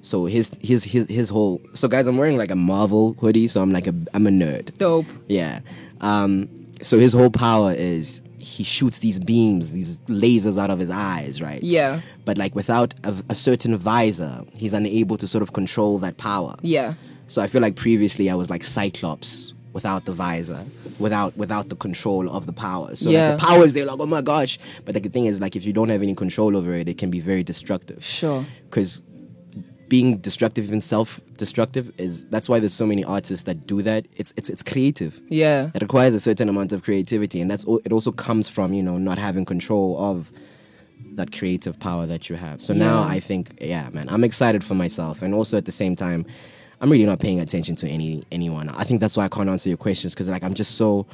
So 0.03 0.25
his 0.27 0.51
his 0.61 0.85
his 0.85 1.07
his 1.09 1.29
whole. 1.29 1.61
So 1.75 1.89
guys, 1.89 2.07
I'm 2.07 2.17
wearing 2.17 2.37
like 2.37 2.51
a 2.51 2.57
Marvel 2.57 3.15
hoodie, 3.15 3.49
so 3.49 3.61
I'm 3.61 3.73
like 3.73 3.87
a 3.87 3.95
I'm 4.15 4.27
a 4.27 4.31
nerd. 4.31 4.77
Dope. 4.79 5.07
Yeah. 5.29 5.61
Um, 6.01 6.49
so 6.83 6.99
his 6.99 7.13
whole 7.13 7.31
power 7.31 7.73
is 7.73 8.21
he 8.49 8.65
shoots 8.65 8.99
these 9.01 9.19
beams, 9.19 9.73
these 9.73 9.99
lasers 10.07 10.59
out 10.59 10.71
of 10.71 10.79
his 10.79 10.91
eyes, 10.91 11.43
right? 11.43 11.63
Yeah. 11.63 12.01
But 12.25 12.39
like 12.39 12.55
without 12.55 12.95
a, 13.05 13.15
a 13.29 13.35
certain 13.35 13.77
visor, 13.77 14.45
he's 14.59 14.73
unable 14.73 15.17
to 15.19 15.27
sort 15.27 15.43
of 15.43 15.53
control 15.53 15.99
that 15.99 16.17
power. 16.17 16.55
Yeah. 16.63 16.95
So 17.27 17.43
I 17.43 17.47
feel 17.47 17.61
like 17.61 17.77
previously 17.77 18.31
I 18.31 18.35
was 18.35 18.49
like 18.49 18.63
Cyclops 18.65 19.53
without 19.75 20.07
the 20.07 20.13
visor, 20.13 20.65
without 20.99 21.37
without 21.37 21.69
the 21.69 21.77
control 21.77 22.29
of 22.31 22.47
the 22.47 22.53
power. 22.55 22.97
So 22.97 23.11
Yeah. 23.11 23.31
like 23.33 23.41
the 23.41 23.47
power 23.47 23.65
is 23.65 23.75
there, 23.75 23.85
like 23.85 24.01
oh 24.01 24.07
my 24.07 24.23
gosh. 24.23 24.59
But 24.85 24.95
like 24.95 25.05
the 25.05 25.11
thing 25.11 25.27
is, 25.27 25.41
like 25.41 25.55
if 25.55 25.65
you 25.67 25.73
don't 25.75 25.91
have 25.91 26.03
any 26.03 26.15
control 26.15 26.57
over 26.57 26.73
it, 26.73 26.89
it 26.89 26.97
can 26.97 27.11
be 27.11 27.21
very 27.21 27.43
destructive. 27.45 28.03
Sure. 28.03 28.47
Because 28.65 29.03
being 29.89 30.19
destructive, 30.19 30.65
even 30.65 30.81
self-destructive, 30.81 31.93
is 31.99 32.25
that's 32.25 32.49
why 32.49 32.59
there's 32.61 32.75
so 32.75 32.87
many 32.87 33.05
artists 33.05 33.45
that 33.45 33.67
do 33.67 33.83
that. 33.83 34.07
It's 34.17 34.33
it's 34.37 34.49
it's 34.49 34.63
creative. 34.63 35.21
Yeah. 35.29 35.71
It 35.75 35.83
requires 35.83 36.15
a 36.15 36.21
certain 36.21 36.49
amount 36.49 36.73
of 36.73 36.83
creativity, 36.83 37.41
and 37.41 37.51
that's 37.51 37.65
it. 37.85 37.93
Also 37.93 38.13
comes 38.13 38.49
from 38.49 38.75
you 38.75 38.83
know 38.83 38.99
not 38.99 39.19
having 39.19 39.45
control 39.45 39.97
of 39.99 40.31
that 41.15 41.33
creative 41.33 41.79
power 41.79 42.07
that 42.07 42.29
you 42.29 42.37
have. 42.37 42.63
So 42.63 42.75
now 42.75 43.03
I 43.03 43.21
think, 43.21 43.59
yeah, 43.61 43.89
man, 43.91 44.09
I'm 44.09 44.25
excited 44.25 44.63
for 44.63 44.75
myself, 44.75 45.23
and 45.23 45.35
also 45.35 45.57
at 45.57 45.65
the 45.65 45.73
same 45.73 45.97
time, 45.97 46.25
I'm 46.81 46.91
really 46.91 47.07
not 47.07 47.19
paying 47.19 47.41
attention 47.41 47.77
to 47.77 47.89
any 47.89 48.23
anyone. 48.31 48.69
I 48.69 48.85
think 48.85 49.01
that's 49.01 49.17
why 49.17 49.25
I 49.25 49.29
can't 49.29 49.49
answer 49.49 49.69
your 49.69 49.79
questions 49.79 50.15
because 50.15 50.29
like 50.29 50.45
I'm 50.45 50.55
just 50.55 50.77
so. 50.77 51.07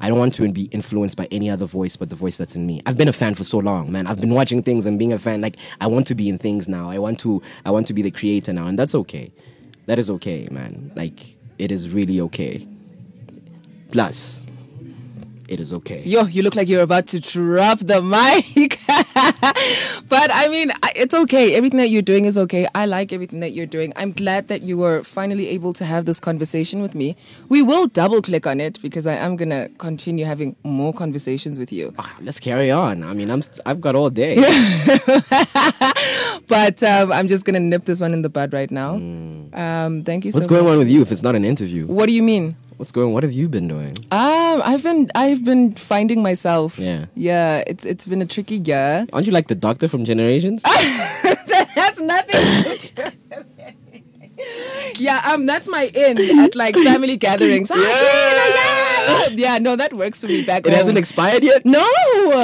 I 0.00 0.08
don't 0.08 0.18
want 0.18 0.34
to 0.34 0.50
be 0.50 0.64
influenced 0.64 1.16
by 1.16 1.28
any 1.30 1.50
other 1.50 1.66
voice 1.66 1.96
but 1.96 2.08
the 2.08 2.16
voice 2.16 2.36
that's 2.36 2.56
in 2.56 2.66
me. 2.66 2.80
I've 2.86 2.96
been 2.96 3.08
a 3.08 3.12
fan 3.12 3.34
for 3.34 3.44
so 3.44 3.58
long, 3.58 3.92
man. 3.92 4.06
I've 4.06 4.20
been 4.20 4.34
watching 4.34 4.62
things 4.62 4.86
and 4.86 4.98
being 4.98 5.12
a 5.12 5.18
fan. 5.18 5.40
Like 5.40 5.56
I 5.80 5.86
want 5.86 6.06
to 6.08 6.14
be 6.14 6.28
in 6.28 6.38
things 6.38 6.68
now. 6.68 6.88
I 6.90 6.98
want 6.98 7.20
to. 7.20 7.42
I 7.64 7.70
want 7.70 7.86
to 7.88 7.94
be 7.94 8.02
the 8.02 8.10
creator 8.10 8.52
now, 8.52 8.66
and 8.66 8.78
that's 8.78 8.94
okay. 8.94 9.32
That 9.86 9.98
is 9.98 10.10
okay, 10.10 10.48
man. 10.50 10.92
Like 10.96 11.36
it 11.58 11.70
is 11.70 11.90
really 11.90 12.20
okay. 12.22 12.66
Plus, 13.90 14.46
it 15.48 15.60
is 15.60 15.72
okay. 15.72 16.02
Yo, 16.04 16.24
you 16.26 16.42
look 16.42 16.54
like 16.54 16.68
you're 16.68 16.82
about 16.82 17.08
to 17.08 17.20
drop 17.20 17.78
the 17.80 18.00
mic. 18.00 18.78
but 20.10 20.30
I 20.34 20.48
mean, 20.48 20.72
it's 20.96 21.14
okay. 21.14 21.54
Everything 21.54 21.78
that 21.78 21.88
you're 21.88 22.02
doing 22.02 22.24
is 22.26 22.36
okay. 22.36 22.66
I 22.74 22.84
like 22.84 23.12
everything 23.12 23.40
that 23.40 23.52
you're 23.52 23.64
doing. 23.64 23.92
I'm 23.96 24.12
glad 24.12 24.48
that 24.48 24.62
you 24.62 24.76
were 24.76 25.02
finally 25.04 25.48
able 25.48 25.72
to 25.74 25.84
have 25.84 26.04
this 26.04 26.18
conversation 26.20 26.82
with 26.82 26.94
me. 26.94 27.16
We 27.48 27.62
will 27.62 27.86
double 27.86 28.20
click 28.20 28.46
on 28.46 28.60
it 28.60 28.82
because 28.82 29.06
I 29.06 29.14
am 29.14 29.36
going 29.36 29.50
to 29.50 29.70
continue 29.78 30.24
having 30.24 30.56
more 30.64 30.92
conversations 30.92 31.58
with 31.58 31.72
you. 31.72 31.94
Ah, 31.98 32.16
let's 32.20 32.40
carry 32.40 32.70
on. 32.70 33.04
I 33.04 33.14
mean, 33.14 33.30
I'm 33.30 33.40
st- 33.40 33.60
I've 33.64 33.80
got 33.80 33.94
all 33.94 34.10
day. 34.10 34.36
But 36.48 36.82
um, 36.82 37.12
I'm 37.12 37.28
just 37.28 37.44
going 37.44 37.54
to 37.54 37.60
nip 37.60 37.84
this 37.84 38.00
one 38.00 38.12
in 38.12 38.22
the 38.22 38.28
bud 38.28 38.52
right 38.52 38.70
now. 38.70 38.94
Um, 38.94 40.02
thank 40.04 40.24
you 40.24 40.32
so 40.32 40.36
Mm. 40.36 40.40
What's 40.40 40.46
going 40.48 40.64
much. 40.64 40.72
on 40.72 40.78
with 40.78 40.88
you 40.88 41.00
if 41.02 41.12
it's 41.12 41.22
not 41.22 41.34
an 41.36 41.44
interview? 41.44 41.86
What 41.86 42.06
do 42.06 42.12
you 42.12 42.22
mean? 42.22 42.56
What's 42.76 42.92
going? 42.92 43.12
What 43.12 43.22
have 43.24 43.32
you 43.32 43.46
been 43.48 43.68
doing? 43.68 43.94
Um, 44.10 44.62
I've 44.64 44.82
been 44.82 45.10
I've 45.14 45.44
been 45.44 45.74
finding 45.74 46.22
myself. 46.22 46.78
Yeah. 46.78 47.06
Yeah, 47.14 47.62
it's 47.66 47.84
it's 47.84 48.06
been 48.06 48.22
a 48.22 48.26
tricky 48.26 48.56
year. 48.56 49.06
Aren't 49.12 49.26
you 49.26 49.32
like 49.32 49.48
the 49.48 49.54
doctor 49.54 49.86
from 49.86 50.04
Generations? 50.06 50.62
That's 51.76 52.00
nothing. 52.00 53.06
yeah, 54.96 55.22
um, 55.32 55.46
that's 55.46 55.68
my 55.68 55.90
in 55.94 56.18
at 56.40 56.54
like 56.54 56.74
family 56.76 57.16
gatherings. 57.16 57.70
yeah, 57.74 59.28
yeah, 59.32 59.58
no, 59.58 59.76
that 59.76 59.92
works 59.94 60.20
for 60.20 60.26
me 60.26 60.44
back 60.44 60.66
it 60.66 60.70
home. 60.70 60.78
hasn't 60.78 60.98
expired 60.98 61.42
yet. 61.42 61.64
no, 61.64 61.82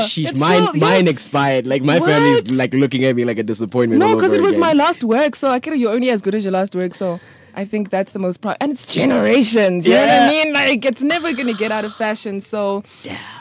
Sheesh, 0.00 0.28
it's 0.30 0.38
mine, 0.38 0.62
still- 0.68 0.80
mine 0.80 1.04
yes. 1.06 1.14
expired. 1.14 1.66
Like 1.66 1.82
my 1.82 1.98
What? 1.98 2.08
family's 2.08 2.58
like 2.58 2.72
looking 2.74 3.04
at 3.04 3.14
me 3.16 3.24
like 3.24 3.38
a 3.38 3.42
disappointment. 3.42 4.00
No, 4.00 4.14
because 4.14 4.32
it 4.32 4.40
was 4.40 4.50
again. 4.50 4.60
my 4.60 4.72
last 4.72 5.04
work. 5.04 5.36
So 5.36 5.50
I 5.50 5.60
you're 5.64 5.92
only 5.92 6.10
as 6.10 6.22
good 6.22 6.34
as 6.34 6.44
your 6.44 6.52
last 6.52 6.74
work. 6.74 6.94
So 6.94 7.20
I 7.54 7.64
think 7.64 7.90
that's 7.90 8.12
the 8.12 8.18
most 8.18 8.40
proud. 8.42 8.56
And 8.60 8.70
it's 8.72 8.86
generations. 8.86 9.86
You 9.86 9.94
know 9.94 10.00
what 10.00 10.08
I 10.22 10.28
mean? 10.28 10.52
Like 10.52 10.84
it's 10.84 11.02
never 11.02 11.32
gonna 11.32 11.54
get 11.54 11.72
out 11.72 11.84
of 11.84 11.92
fashion. 11.94 12.40
So 12.40 12.84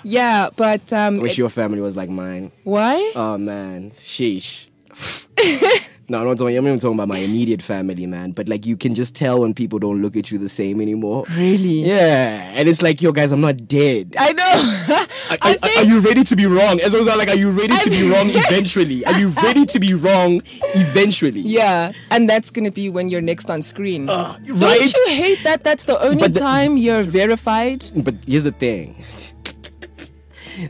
yeah, 0.04 0.50
but 0.56 0.92
um, 0.94 1.20
I 1.20 1.24
wish 1.24 1.34
it- 1.34 1.38
your 1.40 1.50
family 1.50 1.82
was 1.82 1.96
like 1.96 2.10
mine. 2.10 2.52
why? 2.64 3.12
Oh 3.16 3.38
man, 3.38 3.92
sheesh. 3.98 4.68
no, 6.08 6.20
I'm 6.20 6.26
not 6.28 6.38
talking. 6.38 6.56
I'm 6.58 6.64
not 6.64 6.70
even 6.72 6.80
talking 6.80 6.96
about 6.96 7.08
my 7.08 7.18
immediate 7.18 7.62
family, 7.62 8.06
man. 8.06 8.32
But 8.32 8.48
like, 8.48 8.66
you 8.66 8.78
can 8.78 8.94
just 8.96 9.16
tell 9.16 9.42
when 9.42 9.54
people 9.54 9.80
don't 9.80 10.02
look 10.02 10.16
at 10.16 10.30
you 10.32 10.38
the 10.38 10.50
same 10.50 10.80
anymore. 10.82 11.26
Really? 11.32 11.84
Yeah, 11.84 12.52
and 12.54 12.70
it's 12.70 12.82
like, 12.82 13.02
yo, 13.02 13.12
guys, 13.12 13.32
I'm 13.32 13.42
not 13.42 13.68
dead. 13.68 14.16
I 14.18 14.32
know. 14.34 14.44
Are, 14.44 15.38
I 15.42 15.52
are- 15.52 15.54
think 15.56 15.78
are 15.78 15.84
you 15.84 16.00
ready 16.00 16.24
to 16.24 16.36
be 16.36 16.46
wrong? 16.46 16.80
As 16.82 16.94
well 16.94 17.08
as 17.10 17.18
like, 17.18 17.30
are 17.30 17.36
you 17.36 17.50
ready 17.52 17.76
to 17.78 17.90
be 17.90 18.10
wrong 18.10 18.30
eventually? 18.34 19.06
Are 19.06 19.18
you 19.20 19.30
ready 19.30 19.66
to 19.66 19.80
be 19.80 19.94
wrong 19.94 20.42
eventually? 20.76 21.42
Yeah, 21.42 21.92
and 22.12 22.30
that's 22.30 22.52
gonna 22.52 22.72
be 22.72 22.90
when 22.90 23.10
you're 23.10 23.22
next 23.22 23.50
on 23.50 23.62
screen. 23.62 24.10
Uh, 24.10 24.38
Don't 24.46 24.94
you 24.96 25.06
hate 25.08 25.44
that? 25.44 25.64
That's 25.64 25.86
the 25.86 26.00
only 26.02 26.28
the- 26.28 26.40
time 26.40 26.78
you're 26.78 27.04
verified. 27.04 27.86
But 27.96 28.16
here's 28.28 28.44
the 28.44 28.52
thing. 28.52 29.04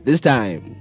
This 0.04 0.20
time, 0.20 0.76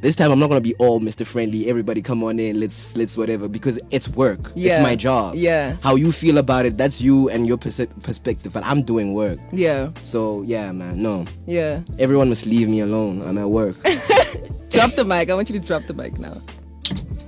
this 0.00 0.16
time 0.16 0.30
I'm 0.30 0.38
not 0.38 0.48
gonna 0.48 0.60
be 0.60 0.74
all 0.76 1.00
Mr. 1.00 1.26
Friendly. 1.26 1.68
Everybody 1.68 2.02
come 2.02 2.22
on 2.24 2.38
in. 2.38 2.60
Let's 2.60 2.96
let's 2.96 3.16
whatever 3.16 3.48
because 3.48 3.78
it's 3.90 4.08
work. 4.08 4.52
Yeah. 4.54 4.74
It's 4.74 4.82
my 4.82 4.96
job. 4.96 5.34
Yeah. 5.34 5.76
How 5.82 5.96
you 5.96 6.12
feel 6.12 6.38
about 6.38 6.66
it? 6.66 6.76
That's 6.76 7.00
you 7.00 7.28
and 7.30 7.46
your 7.46 7.56
perse- 7.58 7.86
perspective. 8.02 8.52
But 8.52 8.64
I'm 8.64 8.82
doing 8.82 9.14
work. 9.14 9.38
Yeah, 9.52 9.90
So 10.02 10.42
yeah, 10.42 10.70
man. 10.72 11.02
No, 11.02 11.24
yeah. 11.46 11.80
everyone 11.98 12.28
must 12.28 12.46
leave 12.46 12.68
me 12.68 12.80
alone. 12.80 13.22
I'm 13.22 13.38
at 13.38 13.48
work. 13.50 13.76
Drop 14.70 14.92
the 14.92 15.04
mic. 15.04 15.30
I 15.30 15.34
want 15.34 15.50
you 15.50 15.58
to 15.58 15.66
drop 15.66 15.82
the 15.84 15.94
mic 15.94 16.18
now. 16.18 16.40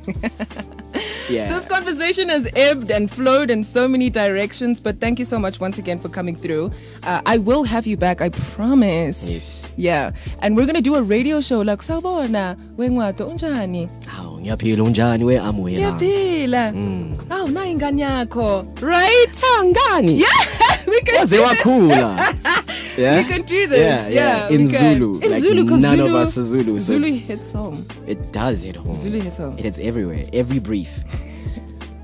Yeah. 1.30 1.48
This 1.48 1.64
conversation 1.66 2.28
has 2.28 2.48
ebbed 2.56 2.90
and 2.90 3.08
flowed 3.08 3.50
in 3.52 3.62
so 3.62 3.86
many 3.86 4.10
directions, 4.10 4.80
but 4.80 5.00
thank 5.00 5.20
you 5.20 5.24
so 5.24 5.38
much 5.38 5.60
once 5.60 5.78
again 5.78 6.00
for 6.00 6.08
coming 6.08 6.34
through. 6.34 6.72
Uh, 7.04 7.22
I 7.24 7.38
will 7.38 7.62
have 7.62 7.86
you 7.86 7.96
back, 7.96 8.20
I 8.20 8.30
promise. 8.30 9.30
Yes. 9.30 9.59
Yeah, 9.76 10.12
and 10.42 10.56
we're 10.56 10.66
gonna 10.66 10.80
do 10.82 10.94
a 10.96 11.02
radio 11.02 11.40
show 11.40 11.60
like 11.62 11.82
sawubona 11.82 12.56
wengwato 12.78 13.26
unjani 13.28 13.88
Hawu, 14.06 14.40
ngiyaphila 14.40 14.82
unjani 14.84 15.24
we 15.24 15.38
amoyela. 15.38 15.80
yaphila 15.86 16.72
mm. 16.72 17.16
awu 17.30 17.48
na 17.48 17.66
ingane 17.66 18.02
yakho 18.02 18.66
right 18.80 19.44
ah, 19.44 19.64
Ngani? 19.64 20.20
yeah 20.20 20.28
we 20.88 21.00
can 21.00 21.14
Waze 21.16 21.30
do 21.30 21.36
this. 21.36 21.58
wakhula. 21.58 22.34
Yeah. 22.98 23.16
We 23.18 23.24
can 23.24 23.42
do 23.42 23.66
this. 23.66 23.78
Yeah, 23.78 24.08
Yeah, 24.08 24.48
yeah. 24.48 24.48
In. 24.50 24.66
Zulu. 24.66 25.20
In 25.20 25.30
Like, 25.30 25.40
Zulu, 25.40 25.64
none 25.78 26.00
of 26.00 26.14
us 26.14 26.36
are 26.36 26.42
Zulu, 26.42 26.78
so 26.80 26.98
Zulu 26.98 27.12
hits 27.12 27.52
home. 27.52 27.86
It 28.06 28.32
does 28.32 28.60
hit 28.62 28.76
home. 28.76 28.94
Zulu 28.94 29.20
hits 29.20 29.38
home. 29.38 29.56
It 29.56 29.64
hits 29.64 29.78
everywhere. 29.78 30.26
Every 30.34 30.58
brief. 30.58 30.90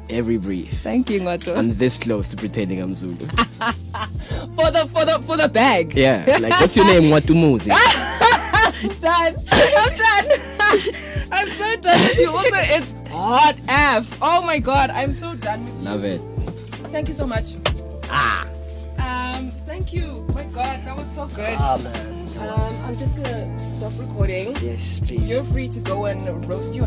Every 0.09 0.37
brief. 0.37 0.71
Thank 0.83 1.11
you, 1.11 1.21
Ngwato. 1.21 1.57
I'm 1.57 1.77
this 1.77 1.99
close 1.99 2.29
to 2.29 2.37
pretending 2.37 2.81
I'm 2.81 2.95
Zulu. 2.95 3.17
for 3.27 4.71
the 4.71 4.89
for 4.93 5.05
the 5.05 5.21
for 5.27 5.37
the 5.37 5.49
bag. 5.49 5.95
Yeah. 5.95 6.39
Like, 6.41 6.61
what's 6.61 6.77
your 6.77 6.87
name? 6.87 7.05
Watumuzi. 7.05 7.69
done. 9.01 9.37
I'm 9.51 9.97
done. 9.97 10.39
I'm 11.33 11.47
so 11.49 11.77
done 11.77 12.01
with 12.01 12.19
you. 12.19 12.31
Also, 12.31 12.49
it's 12.53 12.95
hot 13.11 13.57
F. 13.69 14.19
Oh 14.23 14.43
my 14.43 14.59
god, 14.59 14.91
I'm 14.91 15.13
so 15.13 15.35
done 15.35 15.65
with 15.67 15.77
you. 15.79 15.85
Love 15.85 16.05
it. 16.05 16.21
Thank 16.93 17.09
you 17.09 17.15
so 17.15 17.27
much. 17.27 17.57
Ah. 18.05 18.47
Um, 18.99 19.51
thank 19.67 19.93
you. 19.93 20.25
My 20.35 20.45
God, 20.45 20.85
that 20.85 20.97
was 20.97 21.11
so 21.11 21.27
good. 21.27 21.57
Ah, 21.59 21.79
man. 21.83 22.29
Um, 22.39 22.85
I'm 22.85 22.97
just 22.97 23.17
gonna 23.17 23.59
stop 23.59 23.93
recording. 23.99 24.55
Yes, 24.63 25.01
please. 25.01 25.29
You're 25.29 25.45
free 25.45 25.69
to 25.69 25.81
go 25.81 26.05
and 26.05 26.49
roast 26.49 26.75
you. 26.75 26.85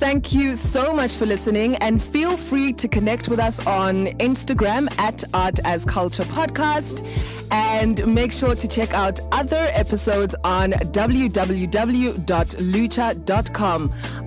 Thank 0.00 0.32
you 0.32 0.54
so 0.54 0.92
much 0.92 1.12
for 1.14 1.26
listening 1.26 1.74
and 1.76 2.00
feel 2.00 2.36
free 2.36 2.72
to 2.74 2.86
connect 2.86 3.28
with 3.28 3.40
us 3.40 3.58
on 3.66 4.06
Instagram 4.18 4.88
at 4.98 5.24
Art 5.34 5.58
as 5.64 5.84
Culture 5.84 6.22
Podcast 6.24 7.04
and 7.50 8.06
make 8.06 8.30
sure 8.30 8.54
to 8.54 8.68
check 8.68 8.94
out 8.94 9.18
other 9.32 9.68
episodes 9.72 10.36
on 10.44 10.70
www.lucha.com. 10.70 11.52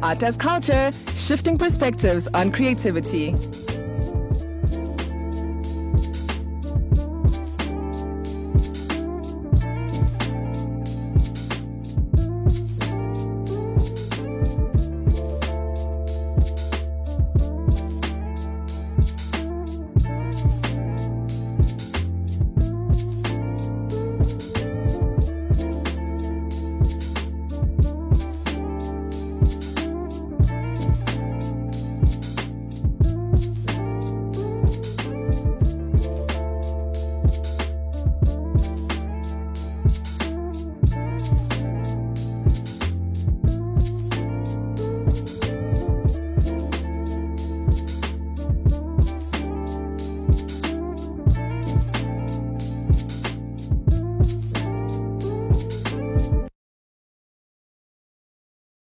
Art 0.03 0.23
as 0.23 0.35
Culture, 0.37 0.91
shifting 1.15 1.57
perspectives 1.57 2.27
on 2.33 2.51
creativity. 2.51 3.33